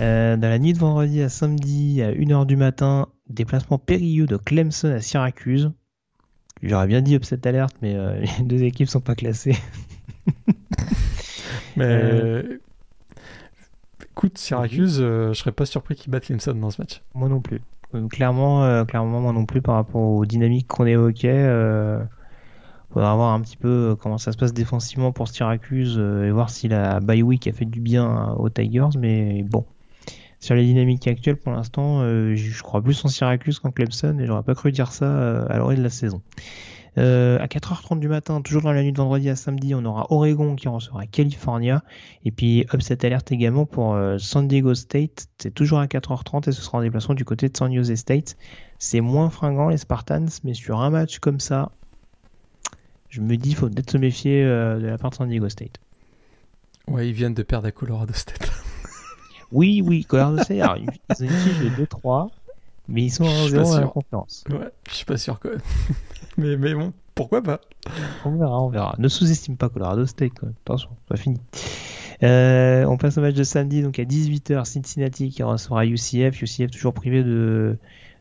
[0.00, 4.36] Euh, dans la nuit de vendredi à samedi à 1h du matin, déplacement périlleux de
[4.36, 5.72] Clemson à Syracuse.
[6.62, 9.56] J'aurais bien dit upset alerte, mais euh, les deux équipes sont pas classées.
[11.76, 12.58] mais euh,
[14.10, 17.02] écoute, Syracuse, je serais pas surpris qu'ils battent Clemson dans ce match.
[17.14, 17.62] Moi non plus.
[18.10, 21.48] clairement, clairement, moi non plus par rapport aux dynamiques qu'on évoquait.
[22.92, 26.68] faudra voir un petit peu comment ça se passe défensivement pour Syracuse et voir si
[26.68, 28.98] la bye week a fait du bien aux Tigers.
[28.98, 29.64] Mais bon,
[30.46, 34.26] sur les dynamiques actuelles, pour l'instant, euh, je crois plus en Syracuse qu'en Clemson et
[34.26, 36.22] j'aurais pas cru dire ça euh, à l'orée de la saison.
[36.98, 40.06] Euh, à 4h30 du matin, toujours dans la nuit de vendredi à samedi, on aura
[40.10, 41.82] Oregon qui recevra California.
[42.24, 45.26] Et puis upset alerte également pour San Diego State.
[45.36, 48.36] C'est toujours à 4h30 et ce sera en déplacement du côté de San Jose State.
[48.78, 51.72] C'est moins fringant les Spartans, mais sur un match comme ça,
[53.08, 55.80] je me dis faut peut-être se méfier de la part de San Diego State.
[56.86, 58.48] Ouais, ils viennent de perdre à Colorado State.
[59.52, 62.28] Oui, oui, Colorado State, alors, ils ont une fiche de 2-3,
[62.88, 64.44] mais ils sont en 0 à la conférence.
[64.50, 65.60] Ouais, je suis pas sûr quand même.
[66.36, 67.60] mais, mais bon, pourquoi pas
[68.24, 68.94] On verra, on verra.
[68.98, 70.56] Ne sous-estime pas Colorado State quand même.
[70.64, 71.40] Attention, pas fini.
[72.22, 76.42] Euh, on passe au match de samedi, donc à 18h, Cincinnati qui recevra UCF.
[76.42, 77.76] UCF toujours privé de,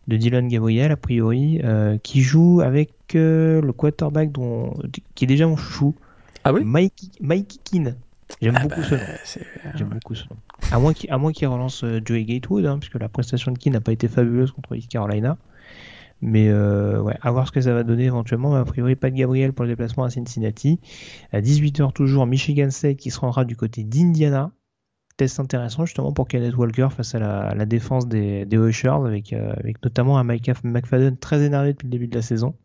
[0.07, 4.73] de Dylan Gabriel, a priori, euh, qui joue avec euh, le quarterback dont,
[5.15, 5.95] qui est déjà mon chouchou.
[6.43, 6.61] Ah oui?
[6.64, 7.95] Mike, Mike Keane.
[8.41, 10.38] J'aime ah beaucoup, ce bah, J'aime beaucoup ce nom.
[10.72, 10.80] À
[11.18, 14.07] moins qu'il relance euh, Joey Gatewood, hein, puisque la prestation de Key n'a pas été
[14.07, 15.38] fabuleuse contre East Carolina.
[16.22, 18.56] Mais euh, ouais, à voir ce que ça va donner éventuellement.
[18.56, 20.80] a priori, pas de Gabriel pour le déplacement à Cincinnati.
[21.31, 24.52] À 18h toujours, Michigan State qui se rendra du côté d'Indiana.
[25.18, 29.81] Test intéressant justement pour Kenneth Walker face à la, défense des, des avec, euh, avec
[29.81, 32.56] notamment un Mike McFadden très énervé depuis le début de la saison.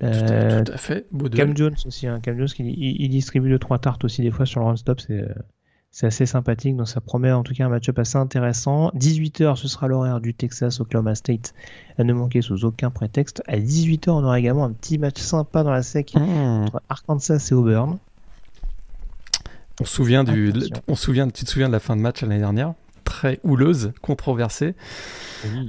[0.00, 1.06] Tout, à, fait.
[1.34, 2.20] Cam Jones aussi, hein.
[2.20, 5.00] Cam Jones qui il, distribue de trois tartes aussi des fois sur le run stop,
[5.00, 5.26] c'est
[5.96, 8.90] c'est assez sympathique, donc ça promet en tout cas un match-up assez intéressant.
[8.96, 11.54] 18h, ce sera l'horaire du Texas Oklahoma State,
[11.96, 13.42] à ne manquer sous aucun prétexte.
[13.46, 16.20] À 18h, on aura également un petit match sympa dans la sec mmh.
[16.20, 17.96] entre Arkansas et Auburn.
[19.80, 20.52] On se souvient du,
[20.86, 22.74] on souvient, tu te souviens de la fin de match l'année dernière?
[23.06, 24.74] Très houleuse, controversée.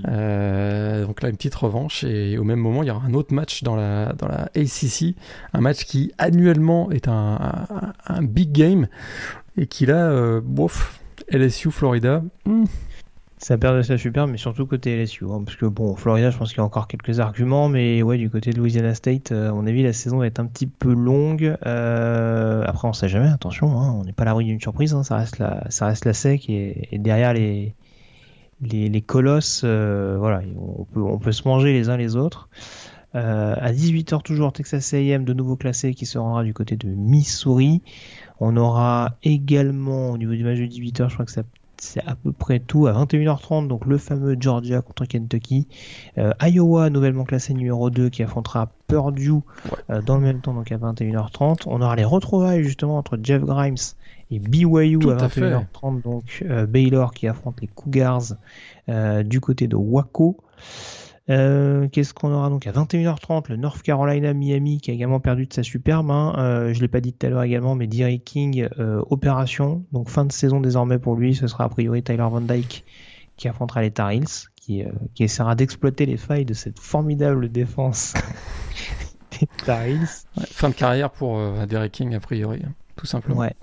[0.07, 2.03] Euh, donc là, une petite revanche.
[2.03, 5.15] Et au même moment, il y aura un autre match dans la, dans la ACC.
[5.53, 7.39] Un match qui annuellement est un,
[8.05, 8.87] un big game
[9.55, 10.99] et qu'il a, euh, bof,
[11.29, 12.23] LSU, Florida.
[12.45, 12.65] Hmm.
[13.39, 15.25] Ça perd de sa super, mais surtout côté LSU.
[15.25, 18.17] Hein, parce que bon, Florida, je pense qu'il y a encore quelques arguments, mais ouais,
[18.17, 20.91] du côté de Louisiana State, euh, à mon la saison va être un petit peu
[20.91, 21.55] longue.
[21.67, 25.03] Euh, après, on sait jamais, attention, hein, on n'est pas à l'abri d'une surprise, hein,
[25.03, 27.75] ça, reste la, ça reste la sec, et, derrière les,
[28.61, 32.49] les, les colosses, voilà, on peut, on peut se manger les uns les autres.
[33.13, 37.83] à 18h toujours, Texas A&M de nouveau classé qui se rendra du côté de Missouri.
[38.39, 41.31] On aura également au niveau du match de 18h, je crois que
[41.79, 45.67] c'est à peu près tout à 21h30 donc le fameux Georgia contre Kentucky.
[46.17, 49.41] Euh, Iowa nouvellement classé numéro 2 qui affrontera Purdue
[49.89, 53.43] euh, dans le même temps donc à 21h30 on aura les retrouvailles justement entre Jeff
[53.43, 53.75] Grimes
[54.31, 58.33] et BYU à 21h30 donc euh, Baylor qui affronte les Cougars
[59.25, 60.37] du côté de Waco
[61.29, 65.45] euh, qu'est-ce qu'on aura donc à 21h30 Le North Carolina Miami qui a également perdu
[65.45, 66.09] de sa superbe.
[66.09, 66.33] Hein.
[66.37, 69.83] Euh, je l'ai pas dit tout à l'heure également, mais Derek King euh, opération.
[69.91, 71.35] Donc fin de saison désormais pour lui.
[71.35, 72.85] Ce sera a priori Tyler Van Dyke
[73.35, 74.83] qui affrontera les Tar Heels, qui,
[75.13, 78.15] qui essaiera d'exploiter les failles de cette formidable défense
[79.39, 79.83] des Tar
[80.47, 83.41] fin de carrière pour Derek King a priori, hein, tout simplement.
[83.41, 83.53] Ouais.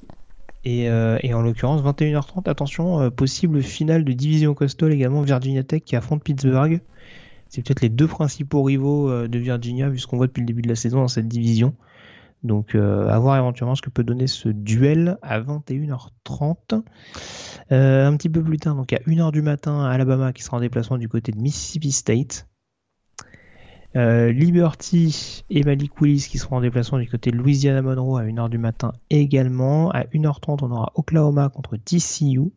[0.65, 5.97] Et, et, en l'occurrence, 21h30, attention, possible finale de division coastal également, Virginia Tech qui
[5.97, 6.81] affronte Pittsburgh.
[7.55, 10.63] C'est peut-être les deux principaux rivaux de Virginia, vu ce qu'on voit depuis le début
[10.63, 11.75] de la saison dans cette division.
[12.45, 16.83] Donc, euh, à voir éventuellement ce que peut donner ce duel à 21h30.
[17.73, 20.61] Euh, un petit peu plus tard, donc à 1h du matin, Alabama qui sera en
[20.61, 22.47] déplacement du côté de Mississippi State.
[23.97, 28.25] Euh, Liberty et Malik Willis qui seront en déplacement du côté de Louisiana Monroe à
[28.25, 29.91] 1h du matin également.
[29.93, 32.53] À 1h30, on aura Oklahoma contre TCU.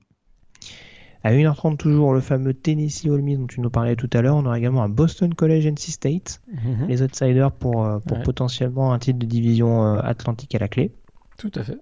[1.24, 4.36] À 1h30 toujours le fameux Tennessee Ole Miss dont tu nous parlais tout à l'heure.
[4.36, 6.88] On aura également un Boston College NC State, mhm.
[6.88, 10.92] les outsiders pour, euh, potentiellement un titre de division euh, atlantique à la clé.
[11.38, 11.80] Tout à fait.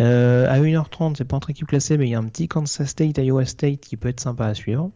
[0.00, 2.88] Euh, à 1h30, c'est pas entre équipes classées, mais il y a un petit Kansas
[2.88, 4.90] State, Iowa State qui peut être sympa à suivre.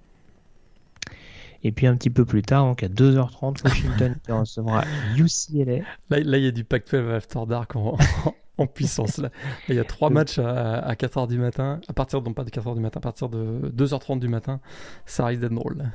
[1.62, 4.85] Et puis un petit peu plus tard, donc à 2h30, Washington qui recevra
[5.16, 5.82] UCLA.
[6.11, 7.97] Là, il y a du Pac-12 After Dark en,
[8.59, 9.19] en puissance.
[9.19, 9.31] Là.
[9.69, 12.74] Il y a trois matchs à, 4h du matin, à partir, non pas de 4h
[12.74, 14.61] du matin, à partir de 2h30 du matin,
[15.07, 15.91] ça risque d'être drôle.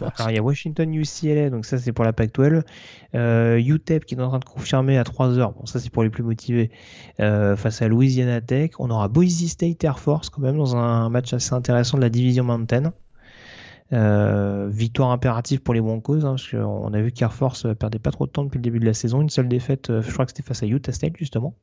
[0.00, 2.62] Alors il y a Washington UCLA, donc ça c'est pour la Pac-12.
[3.14, 6.10] Euh, UTEP qui est en train de confirmer à 3h, bon ça c'est pour les
[6.10, 6.70] plus motivés,
[7.20, 8.70] euh, face à Louisiana Tech.
[8.78, 12.08] On aura Boise State Air Force quand même dans un match assez intéressant de la
[12.08, 12.92] division Mountain.
[13.92, 18.10] Euh, victoire impérative pour les Broncos, hein, parce qu'on a vu qu'Air Force perdait pas
[18.10, 19.22] trop de temps depuis le début de la saison.
[19.22, 21.54] Une seule défaite, je crois que c'était face à Utah State justement.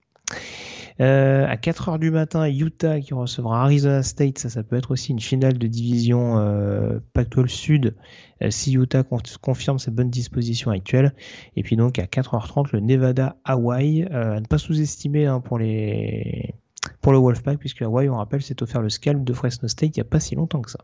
[1.01, 5.11] Euh, à 4h du matin, Utah qui recevra Arizona State, ça, ça peut être aussi
[5.11, 7.95] une finale de division euh, Pac-12 Sud
[8.41, 9.03] euh, si Utah
[9.41, 11.13] confirme ses bonnes dispositions actuelles.
[11.55, 16.53] Et puis donc à 4h30, le Nevada Hawaii, à ne pas sous-estimer hein, pour les
[17.01, 19.99] pour le Wolfpack, puisque Hawaii, on rappelle, s'est offert le scalp de Fresno State il
[19.99, 20.79] n'y a pas si longtemps que ça.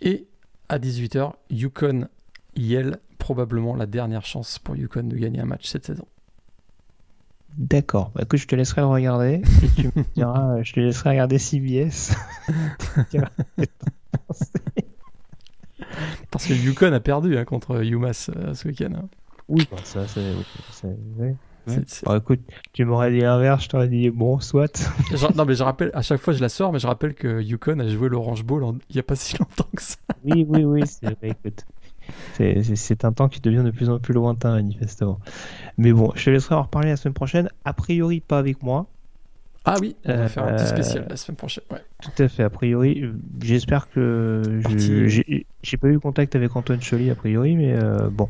[0.00, 0.26] Et
[0.68, 2.08] à 18h, Yukon
[2.54, 6.06] Yale, probablement la dernière chance pour Yukon de gagner un match cette saison.
[7.56, 8.10] D'accord.
[8.14, 11.38] Bah, écoute, je te laisserai le regarder et tu me diras, je te laisserai regarder
[11.38, 12.14] CBS.
[16.30, 18.92] Parce que Yukon a perdu hein, contre UMass euh, ce week-end.
[18.94, 19.08] Hein.
[19.48, 20.34] Oui, bah, ça, c'est.
[22.04, 22.40] Bah, écoute,
[22.72, 24.88] tu m'aurais dit l'inverse, je t'aurais dit bon, soit.
[25.34, 27.78] non, mais je rappelle, à chaque fois je la sors, mais je rappelle que Yukon
[27.80, 29.96] a joué l'Orange Bowl il n'y a pas si longtemps que ça.
[30.24, 31.64] oui, oui, oui, c'est vrai, écoute.
[32.36, 35.18] C'est un temps qui devient de plus en plus lointain, manifestement.
[35.76, 37.48] Mais bon, je te laisserai en reparler la semaine prochaine.
[37.64, 38.86] A priori, pas avec moi.
[39.64, 41.64] Ah oui, on va faire un petit spécial la semaine prochaine.
[42.00, 42.44] Tout à fait.
[42.44, 43.02] A priori,
[43.42, 44.60] j'espère que
[45.62, 48.28] j'ai pas eu contact avec Antoine Choly a priori, mais euh, bon.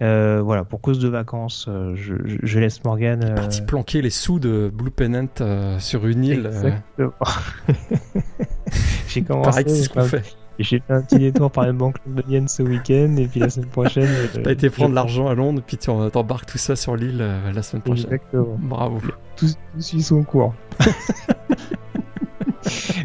[0.00, 3.24] Euh, voilà, pour cause de vacances, euh, je, laisse Morgan.
[3.24, 3.34] Euh...
[3.34, 5.28] Parti planquer les sous de Blue Pennant
[5.78, 6.50] sur une île.
[9.08, 9.64] J'ai commencé.
[9.66, 10.22] C'est ce qu'on fait.
[10.58, 13.68] J'ai fait un petit détour par la banque londonienne ce week-end et puis la semaine
[13.68, 14.08] prochaine.
[14.08, 17.52] Euh, T'as été prendre l'argent à Londres puis tu embarques tout ça sur l'île euh,
[17.52, 18.06] la semaine prochaine.
[18.06, 18.56] Exactement.
[18.58, 18.98] Bravo.
[19.36, 19.46] Tout,
[19.78, 20.54] suit son cours.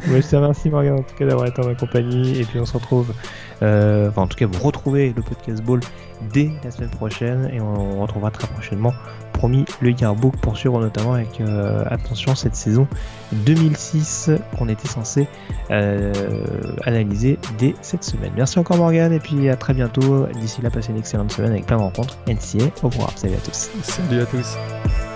[0.07, 2.59] Moi, je te remercie Morgan en tout cas d'avoir été en ma compagnie et puis
[2.59, 3.13] on se retrouve,
[3.61, 5.79] euh, en tout cas vous retrouvez le podcast Ball
[6.31, 8.93] dès la semaine prochaine et on retrouvera très prochainement
[9.33, 12.87] promis le yearbook pour suivre notamment avec euh, attention cette saison
[13.33, 15.27] 2006 qu'on était censé
[15.71, 16.13] euh,
[16.85, 18.31] analyser dès cette semaine.
[18.37, 20.27] Merci encore Morgan et puis à très bientôt.
[20.39, 23.15] D'ici là, passez une excellente semaine avec plein de rencontres NCA au programme.
[23.15, 23.69] Salut à tous.
[23.83, 25.12] Salut à tous.